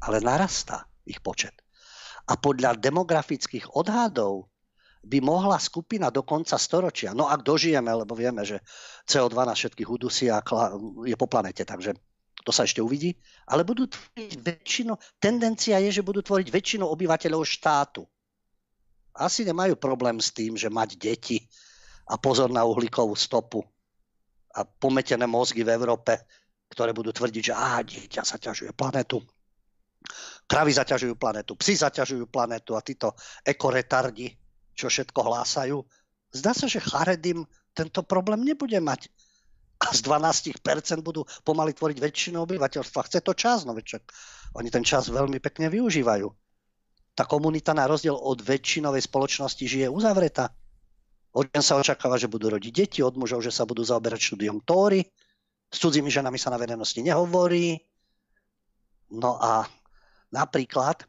ale 0.03 0.17
narastá 0.19 0.91
ich 1.07 1.23
počet. 1.23 1.55
A 2.29 2.37
podľa 2.37 2.77
demografických 2.77 3.73
odhadov 3.73 4.53
by 5.09 5.23
mohla 5.25 5.57
skupina 5.57 6.11
do 6.13 6.27
konca 6.27 6.59
storočia, 6.59 7.17
no 7.17 7.31
ak 7.31 7.47
dožijeme, 7.47 7.89
lebo 7.89 8.13
vieme, 8.13 8.45
že 8.45 8.61
CO2 9.09 9.47
na 9.47 9.55
všetkých 9.55 9.89
udusí 9.89 10.29
a 10.29 10.43
je 11.07 11.17
po 11.17 11.31
planete, 11.31 11.65
takže 11.65 11.97
to 12.49 12.57
sa 12.57 12.65
ešte 12.65 12.81
uvidí, 12.81 13.13
ale 13.45 13.61
budú 13.61 13.85
tvoriť 13.85 14.41
väčšinu, 14.41 14.97
tendencia 15.21 15.77
je, 15.85 16.01
že 16.01 16.01
budú 16.01 16.25
tvoriť 16.25 16.49
väčšinu 16.49 16.89
obyvateľov 16.89 17.45
štátu. 17.45 18.09
Asi 19.13 19.45
nemajú 19.45 19.77
problém 19.77 20.17
s 20.17 20.33
tým, 20.33 20.57
že 20.57 20.73
mať 20.73 20.97
deti 20.97 21.45
a 22.09 22.17
pozor 22.17 22.49
na 22.49 22.65
uhlíkovú 22.65 23.13
stopu 23.13 23.61
a 24.57 24.65
pometené 24.65 25.29
mozgy 25.29 25.61
v 25.61 25.77
Európe, 25.77 26.25
ktoré 26.73 26.97
budú 26.97 27.13
tvrdiť, 27.13 27.53
že 27.53 27.55
á, 27.55 27.85
dieťa 27.85 28.25
zaťažuje 28.25 28.73
planetu, 28.73 29.21
kravy 30.49 30.73
zaťažujú 30.73 31.21
planetu, 31.21 31.53
psi 31.53 31.85
zaťažujú 31.85 32.33
planetu 32.33 32.81
a 32.81 32.81
títo 32.81 33.13
ekoretardi, 33.45 34.33
čo 34.73 34.89
všetko 34.89 35.21
hlásajú. 35.21 35.77
Zdá 36.33 36.57
sa, 36.57 36.65
že 36.65 36.81
Charedim 36.81 37.45
tento 37.77 38.01
problém 38.09 38.41
nebude 38.41 38.81
mať 38.81 39.13
a 39.79 39.87
z 39.97 40.01
12% 40.03 40.59
budú 41.01 41.23
pomaly 41.47 41.75
tvoriť 41.75 41.99
väčšinu 42.03 42.43
obyvateľstva. 42.43 43.07
Chce 43.07 43.19
to 43.23 43.33
čas, 43.35 43.63
no 43.63 43.75
veď 43.75 44.03
oni 44.59 44.69
ten 44.69 44.83
čas 44.83 45.11
veľmi 45.11 45.39
pekne 45.39 45.71
využívajú. 45.71 46.29
Tá 47.15 47.27
komunita 47.27 47.75
na 47.75 47.91
rozdiel 47.91 48.15
od 48.15 48.39
väčšinovej 48.39 49.03
spoločnosti 49.11 49.65
žije 49.67 49.91
uzavretá. 49.91 50.55
Od 51.35 51.51
sa 51.61 51.79
očakáva, 51.79 52.17
že 52.17 52.31
budú 52.31 52.51
rodiť 52.51 52.73
deti, 52.73 53.01
od 53.03 53.19
mužov, 53.19 53.43
že 53.43 53.53
sa 53.53 53.67
budú 53.67 53.83
zaoberať 53.85 54.33
štúdiom 54.33 54.65
Tóry, 54.65 55.05
s 55.69 55.77
cudzími 55.77 56.09
ženami 56.09 56.41
sa 56.41 56.49
na 56.49 56.57
verejnosti 56.57 56.99
nehovorí. 57.05 57.77
No 59.13 59.37
a 59.37 59.69
napríklad 60.33 61.05
e, 61.05 61.07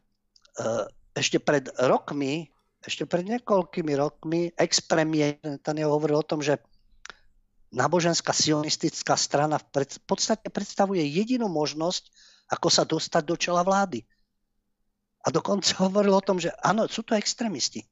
ešte 1.16 1.40
pred 1.40 1.72
rokmi, 1.80 2.52
ešte 2.84 3.08
pred 3.08 3.24
niekoľkými 3.28 3.94
rokmi 3.96 4.52
ex-premiér 4.56 5.40
Netanyahu 5.44 5.96
hovoril 5.96 6.20
o 6.20 6.28
tom, 6.28 6.44
že 6.44 6.60
náboženská 7.70 8.34
sionistická 8.34 9.14
strana 9.14 9.62
v 9.62 9.86
podstate 10.06 10.50
predstavuje 10.50 11.06
jedinú 11.06 11.48
možnosť, 11.50 12.10
ako 12.50 12.68
sa 12.70 12.84
dostať 12.86 13.24
do 13.26 13.36
čela 13.38 13.62
vlády. 13.62 14.02
A 15.26 15.28
dokonca 15.30 15.78
hovoril 15.86 16.18
o 16.18 16.26
tom, 16.26 16.42
že 16.42 16.54
áno, 16.62 16.90
sú 16.90 17.06
to 17.06 17.14
extrémisti. 17.14 17.86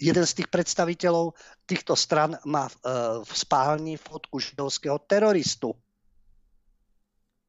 Jeden 0.00 0.24
z 0.24 0.32
tých 0.40 0.48
predstaviteľov 0.48 1.36
týchto 1.68 1.92
stran 1.92 2.32
má 2.48 2.72
v, 2.72 2.76
e, 2.80 3.36
spálni 3.36 4.00
fotku 4.00 4.40
židovského 4.40 4.96
teroristu. 5.04 5.76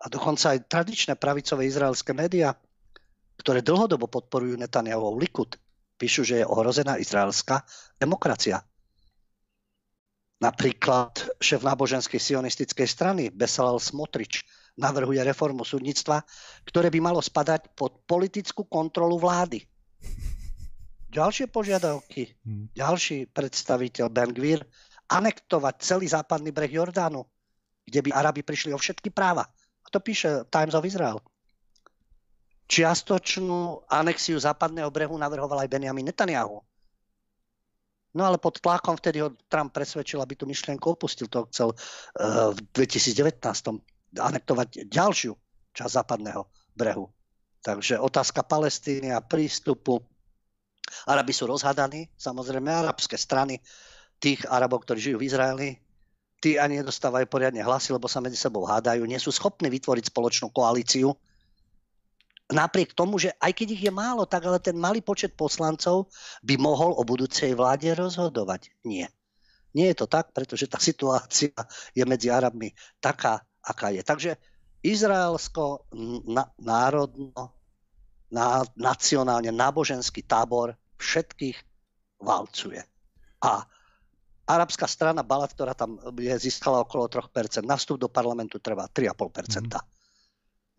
A 0.03 0.11
dokonca 0.11 0.51
aj 0.51 0.67
tradičné 0.67 1.15
pravicové 1.15 1.71
izraelské 1.71 2.11
médiá, 2.11 2.51
ktoré 3.39 3.63
dlhodobo 3.63 4.11
podporujú 4.11 4.59
Netanyahu 4.59 5.15
Likud, 5.15 5.55
píšu, 5.95 6.27
že 6.27 6.43
je 6.43 6.49
ohrozená 6.49 6.99
izraelská 6.99 7.63
demokracia. 7.95 8.59
Napríklad 10.41 11.37
šéf 11.37 11.61
náboženskej 11.61 12.17
sionistickej 12.17 12.87
strany 12.89 13.29
Besalel 13.29 13.77
Smotrič 13.77 14.41
navrhuje 14.73 15.21
reformu 15.21 15.61
súdnictva, 15.61 16.25
ktoré 16.65 16.89
by 16.89 16.97
malo 16.97 17.21
spadať 17.21 17.77
pod 17.77 18.01
politickú 18.09 18.65
kontrolu 18.65 19.21
vlády. 19.21 19.61
Ďalšie 21.13 21.45
požiadavky, 21.51 22.33
hmm. 22.41 22.73
ďalší 22.73 23.29
predstaviteľ 23.29 24.09
Ben 24.09 24.31
Gvir, 24.33 24.65
anektovať 25.11 25.75
celý 25.83 26.07
západný 26.07 26.49
breh 26.55 26.71
Jordánu, 26.71 27.21
kde 27.83 27.99
by 27.99 28.09
Arabi 28.15 28.41
prišli 28.41 28.71
o 28.73 28.79
všetky 28.79 29.11
práva. 29.11 29.45
A 29.83 29.87
to 29.91 29.99
píše 29.99 30.47
Times 30.47 30.73
of 30.73 30.87
Israel. 30.87 31.19
Čiastočnú 32.71 33.91
anexiu 33.91 34.39
západného 34.39 34.87
brehu 34.87 35.19
navrhoval 35.19 35.67
aj 35.67 35.69
Benjamin 35.69 36.07
Netanyahu. 36.07 36.63
No 38.11 38.27
ale 38.27 38.35
pod 38.35 38.59
tlakom 38.59 38.99
vtedy 38.99 39.23
ho 39.23 39.31
Trump 39.47 39.71
presvedčil, 39.71 40.19
aby 40.19 40.35
tú 40.35 40.43
myšlienku 40.43 40.83
opustil. 40.83 41.31
To 41.31 41.47
chcel 41.47 41.71
uh, 41.71 42.51
v 42.51 42.59
2019 42.75 43.39
anektovať 44.19 44.91
ďalšiu 44.91 45.31
časť 45.71 45.93
západného 45.95 46.43
brehu. 46.75 47.07
Takže 47.63 48.01
otázka 48.01 48.43
Palestíny 48.43 49.15
a 49.15 49.23
prístupu. 49.23 50.03
Arabi 51.07 51.31
sú 51.31 51.47
rozhadaní, 51.47 52.11
samozrejme 52.19 52.67
arabské 52.67 53.15
strany 53.15 53.63
tých 54.19 54.43
Arabov, 54.49 54.83
ktorí 54.83 54.99
žijú 54.99 55.17
v 55.23 55.27
Izraeli, 55.31 55.69
tí 56.43 56.59
ani 56.59 56.83
nedostávajú 56.83 57.29
poriadne 57.31 57.63
hlasy, 57.63 57.95
lebo 57.95 58.11
sa 58.11 58.19
medzi 58.19 58.35
sebou 58.35 58.67
hádajú, 58.67 59.07
nie 59.07 59.21
sú 59.21 59.31
schopní 59.31 59.71
vytvoriť 59.71 60.11
spoločnú 60.11 60.51
koalíciu, 60.51 61.15
napriek 62.51 62.93
tomu, 62.93 63.17
že 63.17 63.31
aj 63.39 63.51
keď 63.55 63.67
ich 63.73 63.83
je 63.87 63.93
málo, 63.93 64.27
tak 64.27 64.45
ale 64.45 64.59
ten 64.59 64.75
malý 64.75 64.99
počet 64.99 65.33
poslancov 65.33 66.11
by 66.43 66.55
mohol 66.59 66.95
o 66.95 67.03
budúcej 67.03 67.55
vláde 67.55 67.91
rozhodovať. 67.95 68.71
Nie. 68.83 69.09
Nie 69.71 69.95
je 69.95 70.03
to 70.03 70.07
tak, 70.07 70.35
pretože 70.35 70.67
tá 70.67 70.77
situácia 70.77 71.55
je 71.95 72.03
medzi 72.03 72.27
Arabmi 72.27 72.75
taká, 72.99 73.39
aká 73.63 73.95
je. 73.95 74.03
Takže 74.03 74.35
izraelsko 74.83 75.87
národno 76.59 77.55
na 78.31 78.63
nacionálne 78.79 79.51
náboženský 79.51 80.23
tábor 80.23 80.75
všetkých 80.99 81.57
valcuje. 82.23 82.79
A 83.43 83.63
arabská 84.47 84.87
strana 84.87 85.23
Balat, 85.23 85.51
ktorá 85.55 85.75
tam 85.75 85.99
je, 86.19 86.35
získala 86.39 86.83
okolo 86.83 87.07
3%. 87.07 87.63
Na 87.63 87.75
vstup 87.75 87.99
do 87.99 88.07
parlamentu 88.11 88.59
trvá 88.59 88.87
3,5%. 88.87 89.67
Mm. 89.67 90.00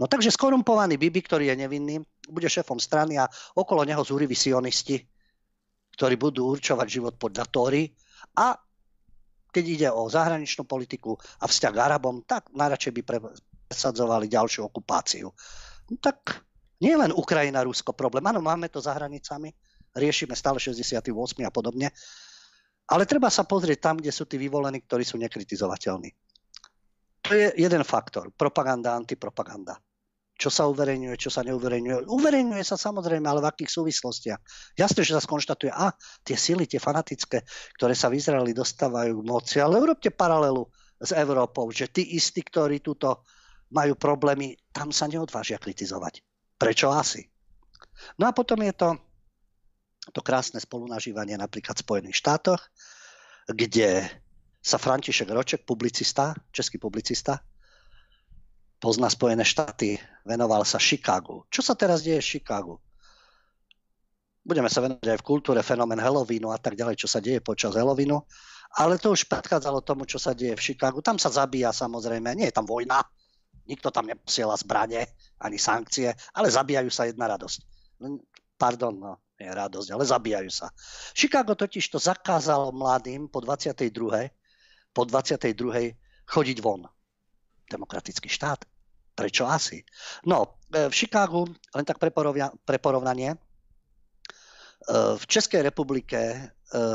No 0.01 0.09
takže 0.09 0.32
skorumpovaný 0.32 0.97
Bibi, 0.97 1.20
ktorý 1.20 1.53
je 1.53 1.57
nevinný, 1.57 1.97
bude 2.28 2.49
šéfom 2.49 2.80
strany 2.80 3.20
a 3.20 3.28
okolo 3.57 3.84
neho 3.84 4.01
zúriví 4.01 4.32
sionisti, 4.32 4.99
ktorí 5.95 6.16
budú 6.16 6.49
určovať 6.57 6.86
život 6.88 7.14
podľa 7.20 7.45
Tóry 7.53 7.93
a 8.40 8.57
keď 9.53 9.64
ide 9.68 9.88
o 9.93 10.09
zahraničnú 10.09 10.64
politiku 10.64 11.20
a 11.40 11.45
vzťah 11.45 11.72
k 11.76 11.82
Arabom, 11.84 12.24
tak 12.24 12.49
najradšej 12.57 12.93
by 12.97 13.03
presadzovali 13.68 14.32
ďalšiu 14.32 14.64
okupáciu. 14.64 15.28
No 15.93 15.95
tak 16.01 16.40
nie 16.80 16.97
len 16.97 17.12
Ukrajina, 17.12 17.61
Rusko 17.61 17.93
problém. 17.93 18.24
Áno, 18.24 18.40
máme 18.40 18.72
to 18.72 18.80
za 18.80 18.97
hranicami, 18.97 19.53
riešime 19.93 20.32
stále 20.32 20.57
68 20.57 21.05
a 21.45 21.53
podobne, 21.53 21.93
ale 22.88 23.05
treba 23.05 23.28
sa 23.28 23.45
pozrieť 23.45 23.93
tam, 23.93 24.01
kde 24.01 24.09
sú 24.09 24.24
tí 24.24 24.40
vyvolení, 24.40 24.80
ktorí 24.80 25.05
sú 25.05 25.20
nekritizovateľní. 25.20 26.11
To 27.23 27.31
je 27.39 27.55
jeden 27.55 27.83
faktor. 27.87 28.31
Propaganda, 28.35 28.99
antipropaganda 28.99 29.79
čo 30.43 30.51
sa 30.51 30.66
uverejňuje, 30.66 31.14
čo 31.23 31.31
sa 31.31 31.47
neuverejňuje. 31.47 32.11
Uverejňuje 32.11 32.64
sa 32.66 32.75
samozrejme, 32.75 33.23
ale 33.23 33.39
v 33.39 33.51
akých 33.55 33.79
súvislostiach. 33.79 34.41
Jasne, 34.75 35.07
že 35.07 35.14
sa 35.14 35.23
skonštatuje, 35.23 35.70
a 35.70 35.95
tie 36.27 36.35
sily, 36.35 36.66
tie 36.66 36.83
fanatické, 36.83 37.47
ktoré 37.79 37.95
sa 37.95 38.11
v 38.11 38.18
Izraeli 38.18 38.51
dostávajú 38.51 39.23
k 39.23 39.29
moci, 39.29 39.57
ale 39.62 39.79
urobte 39.79 40.11
paralelu 40.11 40.66
s 40.99 41.14
Európou, 41.14 41.70
že 41.70 41.87
tí 41.95 42.18
istí, 42.18 42.43
ktorí 42.43 42.83
túto 42.83 43.23
majú 43.70 43.95
problémy, 43.95 44.59
tam 44.75 44.91
sa 44.91 45.07
neodvážia 45.07 45.62
kritizovať. 45.62 46.27
Prečo 46.59 46.91
asi? 46.91 47.23
No 48.18 48.27
a 48.27 48.35
potom 48.35 48.59
je 48.66 48.75
to 48.75 48.89
to 50.11 50.18
krásne 50.18 50.59
spolunažívanie 50.59 51.39
napríklad 51.39 51.79
v 51.79 51.87
Spojených 51.87 52.18
štátoch, 52.18 52.59
kde 53.47 54.03
sa 54.63 54.79
František 54.79 55.27
Roček, 55.27 55.67
publicista, 55.67 56.39
český 56.55 56.79
publicista, 56.79 57.43
pozná 58.79 59.11
Spojené 59.11 59.43
štáty, 59.43 59.99
venoval 60.23 60.63
sa 60.63 60.79
Chicagu. 60.79 61.43
Čo 61.51 61.67
sa 61.67 61.75
teraz 61.75 62.07
deje 62.07 62.23
v 62.23 62.31
Chicagu? 62.39 62.79
Budeme 64.43 64.71
sa 64.71 64.83
venovať 64.83 65.07
aj 65.07 65.19
v 65.23 65.27
kultúre 65.27 65.63
fenomén 65.63 65.99
Halloweenu 65.99 66.51
a 66.51 66.59
tak 66.59 66.75
ďalej, 66.75 66.99
čo 66.99 67.11
sa 67.11 67.23
deje 67.23 67.43
počas 67.43 67.75
Halloweenu. 67.75 68.23
Ale 68.79 68.99
to 68.99 69.15
už 69.15 69.31
predchádzalo 69.31 69.87
tomu, 69.87 70.07
čo 70.07 70.19
sa 70.19 70.35
deje 70.35 70.55
v 70.55 70.65
Chicagu. 70.73 70.99
Tam 71.03 71.19
sa 71.19 71.31
zabíja 71.31 71.71
samozrejme, 71.71 72.35
nie 72.35 72.51
je 72.51 72.55
tam 72.55 72.67
vojna, 72.67 73.03
nikto 73.67 73.95
tam 73.95 74.11
neposiela 74.11 74.59
zbranie 74.59 75.07
ani 75.39 75.59
sankcie, 75.59 76.11
ale 76.35 76.51
zabíjajú 76.51 76.91
sa 76.91 77.07
jedna 77.07 77.31
radosť. 77.31 77.59
Pardon, 78.59 78.95
no, 78.95 79.13
nie 79.39 79.47
radosť, 79.47 79.89
ale 79.95 80.05
zabíjajú 80.07 80.51
sa. 80.51 80.71
Chicago 81.15 81.55
totiž 81.55 81.87
to 81.87 81.99
zakázalo 82.03 82.75
mladým 82.75 83.31
po 83.31 83.39
22. 83.39 84.41
po 84.93 85.09
22. 85.09 85.97
chodiť 86.28 86.59
von. 86.61 86.86
Demokratický 87.66 88.28
štát. 88.28 88.68
Prečo 89.12 89.45
asi? 89.45 89.84
No, 90.24 90.61
e, 90.72 90.88
v 90.88 90.95
Chicagu, 90.95 91.45
len 91.49 91.84
tak 91.84 92.01
pre, 92.01 92.09
porovnanie, 92.80 93.30
e, 93.32 93.38
v 95.16 95.24
Českej 95.28 95.61
republike 95.61 96.16
e, 96.16 96.40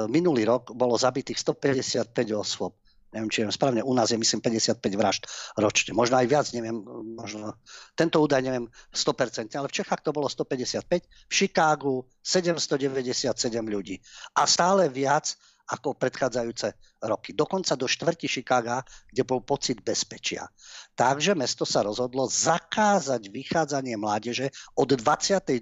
minulý 0.10 0.46
rok 0.50 0.74
bolo 0.74 0.98
zabitých 0.98 1.38
155 1.38 2.14
osôb. 2.34 2.74
Neviem, 3.14 3.32
či 3.32 3.40
je 3.40 3.56
správne, 3.56 3.86
u 3.86 3.94
nás 3.96 4.12
je 4.12 4.20
myslím 4.20 4.44
55 4.44 4.84
vražd 5.00 5.24
ročne. 5.56 5.96
Možno 5.96 6.20
aj 6.20 6.28
viac, 6.28 6.46
neviem, 6.52 6.76
možno 7.16 7.56
tento 7.96 8.20
údaj 8.20 8.44
neviem 8.44 8.68
100%, 8.92 9.56
ale 9.56 9.72
v 9.72 9.76
Čechách 9.80 10.04
to 10.04 10.12
bolo 10.12 10.28
155, 10.28 10.84
v 11.26 11.34
Chicagu 11.34 12.04
797 12.20 13.32
ľudí. 13.64 13.96
A 14.36 14.44
stále 14.44 14.92
viac 14.92 15.40
ako 15.68 16.00
predchádzajúce 16.00 17.00
roky. 17.04 17.36
Dokonca 17.36 17.76
do 17.76 17.86
štvrti 17.86 18.28
Chicaga, 18.32 18.80
kde 19.12 19.24
bol 19.28 19.44
pocit 19.44 19.84
bezpečia. 19.84 20.48
Takže 20.96 21.36
mesto 21.36 21.68
sa 21.68 21.84
rozhodlo 21.84 22.26
zakázať 22.28 23.28
vychádzanie 23.28 24.00
mládeže 24.00 24.50
od 24.80 24.96
22. 24.96 25.60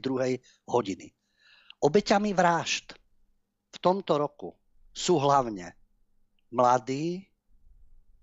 hodiny. 0.69 1.09
Obeťami 1.81 2.31
vražd 2.37 2.93
v 3.73 3.77
tomto 3.81 4.21
roku 4.21 4.53
sú 4.95 5.19
hlavne 5.19 5.75
mladí, 6.53 7.27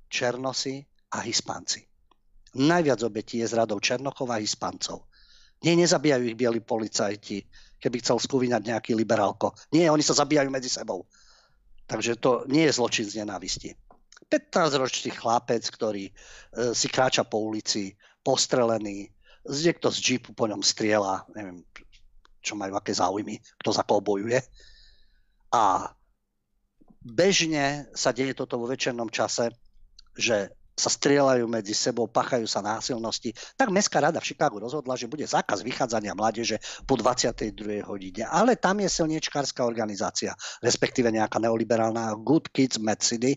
černosy 0.08 0.86
a 1.12 1.20
hispánci. 1.20 1.84
Najviac 2.52 3.00
obetí 3.04 3.40
je 3.40 3.48
z 3.48 3.56
radou 3.56 3.80
Černochov 3.80 4.28
a 4.28 4.40
hispancov. 4.40 5.08
Nie, 5.64 5.72
nezabíjajú 5.78 6.24
ich 6.26 6.36
bieli 6.36 6.60
policajti, 6.60 7.48
keby 7.80 8.02
chcel 8.02 8.18
skúvinať 8.18 8.62
nejaký 8.72 8.92
liberálko. 8.92 9.54
Nie, 9.72 9.88
oni 9.88 10.04
sa 10.04 10.12
zabíjajú 10.12 10.50
medzi 10.52 10.68
sebou. 10.68 11.06
Takže 11.92 12.16
to 12.16 12.48
nie 12.48 12.64
je 12.64 12.76
zločin 12.80 13.04
z 13.04 13.20
nenávisti. 13.20 13.76
15-ročný 14.32 15.12
chlapec, 15.12 15.60
ktorý 15.68 16.08
e, 16.08 16.12
si 16.72 16.88
kráča 16.88 17.28
po 17.28 17.44
ulici, 17.44 17.92
postrelený, 18.24 19.12
niekto 19.44 19.92
z 19.92 19.98
džipu 20.00 20.32
po 20.32 20.48
ňom 20.48 20.64
striela, 20.64 21.28
neviem, 21.36 21.60
čo 22.40 22.56
majú 22.56 22.80
aké 22.80 22.96
záujmy, 22.96 23.36
kto 23.60 23.70
za 23.76 23.84
koho 23.84 24.00
bojuje. 24.00 24.40
A 25.52 25.92
bežne 27.04 27.92
sa 27.92 28.16
deje 28.16 28.32
toto 28.32 28.56
vo 28.56 28.70
večernom 28.70 29.12
čase, 29.12 29.52
že 30.16 30.48
sa 30.72 30.88
strieľajú 30.88 31.44
medzi 31.44 31.76
sebou, 31.76 32.08
pachajú 32.08 32.48
sa 32.48 32.64
násilnosti, 32.64 33.36
tak 33.60 33.68
Mestská 33.68 34.00
rada 34.00 34.18
v 34.18 34.32
Chicagu 34.32 34.56
rozhodla, 34.56 34.96
že 34.96 35.10
bude 35.10 35.28
zákaz 35.28 35.60
vychádzania 35.60 36.16
mládeže 36.16 36.56
po 36.88 36.96
22. 36.96 37.84
hodine. 37.84 38.24
Ale 38.24 38.56
tam 38.56 38.80
je 38.80 38.88
silniečkárska 38.88 39.62
organizácia, 39.68 40.32
respektíve 40.64 41.12
nejaká 41.12 41.36
neoliberálna 41.36 42.16
Good 42.24 42.48
Kids 42.50 42.80
Mad 42.80 43.04
City, 43.04 43.36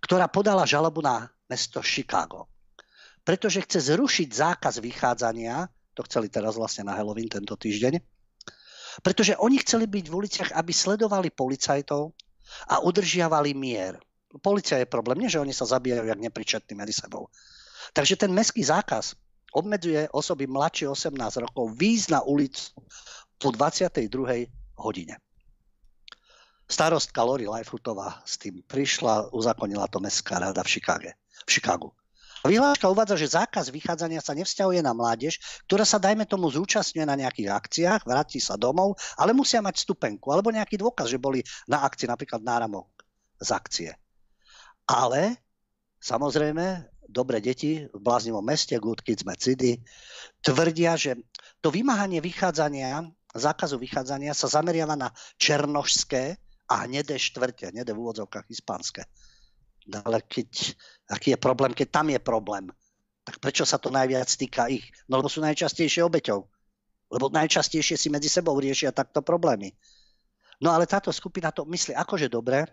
ktorá 0.00 0.28
podala 0.32 0.64
žalobu 0.64 1.04
na 1.04 1.28
mesto 1.48 1.84
Chicago. 1.84 2.48
Pretože 3.24 3.64
chce 3.64 3.96
zrušiť 3.96 4.28
zákaz 4.32 4.80
vychádzania, 4.80 5.68
to 5.92 6.04
chceli 6.08 6.32
teraz 6.32 6.56
vlastne 6.56 6.88
na 6.88 6.96
Halloween 6.96 7.28
tento 7.28 7.56
týždeň, 7.56 8.00
pretože 9.04 9.36
oni 9.36 9.60
chceli 9.60 9.84
byť 9.88 10.04
v 10.06 10.16
uliciach, 10.16 10.50
aby 10.56 10.72
sledovali 10.72 11.28
policajtov 11.32 12.14
a 12.68 12.84
udržiavali 12.84 13.52
mier 13.56 13.96
policia 14.42 14.80
je 14.82 14.88
problém. 14.88 15.22
Nie, 15.22 15.30
že 15.30 15.42
oni 15.42 15.54
sa 15.54 15.68
zabíjajú 15.68 16.06
jak 16.06 16.20
nepričetní 16.20 16.74
medzi 16.74 16.94
sebou. 16.94 17.30
Takže 17.92 18.16
ten 18.16 18.30
mestský 18.32 18.64
zákaz 18.64 19.14
obmedzuje 19.54 20.10
osoby 20.10 20.50
mladšie 20.50 20.90
18 20.90 21.44
rokov 21.46 21.78
výjsť 21.78 22.08
na 22.10 22.20
ulicu 22.26 22.74
po 23.38 23.48
22. 23.54 24.10
hodine. 24.82 25.14
Starostka 26.64 27.20
Lori 27.22 27.44
Lifehutová 27.44 28.24
s 28.24 28.40
tým 28.40 28.64
prišla, 28.64 29.30
uzakonila 29.36 29.86
to 29.86 30.00
mestská 30.00 30.40
rada 30.40 30.64
v, 30.64 30.70
Chicago, 30.80 31.12
v 31.44 31.50
Chicagu. 31.50 31.88
Vyhláška 32.44 32.92
uvádza, 32.92 33.16
že 33.16 33.40
zákaz 33.40 33.72
vychádzania 33.72 34.20
sa 34.20 34.36
nevzťahuje 34.36 34.84
na 34.84 34.92
mládež, 34.92 35.40
ktorá 35.64 35.88
sa, 35.88 35.96
dajme 35.96 36.28
tomu, 36.28 36.52
zúčastňuje 36.52 37.08
na 37.08 37.16
nejakých 37.16 37.48
akciách, 37.48 38.00
vráti 38.04 38.36
sa 38.36 38.60
domov, 38.60 39.00
ale 39.16 39.32
musia 39.32 39.64
mať 39.64 39.80
stupenku 39.80 40.28
alebo 40.28 40.52
nejaký 40.52 40.76
dôkaz, 40.76 41.08
že 41.08 41.16
boli 41.16 41.40
na 41.64 41.88
akcii, 41.88 42.04
napríklad 42.04 42.44
náramok 42.44 42.84
z 43.40 43.48
akcie. 43.48 43.90
Ale 44.84 45.40
samozrejme, 46.00 46.88
dobre 47.08 47.40
deti 47.40 47.84
v 47.88 48.00
bláznivom 48.00 48.44
meste, 48.44 48.76
Good 48.76 49.00
Kids 49.00 49.24
Mad 49.24 49.40
City, 49.40 49.80
tvrdia, 50.44 50.96
že 50.96 51.16
to 51.64 51.72
vymáhanie 51.72 52.20
vychádzania, 52.20 53.08
zákazu 53.32 53.80
vychádzania 53.80 54.36
sa 54.36 54.46
zameriava 54.46 54.94
na 54.94 55.08
černožské 55.40 56.36
a 56.68 56.84
hnedé 56.84 57.16
štvrte, 57.16 57.72
hnedé 57.72 57.92
v 57.92 58.00
úvodzovkách 58.04 58.48
hispánske. 58.48 59.04
No 59.88 60.00
ale 60.04 60.24
keď, 60.24 60.76
aký 61.12 61.36
je 61.36 61.38
problém, 61.40 61.72
keď 61.76 61.88
tam 61.92 62.08
je 62.08 62.20
problém, 62.20 62.72
tak 63.24 63.40
prečo 63.40 63.64
sa 63.64 63.80
to 63.80 63.88
najviac 63.88 64.28
týka 64.28 64.68
ich? 64.68 64.84
No 65.08 65.20
lebo 65.20 65.32
sú 65.32 65.40
najčastejšie 65.40 66.04
obeťou. 66.04 66.44
Lebo 67.12 67.32
najčastejšie 67.32 67.96
si 67.96 68.08
medzi 68.08 68.28
sebou 68.32 68.56
riešia 68.56 68.92
takto 68.92 69.20
problémy. 69.20 69.72
No 70.60 70.72
ale 70.72 70.88
táto 70.88 71.12
skupina 71.12 71.52
to 71.52 71.68
myslí 71.68 71.96
akože 71.96 72.28
dobre, 72.32 72.64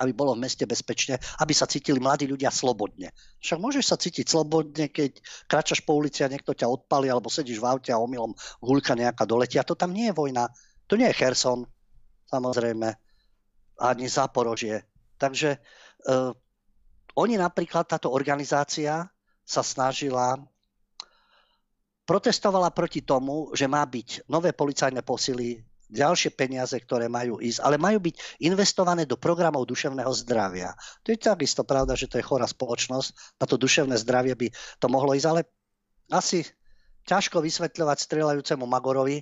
aby 0.00 0.12
bolo 0.16 0.32
v 0.32 0.48
meste 0.48 0.64
bezpečne, 0.64 1.20
aby 1.44 1.52
sa 1.52 1.68
cítili 1.68 2.00
mladí 2.00 2.24
ľudia 2.24 2.48
slobodne. 2.48 3.12
Však 3.44 3.58
môžeš 3.60 3.84
sa 3.92 4.00
cítiť 4.00 4.24
slobodne, 4.24 4.88
keď 4.88 5.20
kráčaš 5.44 5.84
po 5.84 6.00
ulici 6.00 6.24
a 6.24 6.32
niekto 6.32 6.56
ťa 6.56 6.64
odpali, 6.64 7.12
alebo 7.12 7.28
sedíš 7.28 7.60
v 7.60 7.68
aute 7.68 7.92
a 7.92 8.00
omylom 8.00 8.32
hulka 8.64 8.96
nejaká 8.96 9.28
doletia. 9.28 9.66
To 9.68 9.76
tam 9.76 9.92
nie 9.92 10.08
je 10.08 10.16
vojna. 10.16 10.48
To 10.88 10.96
nie 10.96 11.08
je 11.12 11.18
Kherson, 11.18 11.68
samozrejme, 12.32 12.88
ani 13.84 14.06
Záporožie. 14.08 14.80
Takže 15.20 15.60
uh, 16.08 16.32
oni 17.20 17.34
napríklad, 17.36 17.84
táto 17.84 18.08
organizácia 18.08 19.04
sa 19.44 19.60
snažila 19.60 20.40
protestovala 22.08 22.72
proti 22.72 23.04
tomu, 23.04 23.52
že 23.52 23.68
má 23.68 23.84
byť 23.84 24.26
nové 24.32 24.56
policajné 24.56 25.04
posily 25.04 25.60
ďalšie 25.92 26.32
peniaze, 26.32 26.72
ktoré 26.72 27.12
majú 27.12 27.38
ísť, 27.38 27.60
ale 27.60 27.76
majú 27.76 28.00
byť 28.00 28.40
investované 28.40 29.04
do 29.04 29.20
programov 29.20 29.68
duševného 29.68 30.08
zdravia. 30.16 30.72
To 31.04 31.12
je 31.12 31.20
takisto 31.20 31.62
pravda, 31.68 31.92
že 31.92 32.08
to 32.08 32.16
je 32.16 32.24
chorá 32.24 32.48
spoločnosť, 32.48 33.38
na 33.38 33.44
to 33.44 33.60
duševné 33.60 34.00
zdravie 34.00 34.32
by 34.32 34.48
to 34.80 34.86
mohlo 34.88 35.12
ísť, 35.12 35.28
ale 35.28 35.40
asi 36.08 36.48
ťažko 37.04 37.44
vysvetľovať 37.44 37.98
strieľajúcemu 38.08 38.64
Magorovi, 38.64 39.20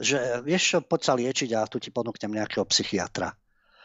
že 0.00 0.44
vieš 0.44 0.76
čo, 0.76 0.78
poď 0.84 1.00
sa 1.00 1.12
liečiť 1.16 1.50
a 1.56 1.68
tu 1.68 1.80
ti 1.80 1.88
ponúknem 1.88 2.36
nejakého 2.36 2.64
psychiatra. 2.68 3.32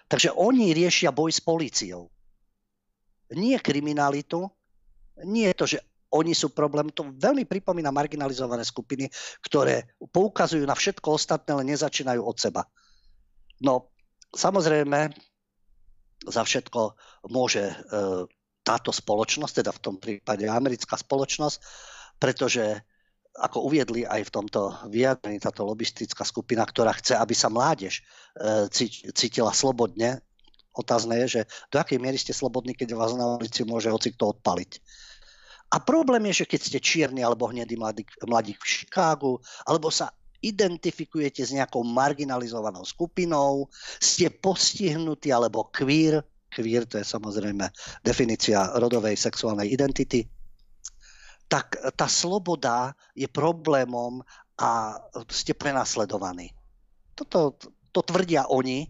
Takže 0.05 0.35
oni 0.35 0.75
riešia 0.75 1.15
boj 1.15 1.33
s 1.33 1.41
políciou. 1.41 2.11
Nie 3.33 3.57
kriminalitu, 3.57 4.45
nie 5.25 5.49
je 5.49 5.55
to, 5.57 5.65
že 5.65 5.79
oni 6.15 6.31
sú 6.31 6.55
problém. 6.55 6.87
To 6.95 7.11
veľmi 7.11 7.43
pripomína 7.43 7.91
marginalizované 7.91 8.63
skupiny, 8.63 9.11
ktoré 9.43 9.91
poukazujú 9.99 10.63
na 10.63 10.73
všetko 10.73 11.19
ostatné, 11.19 11.51
ale 11.51 11.67
nezačínajú 11.75 12.21
od 12.23 12.37
seba. 12.39 12.63
No, 13.59 13.91
samozrejme, 14.31 15.11
za 16.25 16.41
všetko 16.47 16.95
môže 17.31 17.67
e, 17.67 17.75
táto 18.65 18.89
spoločnosť, 18.89 19.53
teda 19.61 19.71
v 19.75 19.83
tom 19.83 19.95
prípade 19.99 20.47
americká 20.49 20.97
spoločnosť, 20.97 21.57
pretože 22.17 22.81
ako 23.35 23.67
uviedli 23.67 24.07
aj 24.07 24.31
v 24.31 24.33
tomto 24.33 24.61
vyjadrení 24.87 25.43
táto 25.43 25.67
lobistická 25.67 26.23
skupina, 26.23 26.63
ktorá 26.63 26.95
chce, 26.95 27.19
aby 27.19 27.35
sa 27.35 27.51
mládež 27.51 27.99
e, 27.99 28.71
cítila 29.11 29.51
slobodne. 29.51 30.23
Otázne 30.71 31.19
je, 31.23 31.39
že 31.39 31.41
do 31.71 31.79
akej 31.79 31.99
miery 31.99 32.15
ste 32.15 32.31
slobodní, 32.31 32.75
keď 32.75 32.95
vás 32.95 33.11
na 33.15 33.35
ulici 33.35 33.67
môže 33.67 33.91
hoci 33.91 34.15
kto 34.15 34.39
odpaliť. 34.39 34.71
A 35.75 35.77
problém 35.83 36.31
je, 36.31 36.47
že 36.47 36.55
keď 36.55 36.61
ste 36.63 36.79
čierni 36.79 37.19
alebo 37.19 37.51
hnedý 37.51 37.75
mladík, 37.75 38.07
mladík 38.23 38.63
v 38.63 38.69
Chicagu, 38.79 39.43
alebo 39.67 39.91
sa 39.91 40.07
identifikujete 40.39 41.43
s 41.43 41.51
nejakou 41.51 41.83
marginalizovanou 41.83 42.87
skupinou, 42.87 43.67
ste 43.99 44.31
postihnutí 44.31 45.35
alebo 45.35 45.67
queer, 45.75 46.23
queer 46.47 46.87
to 46.87 46.95
je 46.95 47.03
samozrejme 47.03 47.67
definícia 48.07 48.71
rodovej 48.79 49.19
sexuálnej 49.19 49.67
identity, 49.67 50.23
tak 51.51 51.75
tá 51.99 52.07
sloboda 52.07 52.95
je 53.11 53.27
problémom 53.27 54.23
a 54.55 54.95
ste 55.27 55.51
prenasledovaní. 55.51 56.55
Toto 57.19 57.59
to 57.91 57.99
tvrdia 57.99 58.47
oni, 58.47 58.87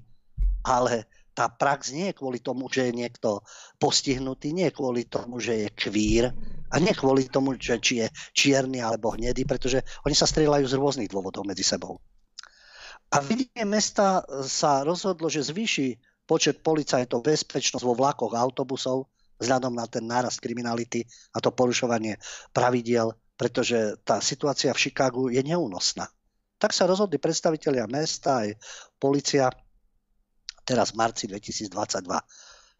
ale 0.62 1.10
tá 1.34 1.50
prax 1.50 1.92
nie 1.92 2.14
je 2.14 2.18
kvôli 2.18 2.40
tomu, 2.40 2.70
že 2.70 2.90
je 2.90 2.94
niekto 2.96 3.42
postihnutý, 3.82 4.54
nie 4.54 4.70
je 4.70 4.78
kvôli 4.78 5.10
tomu, 5.10 5.42
že 5.42 5.66
je 5.66 5.70
kvír 5.74 6.32
a 6.72 6.76
nie 6.82 6.94
kvôli 6.96 7.30
tomu, 7.30 7.54
že 7.58 7.78
či 7.78 8.02
je 8.02 8.08
čierny 8.34 8.82
alebo 8.82 9.14
hnedý, 9.14 9.46
pretože 9.46 9.82
oni 10.06 10.16
sa 10.18 10.26
strieľajú 10.26 10.66
z 10.66 10.78
rôznych 10.78 11.10
dôvodov 11.12 11.46
medzi 11.46 11.62
sebou. 11.62 12.02
A 13.14 13.22
vedenie 13.22 13.64
mesta 13.70 14.26
sa 14.44 14.82
rozhodlo, 14.82 15.30
že 15.30 15.46
zvýši 15.46 15.96
počet 16.26 16.66
policajtov, 16.66 17.22
bezpečnosť 17.22 17.86
vo 17.86 17.94
vlakoch 17.94 18.34
a 18.34 18.42
autobusov 18.42 19.14
vzhľadom 19.38 19.78
na 19.78 19.86
ten 19.86 20.04
nárast 20.08 20.42
kriminality 20.42 21.06
a 21.36 21.44
to 21.44 21.54
porušovanie 21.54 22.18
pravidiel, 22.50 23.14
pretože 23.38 24.00
tá 24.02 24.24
situácia 24.24 24.74
v 24.74 24.82
Chicagu 24.90 25.30
je 25.30 25.44
neúnosná. 25.46 26.08
Tak 26.56 26.72
sa 26.72 26.88
rozhodli 26.88 27.20
predstavitelia 27.20 27.86
mesta 27.86 28.48
aj 28.48 28.58
policia 28.98 29.52
teraz 30.66 30.96
v 30.96 31.00
marci 31.04 31.30
2022. 31.30 31.70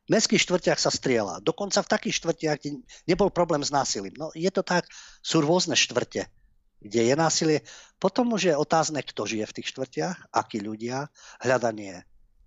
V 0.06 0.14
mestských 0.14 0.42
štvrtiach 0.46 0.78
sa 0.78 0.94
strieľa. 0.94 1.42
Dokonca 1.42 1.82
v 1.82 1.92
takých 1.92 2.22
štvrtiach, 2.22 2.58
kde 2.62 2.86
nebol 3.10 3.34
problém 3.34 3.66
s 3.66 3.74
násilím. 3.74 4.14
No 4.14 4.30
je 4.38 4.50
to 4.54 4.62
tak, 4.62 4.86
sú 5.26 5.42
rôzne 5.42 5.74
štvrte, 5.74 6.30
kde 6.78 7.02
je 7.10 7.16
násilie. 7.18 7.58
Potom 7.98 8.30
už 8.38 8.54
je 8.54 8.54
otázne, 8.54 9.02
kto 9.02 9.26
žije 9.26 9.50
v 9.50 9.56
tých 9.58 9.74
štvrtiach, 9.74 10.30
akí 10.30 10.62
ľudia, 10.62 11.10
hľadanie 11.42 12.06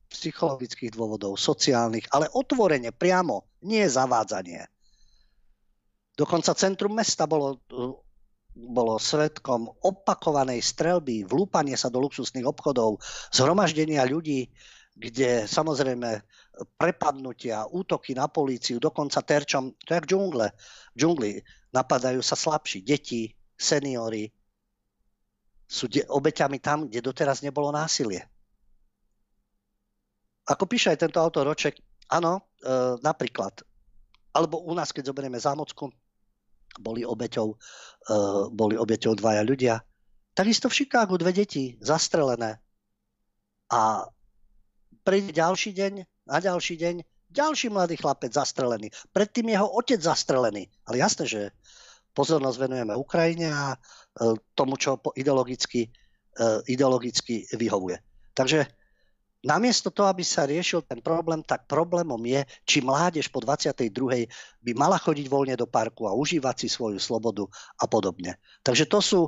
psychologických 0.08 0.94
dôvodov, 0.94 1.36
sociálnych, 1.36 2.08
ale 2.14 2.32
otvorene, 2.32 2.94
priamo, 2.94 3.44
nie 3.66 3.84
zavádzanie. 3.84 4.64
Dokonca 6.16 6.56
centrum 6.56 6.96
mesta 6.96 7.28
bolo, 7.28 7.60
bolo 8.54 8.96
svetkom 8.96 9.68
opakovanej 9.84 10.64
strelby, 10.64 11.28
vlúpanie 11.28 11.76
sa 11.76 11.92
do 11.92 12.02
luxusných 12.02 12.48
obchodov, 12.48 12.98
zhromaždenia 13.30 14.02
ľudí, 14.08 14.48
kde 14.98 15.46
samozrejme 15.46 16.26
prepadnutia, 16.74 17.70
útoky 17.70 18.18
na 18.18 18.26
políciu, 18.26 18.82
dokonca 18.82 19.22
terčom, 19.22 19.78
to 19.78 19.94
je 19.94 20.02
v 20.02 20.08
džungle. 20.10 20.46
V 20.92 20.96
džungli 20.98 21.30
napadajú 21.70 22.18
sa 22.18 22.34
slabší, 22.34 22.82
deti, 22.82 23.30
seniory, 23.54 24.26
sú 25.68 25.86
de- 25.86 26.06
obeťami 26.08 26.58
tam, 26.58 26.90
kde 26.90 26.98
doteraz 26.98 27.46
nebolo 27.46 27.70
násilie. 27.70 28.26
Ako 30.48 30.64
píše 30.64 30.90
aj 30.90 31.04
tento 31.04 31.20
autor 31.20 31.44
Roček, 31.46 31.78
áno, 32.08 32.50
e, 32.58 32.66
napríklad, 33.04 33.62
alebo 34.32 34.64
u 34.64 34.72
nás, 34.72 34.90
keď 34.90 35.12
zoberieme 35.12 35.36
zámocku, 35.36 35.92
boli 36.80 37.04
obeťou, 37.04 37.52
e, 37.52 37.56
boli 38.48 38.74
obeťou 38.80 39.12
dvaja 39.14 39.44
ľudia. 39.44 39.76
Takisto 40.32 40.72
v 40.72 40.76
Chicagu 40.82 41.20
dve 41.20 41.36
deti 41.36 41.76
zastrelené. 41.84 42.56
A 43.68 44.08
príde 45.08 45.32
ďalší 45.32 45.72
deň, 45.72 45.92
na 46.28 46.36
ďalší 46.36 46.76
deň, 46.76 46.94
ďalší 47.32 47.72
mladý 47.72 47.96
chlapec 47.96 48.28
zastrelený. 48.28 48.92
Predtým 49.08 49.48
jeho 49.56 49.64
otec 49.64 49.96
zastrelený. 49.96 50.68
Ale 50.84 51.00
jasné, 51.00 51.24
že 51.24 51.40
pozornosť 52.12 52.68
venujeme 52.68 52.92
Ukrajine 52.92 53.48
a 53.48 53.72
e, 53.72 53.76
tomu, 54.52 54.76
čo 54.76 55.00
ideologicky, 55.16 55.88
e, 55.88 55.90
ideologicky 56.68 57.48
vyhovuje. 57.56 57.96
Takže 58.36 58.68
Namiesto 59.38 59.94
toho, 59.94 60.10
aby 60.10 60.26
sa 60.26 60.50
riešil 60.50 60.82
ten 60.82 60.98
problém, 60.98 61.46
tak 61.46 61.70
problémom 61.70 62.18
je, 62.26 62.42
či 62.66 62.82
mládež 62.82 63.30
po 63.30 63.38
22. 63.38 63.86
by 64.58 64.72
mala 64.74 64.98
chodiť 64.98 65.30
voľne 65.30 65.54
do 65.54 65.62
parku 65.62 66.10
a 66.10 66.12
užívať 66.12 66.66
si 66.66 66.68
svoju 66.68 66.98
slobodu 66.98 67.46
a 67.78 67.86
podobne. 67.86 68.34
Takže 68.66 68.90
to 68.90 68.98
sú 68.98 69.20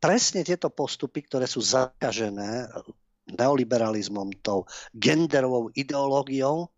presne 0.00 0.40
tieto 0.40 0.72
postupy, 0.72 1.20
ktoré 1.20 1.44
sú 1.44 1.60
zakažené 1.60 2.64
neoliberalizmom, 3.36 4.40
tou 4.40 4.64
genderovou 4.96 5.68
ideológiou 5.76 6.68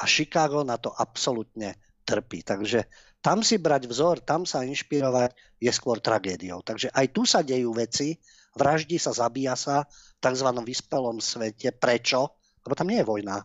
a 0.00 0.04
Chicago 0.04 0.64
na 0.64 0.76
to 0.76 0.92
absolútne 0.96 1.76
trpí. 2.04 2.44
Takže 2.44 2.84
tam 3.20 3.44
si 3.44 3.60
brať 3.60 3.88
vzor, 3.88 4.24
tam 4.24 4.48
sa 4.48 4.64
inšpirovať 4.64 5.60
je 5.60 5.72
skôr 5.72 6.00
tragédiou. 6.00 6.64
Takže 6.64 6.88
aj 6.92 7.06
tu 7.12 7.28
sa 7.28 7.44
dejú 7.44 7.76
veci, 7.76 8.16
vraždí 8.56 8.96
sa, 8.96 9.12
zabíja 9.12 9.56
sa, 9.56 9.84
tzv. 10.20 10.48
vyspelom 10.64 11.20
svete. 11.20 11.72
Prečo? 11.76 12.36
Lebo 12.64 12.74
tam 12.76 12.88
nie 12.88 13.00
je 13.00 13.08
vojna. 13.08 13.40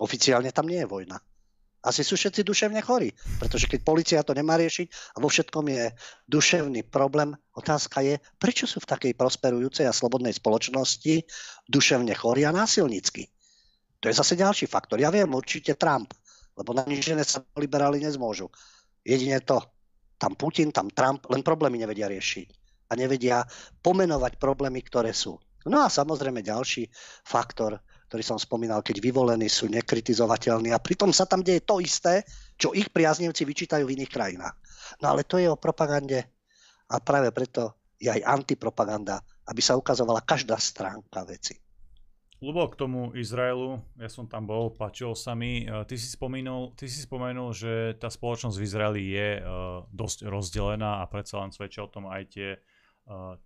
Oficiálne 0.00 0.52
tam 0.52 0.68
nie 0.68 0.84
je 0.84 0.88
vojna. 0.88 1.16
Asi 1.78 2.02
sú 2.02 2.18
všetci 2.18 2.42
duševne 2.42 2.82
chorí, 2.82 3.14
pretože 3.38 3.70
keď 3.70 3.80
policia 3.86 4.26
to 4.26 4.34
nemá 4.34 4.58
riešiť 4.58 5.14
a 5.14 5.22
vo 5.22 5.30
všetkom 5.30 5.64
je 5.70 5.84
duševný 6.26 6.82
problém, 6.90 7.38
otázka 7.54 8.02
je, 8.02 8.18
prečo 8.34 8.66
sú 8.66 8.82
v 8.82 8.90
takej 8.90 9.12
prosperujúcej 9.14 9.86
a 9.86 9.94
slobodnej 9.94 10.34
spoločnosti 10.34 11.22
duševne 11.70 12.10
chorí 12.18 12.42
a 12.42 12.50
násilnícky. 12.50 13.30
To 14.02 14.10
je 14.10 14.14
zase 14.14 14.34
ďalší 14.34 14.66
faktor. 14.66 14.98
Ja 14.98 15.14
viem, 15.14 15.30
určite 15.30 15.78
Trump, 15.78 16.14
lebo 16.58 16.74
na 16.74 16.82
nič 16.82 17.06
sa 17.26 17.46
liberáli 17.54 18.02
nezmôžu. 18.02 18.50
Jedine 19.06 19.38
to, 19.46 19.62
tam 20.18 20.34
Putin, 20.34 20.74
tam 20.74 20.90
Trump, 20.90 21.30
len 21.30 21.46
problémy 21.46 21.78
nevedia 21.78 22.10
riešiť 22.10 22.48
a 22.90 22.98
nevedia 22.98 23.46
pomenovať 23.82 24.42
problémy, 24.42 24.82
ktoré 24.82 25.14
sú. 25.14 25.38
No 25.68 25.84
a 25.84 25.92
samozrejme 25.92 26.42
ďalší 26.42 26.90
faktor, 27.22 27.78
ktorý 28.08 28.24
som 28.24 28.40
spomínal, 28.40 28.80
keď 28.80 29.04
vyvolení 29.04 29.46
sú 29.52 29.68
nekritizovateľní 29.68 30.72
a 30.72 30.80
pritom 30.80 31.12
sa 31.12 31.28
tam 31.28 31.44
deje 31.44 31.60
to 31.62 31.78
isté, 31.78 32.24
čo 32.56 32.72
ich 32.72 32.88
priaznivci 32.88 33.44
vyčítajú 33.44 33.84
v 33.84 33.94
iných 34.00 34.10
krajinách. 34.12 34.56
No 35.04 35.12
ale 35.12 35.28
to 35.28 35.36
je 35.36 35.46
o 35.46 35.60
propagande 35.60 36.24
a 36.88 36.96
práve 37.04 37.28
preto 37.36 37.76
je 38.00 38.08
aj 38.08 38.24
antipropaganda, 38.24 39.20
aby 39.52 39.60
sa 39.60 39.76
ukazovala 39.76 40.24
každá 40.24 40.56
stránka 40.56 41.28
veci. 41.28 41.60
Lubo, 42.38 42.70
k 42.70 42.78
tomu 42.78 43.10
Izraelu, 43.18 43.82
ja 43.98 44.06
som 44.06 44.30
tam 44.30 44.46
bol, 44.46 44.70
páčilo 44.70 45.10
sa 45.18 45.34
mi. 45.34 45.66
E, 45.66 45.82
ty 45.90 45.98
si, 45.98 46.06
spomenul, 46.06 46.70
ty 46.78 46.86
si 46.86 47.02
spomenul, 47.02 47.50
že 47.50 47.98
tá 47.98 48.06
spoločnosť 48.06 48.54
v 48.54 48.62
Izraeli 48.62 49.02
je 49.10 49.28
uh, 49.42 49.82
dosť 49.90 50.30
rozdelená 50.30 51.02
a 51.02 51.10
predsa 51.10 51.42
len 51.42 51.50
svedčia 51.50 51.82
o 51.82 51.90
tom 51.90 52.06
aj 52.06 52.22
tie 52.30 52.62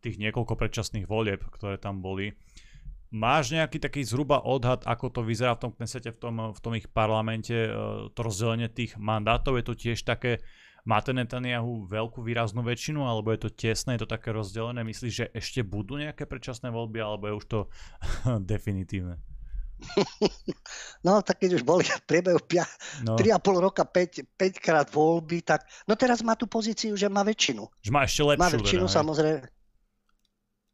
tých 0.03 0.19
niekoľko 0.19 0.59
predčasných 0.59 1.07
volieb, 1.07 1.41
ktoré 1.55 1.79
tam 1.79 2.03
boli. 2.03 2.35
Máš 3.13 3.53
nejaký 3.53 3.77
taký 3.77 4.01
zhruba 4.09 4.41
odhad, 4.41 4.89
ako 4.89 5.13
to 5.13 5.21
vyzerá 5.21 5.53
v 5.61 5.69
tom 5.69 5.73
Knesete, 5.77 6.17
v 6.17 6.19
tom, 6.19 6.35
v 6.49 6.61
tom 6.65 6.73
ich 6.73 6.89
parlamente, 6.89 7.53
e, 7.53 7.71
to 8.09 8.21
rozdelenie 8.25 8.73
tých 8.73 8.97
mandátov? 8.97 9.61
Je 9.61 9.65
to 9.69 9.75
tiež 9.77 10.01
také, 10.01 10.41
má 10.89 10.97
ten 11.05 11.21
Netanyahu 11.21 11.85
veľkú 11.93 12.25
výraznú 12.25 12.65
väčšinu, 12.65 13.05
alebo 13.05 13.29
je 13.37 13.45
to 13.45 13.51
tesné, 13.53 14.01
je 14.01 14.09
to 14.09 14.17
také 14.17 14.33
rozdelené? 14.33 14.81
Myslíš, 14.81 15.13
že 15.13 15.27
ešte 15.37 15.61
budú 15.61 16.01
nejaké 16.01 16.25
predčasné 16.25 16.73
voľby, 16.73 17.05
alebo 17.05 17.29
je 17.29 17.35
už 17.37 17.47
to 17.53 17.61
definitívne? 18.49 19.21
No, 21.07 21.19
tak 21.21 21.43
keď 21.43 21.59
už 21.59 21.67
boli 21.67 21.83
v 21.83 22.03
priebehu 22.07 22.39
5, 22.39 23.05
no. 23.05 23.19
3,5 23.19 23.67
roka 23.67 23.83
5, 23.83 24.25
5 24.39 24.63
krát 24.63 24.87
voľby, 24.89 25.43
tak 25.43 25.67
no 25.91 25.99
teraz 25.99 26.23
má 26.23 26.39
tú 26.39 26.47
pozíciu, 26.47 26.95
že 26.95 27.11
má 27.11 27.27
väčšinu. 27.27 27.67
Že 27.83 27.91
má 27.91 28.07
ešte 28.07 28.23
lepšiu. 28.23 28.41
Má 28.41 28.49
väčšinu, 28.49 28.87
teda, 28.87 28.97
samozrejme. 29.03 29.41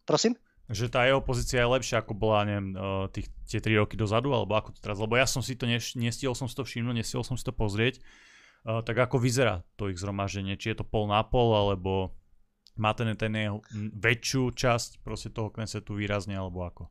Prosím? 0.05 0.37
Že 0.69 0.87
tá 0.93 1.09
jeho 1.09 1.25
pozícia 1.25 1.65
je 1.65 1.73
lepšia, 1.73 2.05
ako 2.05 2.13
bola, 2.13 2.45
neviem, 2.45 2.77
eh, 2.77 3.05
tých, 3.13 3.29
tie 3.49 3.61
3 3.61 3.81
roky 3.81 3.97
dozadu, 3.97 4.37
alebo 4.37 4.53
ako 4.53 4.77
to 4.77 4.81
teraz, 4.85 5.01
lebo 5.01 5.17
ja 5.17 5.25
som 5.25 5.41
si 5.41 5.57
to, 5.57 5.65
neš, 5.65 5.97
nestihol 5.97 6.37
som 6.37 6.45
si 6.45 6.53
to 6.53 6.65
všimnúť, 6.65 7.01
nestihol 7.01 7.25
som 7.25 7.41
si 7.41 7.45
to 7.45 7.57
pozrieť. 7.57 8.05
Uh, 8.67 8.83
tak 8.83 8.99
ako 8.99 9.23
vyzerá 9.23 9.63
to 9.79 9.87
ich 9.89 9.97
zhromaždenie? 9.97 10.59
Či 10.59 10.75
je 10.75 10.83
to 10.83 10.85
pol 10.85 11.07
na 11.09 11.23
pol, 11.23 11.55
alebo 11.55 12.13
Má 12.79 12.95
ten, 12.95 13.11
ten 13.19 13.35
väčšiu 13.99 14.55
časť 14.55 15.03
proste 15.03 15.35
toho 15.35 15.51
Knesetu 15.51 15.99
výrazne, 15.99 16.39
alebo 16.39 16.63
ako? 16.63 16.87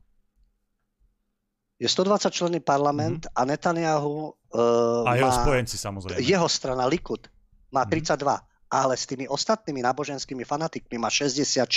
Je 1.80 1.88
120 1.88 2.28
členný 2.28 2.60
parlament 2.60 3.24
mm-hmm. 3.24 3.38
a 3.38 3.48
Netanyahu 3.48 4.14
uh, 4.52 5.08
a 5.08 5.16
jeho 5.16 5.30
má, 5.30 5.38
spojenci 5.40 5.78
samozrejme. 5.78 6.20
Jeho 6.20 6.48
strana 6.50 6.84
Likud 6.90 7.30
má 7.70 7.86
32, 7.86 8.18
mm-hmm. 8.20 8.68
ale 8.68 8.94
s 8.98 9.06
tými 9.06 9.24
ostatnými 9.30 9.80
náboženskými 9.80 10.44
fanatikmi 10.44 10.98
má 11.00 11.08
64. 11.08 11.70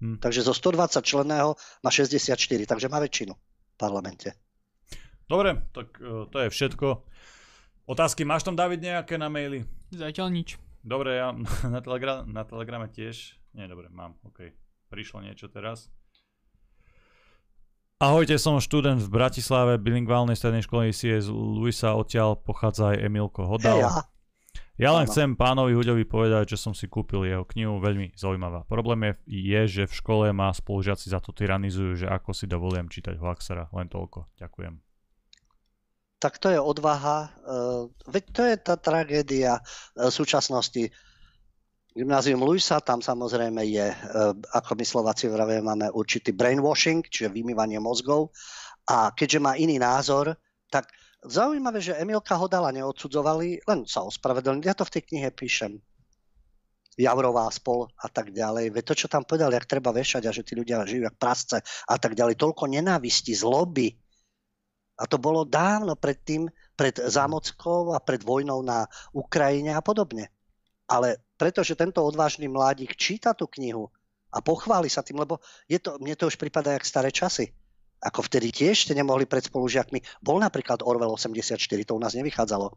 Hmm. 0.00 0.16
Takže 0.16 0.40
zo 0.40 0.56
120 0.56 1.04
členného 1.04 1.54
má 1.84 1.90
64, 1.92 2.34
takže 2.64 2.88
má 2.88 2.98
väčšinu 3.04 3.36
v 3.36 3.76
parlamente. 3.76 4.32
Dobre, 5.28 5.60
tak 5.76 6.00
uh, 6.00 6.24
to 6.26 6.42
je 6.42 6.48
všetko. 6.48 7.04
Otázky 7.84 8.24
máš 8.24 8.48
tam, 8.48 8.56
David, 8.56 8.80
nejaké 8.80 9.20
na 9.20 9.28
maily? 9.28 9.68
Zatiaľ 9.92 10.32
nič. 10.32 10.56
Dobre, 10.80 11.20
ja 11.20 11.36
na, 11.74 11.80
telegra- 11.84 12.24
na 12.24 12.42
telegrame 12.48 12.88
tiež. 12.88 13.36
Nie, 13.52 13.68
dobre, 13.68 13.92
mám, 13.92 14.16
OK. 14.24 14.56
Prišlo 14.88 15.20
niečo 15.20 15.52
teraz. 15.52 15.92
Ahojte, 18.00 18.40
som 18.40 18.64
študent 18.64 18.96
v 19.04 19.12
Bratislave, 19.12 19.76
bilingválnej 19.76 20.32
strednej 20.32 20.64
školy 20.64 20.88
z 20.96 21.28
Luisa, 21.28 21.92
odtiaľ 21.92 22.32
pochádza 22.32 22.96
aj 22.96 23.04
Emilko 23.04 23.44
Hodal. 23.44 23.76
Hey, 23.76 23.84
ja 23.84 24.08
len 24.88 25.04
chcem 25.04 25.36
pánovi 25.36 25.76
Huďovi 25.76 26.08
povedať, 26.08 26.56
že 26.56 26.62
som 26.62 26.72
si 26.72 26.88
kúpil 26.88 27.28
jeho 27.28 27.44
knihu, 27.52 27.76
veľmi 27.84 28.16
zaujímavá. 28.16 28.64
Problém 28.64 29.12
je, 29.12 29.12
je, 29.28 29.60
že 29.68 29.82
v 29.84 29.98
škole 30.00 30.26
ma 30.32 30.48
spolužiaci 30.48 31.12
za 31.12 31.20
to 31.20 31.36
tyranizujú, 31.36 32.00
že 32.00 32.06
ako 32.08 32.32
si 32.32 32.48
dovolím 32.48 32.88
čítať 32.88 33.20
Hoaxera. 33.20 33.68
Len 33.76 33.92
toľko. 33.92 34.32
Ďakujem. 34.40 34.80
Tak 36.20 36.40
to 36.40 36.48
je 36.48 36.60
odvaha. 36.60 37.28
Uh, 37.44 37.92
veď 38.08 38.24
to 38.32 38.42
je 38.48 38.56
tá 38.56 38.74
tragédia 38.80 39.60
uh, 39.60 40.08
súčasnosti. 40.08 40.88
Gymnázium 41.90 42.40
Luisa, 42.40 42.80
tam 42.80 43.04
samozrejme 43.04 43.60
je, 43.66 43.88
uh, 43.92 44.32
ako 44.56 44.80
my 44.80 44.84
Slováci 44.84 45.28
vravie, 45.28 45.60
máme 45.60 45.92
určitý 45.92 46.32
brainwashing, 46.32 47.04
čiže 47.04 47.32
vymývanie 47.32 47.76
mozgov. 47.82 48.32
A 48.88 49.12
keďže 49.12 49.44
má 49.44 49.60
iný 49.60 49.76
názor, 49.76 50.36
tak 50.72 50.88
Zaujímavé, 51.20 51.84
že 51.84 52.00
Emilka 52.00 52.32
Hodala 52.32 52.72
neodsudzovali, 52.72 53.68
len 53.68 53.84
sa 53.84 54.00
ospravedlnili. 54.08 54.64
Ja 54.64 54.72
to 54.72 54.88
v 54.88 54.94
tej 54.96 55.02
knihe 55.04 55.28
píšem. 55.28 55.76
Javrová 56.96 57.44
spol 57.52 57.92
a 58.00 58.08
tak 58.08 58.32
ďalej. 58.32 58.72
Veď 58.72 58.84
to, 58.92 58.94
čo 59.04 59.12
tam 59.12 59.28
povedal, 59.28 59.52
jak 59.52 59.68
treba 59.68 59.92
vešať 59.92 60.22
a 60.24 60.32
že 60.32 60.44
tí 60.44 60.56
ľudia 60.56 60.80
žijú 60.88 61.04
jak 61.04 61.20
prasce 61.20 61.60
a 61.64 61.96
tak 62.00 62.16
ďalej. 62.16 62.40
Toľko 62.40 62.72
nenávisti, 62.72 63.36
zloby. 63.36 63.92
A 65.00 65.04
to 65.08 65.20
bolo 65.20 65.44
dávno 65.44 65.96
pred 65.96 66.20
tým, 66.24 66.48
pred 66.72 66.96
zámockou 66.96 67.92
a 67.92 68.00
pred 68.00 68.20
vojnou 68.24 68.64
na 68.64 68.88
Ukrajine 69.12 69.76
a 69.76 69.84
podobne. 69.84 70.32
Ale 70.88 71.20
pretože 71.36 71.76
tento 71.76 72.00
odvážny 72.00 72.48
mladík 72.48 72.96
číta 72.96 73.36
tú 73.36 73.44
knihu 73.60 73.92
a 74.32 74.40
pochváli 74.40 74.88
sa 74.88 75.04
tým, 75.04 75.20
lebo 75.20 75.40
je 75.68 75.80
to, 75.80 76.00
mne 76.00 76.16
to 76.16 76.28
už 76.28 76.36
prípada 76.40 76.72
jak 76.76 76.84
staré 76.84 77.12
časy 77.12 77.52
ako 78.00 78.24
vtedy 78.24 78.48
tiež 78.50 78.88
ste 78.88 78.96
nemohli 78.96 79.28
pred 79.28 79.44
spolužiakmi. 79.44 80.00
Bol 80.24 80.40
napríklad 80.40 80.80
Orwell 80.80 81.12
84, 81.12 81.60
to 81.60 81.92
u 81.92 82.00
nás 82.00 82.16
nevychádzalo. 82.16 82.72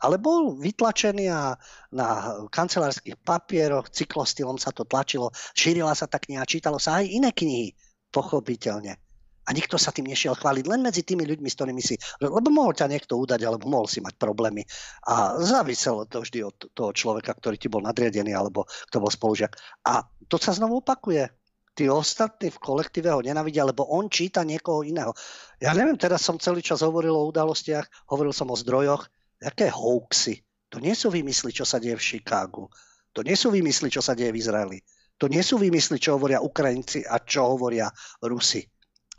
Ale 0.00 0.16
bol 0.16 0.56
vytlačený 0.56 1.28
a 1.28 1.60
na 1.92 2.08
kancelárskych 2.48 3.20
papieroch, 3.20 3.92
cyklostylom 3.92 4.56
sa 4.56 4.72
to 4.72 4.88
tlačilo, 4.88 5.28
šírila 5.52 5.92
sa 5.92 6.08
tá 6.08 6.16
kniha, 6.16 6.48
čítalo 6.48 6.80
sa 6.80 7.04
aj 7.04 7.06
iné 7.10 7.30
knihy, 7.36 7.76
pochopiteľne. 8.08 8.96
A 9.44 9.50
nikto 9.50 9.76
sa 9.76 9.90
tým 9.90 10.06
nešiel 10.06 10.38
chváliť, 10.38 10.64
len 10.70 10.80
medzi 10.80 11.02
tými 11.02 11.26
ľuďmi, 11.26 11.48
s 11.50 11.56
ktorými 11.58 11.82
si... 11.82 11.98
Lebo 12.22 12.48
mohol 12.54 12.70
ťa 12.70 12.86
niekto 12.86 13.18
udať, 13.18 13.40
alebo 13.42 13.66
mohol 13.66 13.90
si 13.90 13.98
mať 13.98 14.14
problémy. 14.14 14.62
A 15.10 15.36
záviselo 15.42 16.06
to 16.06 16.22
vždy 16.22 16.46
od 16.46 16.56
toho 16.70 16.94
človeka, 16.94 17.34
ktorý 17.34 17.58
ti 17.58 17.66
bol 17.66 17.82
nadriadený, 17.82 18.30
alebo 18.30 18.70
kto 18.88 19.02
bol 19.02 19.10
spolužiak. 19.10 19.50
A 19.90 20.06
to 20.30 20.38
sa 20.38 20.54
znovu 20.54 20.78
opakuje 20.84 21.26
tí 21.74 21.86
ostatní 21.86 22.50
v 22.50 22.62
kolektíve 22.62 23.10
ho 23.10 23.22
nenavidia, 23.22 23.64
lebo 23.64 23.86
on 23.88 24.10
číta 24.10 24.44
niekoho 24.44 24.82
iného. 24.82 25.14
Ja 25.62 25.72
neviem, 25.72 25.96
teraz 25.96 26.22
som 26.24 26.36
celý 26.36 26.60
čas 26.60 26.82
hovoril 26.82 27.14
o 27.14 27.28
udalostiach, 27.30 28.10
hovoril 28.10 28.34
som 28.34 28.50
o 28.50 28.56
zdrojoch, 28.56 29.06
aké 29.40 29.72
hoaxy. 29.72 30.42
To 30.70 30.78
nie 30.78 30.94
sú 30.94 31.10
vymysly, 31.10 31.50
čo 31.50 31.66
sa 31.66 31.82
deje 31.82 31.98
v 31.98 32.06
Chicagu. 32.14 32.70
To 33.10 33.26
nie 33.26 33.34
sú 33.34 33.50
vymysly, 33.50 33.90
čo 33.90 33.98
sa 33.98 34.14
deje 34.14 34.30
v 34.30 34.38
Izraeli. 34.38 34.78
To 35.18 35.26
nie 35.26 35.42
sú 35.42 35.58
vymysly, 35.60 36.00
čo 36.00 36.16
hovoria 36.16 36.40
Ukrajinci 36.40 37.04
a 37.04 37.20
čo 37.20 37.56
hovoria 37.56 37.90
Rusi. 38.22 38.64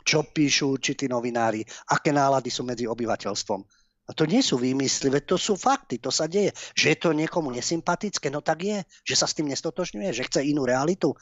Čo 0.02 0.26
píšu 0.26 0.74
určití 0.74 1.06
novinári, 1.06 1.62
aké 1.94 2.10
nálady 2.10 2.50
sú 2.50 2.66
medzi 2.66 2.90
obyvateľstvom. 2.90 3.60
A 4.02 4.10
to 4.18 4.26
nie 4.26 4.42
sú 4.42 4.58
výmysly, 4.58 5.14
veď 5.14 5.24
to 5.30 5.36
sú 5.38 5.54
fakty, 5.54 6.02
to 6.02 6.10
sa 6.10 6.26
deje. 6.26 6.50
Že 6.74 6.86
je 6.90 6.98
to 6.98 7.10
niekomu 7.14 7.54
nesympatické, 7.54 8.34
no 8.34 8.42
tak 8.42 8.66
je, 8.66 8.82
že 9.06 9.14
sa 9.14 9.30
s 9.30 9.38
tým 9.38 9.46
nestotožňuje, 9.46 10.10
že 10.10 10.26
chce 10.26 10.42
inú 10.42 10.66
realitu. 10.66 11.14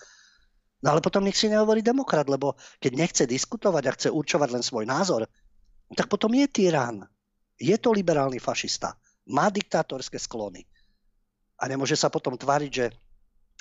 No 0.80 0.96
ale 0.96 1.04
potom 1.04 1.20
nech 1.24 1.36
si 1.36 1.52
nehovorí 1.52 1.84
demokrat, 1.84 2.24
lebo 2.28 2.56
keď 2.80 2.92
nechce 2.96 3.24
diskutovať 3.28 3.84
a 3.84 3.94
chce 3.96 4.08
určovať 4.08 4.48
len 4.48 4.64
svoj 4.64 4.88
názor, 4.88 5.28
tak 5.92 6.08
potom 6.08 6.32
je 6.32 6.46
tyrán. 6.48 7.04
Je 7.60 7.76
to 7.76 7.92
liberálny 7.92 8.40
fašista. 8.40 8.96
Má 9.28 9.52
diktátorské 9.52 10.16
sklony. 10.16 10.64
A 11.60 11.68
nemôže 11.68 11.92
sa 12.00 12.08
potom 12.08 12.40
tváriť, 12.40 12.72
že 12.72 12.86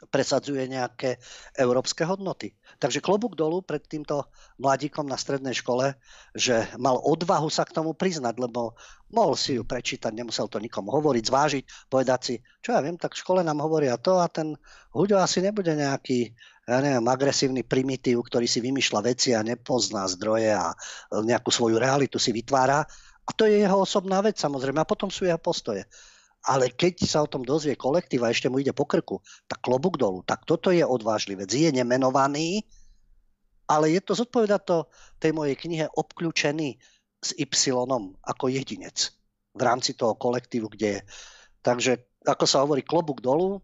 presadzuje 0.08 0.64
nejaké 0.72 1.20
európske 1.60 2.08
hodnoty. 2.08 2.56
Takže 2.80 3.04
klobúk 3.04 3.36
dolu 3.36 3.60
pred 3.60 3.84
týmto 3.84 4.32
mladíkom 4.56 5.04
na 5.04 5.20
strednej 5.20 5.52
škole, 5.52 6.00
že 6.32 6.64
mal 6.80 6.96
odvahu 7.04 7.52
sa 7.52 7.68
k 7.68 7.76
tomu 7.76 7.92
priznať, 7.92 8.40
lebo 8.40 8.80
mohol 9.12 9.36
si 9.36 9.60
ju 9.60 9.68
prečítať, 9.68 10.16
nemusel 10.16 10.48
to 10.48 10.64
nikomu 10.64 10.96
hovoriť, 10.96 11.24
zvážiť, 11.28 11.64
povedať 11.92 12.20
si, 12.24 12.36
čo 12.64 12.72
ja 12.72 12.80
viem, 12.80 12.96
tak 12.96 13.12
v 13.12 13.22
škole 13.28 13.44
nám 13.44 13.60
hovoria 13.60 14.00
to 14.00 14.24
a 14.24 14.32
ten 14.32 14.56
Huďo 14.96 15.20
asi 15.20 15.44
nebude 15.44 15.76
nejaký 15.76 16.32
ja 16.70 16.78
neviem, 16.86 17.02
agresívny 17.10 17.66
primitív, 17.66 18.30
ktorý 18.30 18.46
si 18.46 18.62
vymýšľa 18.62 19.02
veci 19.02 19.34
a 19.34 19.42
nepozná 19.42 20.06
zdroje 20.06 20.54
a 20.54 20.70
nejakú 21.10 21.50
svoju 21.50 21.82
realitu 21.82 22.22
si 22.22 22.30
vytvára. 22.30 22.86
A 23.26 23.30
to 23.34 23.50
je 23.50 23.66
jeho 23.66 23.82
osobná 23.82 24.22
vec 24.22 24.38
samozrejme. 24.38 24.78
A 24.78 24.86
potom 24.86 25.10
sú 25.10 25.26
jeho 25.26 25.42
postoje. 25.42 25.90
Ale 26.46 26.70
keď 26.70 27.04
sa 27.10 27.26
o 27.26 27.32
tom 27.32 27.42
dozvie 27.42 27.74
kolektív 27.74 28.24
a 28.24 28.32
ešte 28.32 28.48
mu 28.48 28.62
ide 28.62 28.72
po 28.72 28.86
krku, 28.86 29.18
tak 29.50 29.66
klobúk 29.66 29.98
dolu. 29.98 30.22
Tak 30.22 30.46
toto 30.46 30.70
je 30.70 30.86
vec. 31.36 31.50
Je 31.50 31.74
nemenovaný, 31.74 32.64
ale 33.70 33.94
je 33.98 34.02
to, 34.06 34.14
zodpoveda 34.14 34.62
to 34.62 34.86
tej 35.18 35.34
mojej 35.34 35.58
knihe 35.58 35.86
obklúčený 35.94 36.78
s 37.20 37.30
Y 37.36 37.50
ako 38.24 38.46
jedinec 38.48 39.14
v 39.58 39.62
rámci 39.62 39.98
toho 39.98 40.16
kolektívu, 40.16 40.70
kde 40.72 40.88
je. 40.98 41.02
Takže, 41.66 42.24
ako 42.24 42.46
sa 42.48 42.64
hovorí, 42.64 42.86
klobúk 42.86 43.20
dolu, 43.20 43.60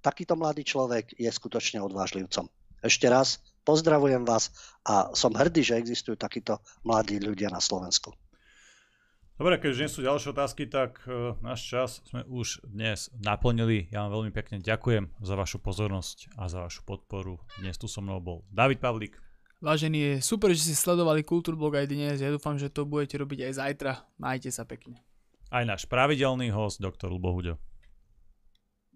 takýto 0.00 0.38
mladý 0.38 0.64
človek 0.64 1.14
je 1.16 1.30
skutočne 1.30 1.82
odvážlivcom. 1.82 2.48
Ešte 2.82 3.10
raz 3.10 3.42
pozdravujem 3.66 4.24
vás 4.24 4.48
a 4.86 5.12
som 5.12 5.34
hrdý, 5.34 5.60
že 5.60 5.76
existujú 5.76 6.16
takíto 6.16 6.62
mladí 6.86 7.20
ľudia 7.20 7.52
na 7.52 7.60
Slovensku. 7.60 8.14
Dobre, 9.38 9.54
keď 9.62 9.70
už 9.70 9.80
nie 9.86 9.94
sú 9.94 10.00
ďalšie 10.02 10.34
otázky, 10.34 10.66
tak 10.66 10.98
uh, 11.06 11.38
náš 11.38 11.62
čas 11.62 12.02
sme 12.10 12.26
už 12.26 12.58
dnes 12.66 13.06
naplnili. 13.22 13.86
Ja 13.94 14.02
vám 14.02 14.18
veľmi 14.18 14.32
pekne 14.34 14.58
ďakujem 14.58 15.14
za 15.22 15.38
vašu 15.38 15.62
pozornosť 15.62 16.34
a 16.34 16.50
za 16.50 16.66
vašu 16.66 16.82
podporu. 16.82 17.38
Dnes 17.62 17.78
tu 17.78 17.86
so 17.86 18.02
mnou 18.02 18.18
bol 18.18 18.42
David 18.50 18.82
Pavlík. 18.82 19.14
Vážení, 19.62 20.18
je 20.18 20.26
super, 20.26 20.50
že 20.50 20.66
ste 20.66 20.74
sledovali 20.74 21.22
Kultúrblog 21.22 21.78
aj 21.78 21.86
dnes. 21.86 22.18
Ja 22.18 22.34
dúfam, 22.34 22.58
že 22.58 22.66
to 22.66 22.82
budete 22.82 23.14
robiť 23.14 23.46
aj 23.46 23.52
zajtra. 23.62 23.92
Majte 24.18 24.50
sa 24.50 24.66
pekne. 24.66 25.06
Aj 25.54 25.62
náš 25.62 25.86
pravidelný 25.86 26.50
host, 26.50 26.82
doktor 26.82 27.10
Lubohuďo. 27.14 27.62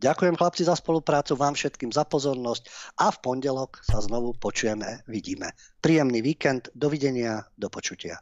Ďakujem 0.03 0.35
chlapci 0.35 0.67
za 0.67 0.75
spoluprácu, 0.75 1.39
vám 1.39 1.55
všetkým 1.55 1.95
za 1.95 2.03
pozornosť 2.03 2.67
a 2.99 3.15
v 3.15 3.19
pondelok 3.23 3.87
sa 3.87 4.03
znovu 4.03 4.35
počujeme, 4.35 5.07
vidíme. 5.07 5.55
Príjemný 5.79 6.19
víkend, 6.27 6.75
dovidenia, 6.75 7.47
do 7.55 7.71
počutia. 7.71 8.19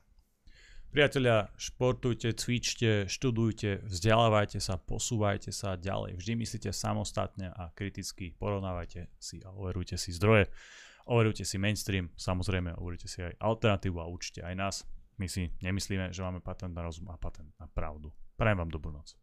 Priatelia, 0.92 1.48
športujte, 1.56 2.36
cvičte, 2.36 3.08
študujte, 3.08 3.88
vzdelávajte 3.88 4.60
sa, 4.60 4.76
posúvajte 4.76 5.56
sa 5.56 5.80
ďalej. 5.80 6.20
Vždy 6.20 6.32
myslíte 6.44 6.68
samostatne 6.68 7.48
a 7.48 7.72
kriticky 7.72 8.36
porovnávajte 8.36 9.08
si 9.16 9.40
a 9.40 9.48
overujte 9.48 9.96
si 9.96 10.12
zdroje. 10.12 10.52
Overujte 11.08 11.48
si 11.48 11.56
mainstream, 11.56 12.12
samozrejme 12.12 12.76
overujte 12.76 13.08
si 13.08 13.24
aj 13.24 13.40
alternatívu 13.40 13.96
a 13.96 14.10
učte 14.10 14.44
aj 14.44 14.52
nás. 14.52 14.76
My 15.16 15.32
si 15.32 15.48
nemyslíme, 15.64 16.12
že 16.12 16.20
máme 16.20 16.44
patent 16.44 16.76
na 16.76 16.84
rozum 16.84 17.08
a 17.08 17.16
patent 17.16 17.48
na 17.56 17.64
pravdu. 17.72 18.12
Prajem 18.36 18.60
vám 18.60 18.68
dobrú 18.68 18.92
noc. 18.92 19.19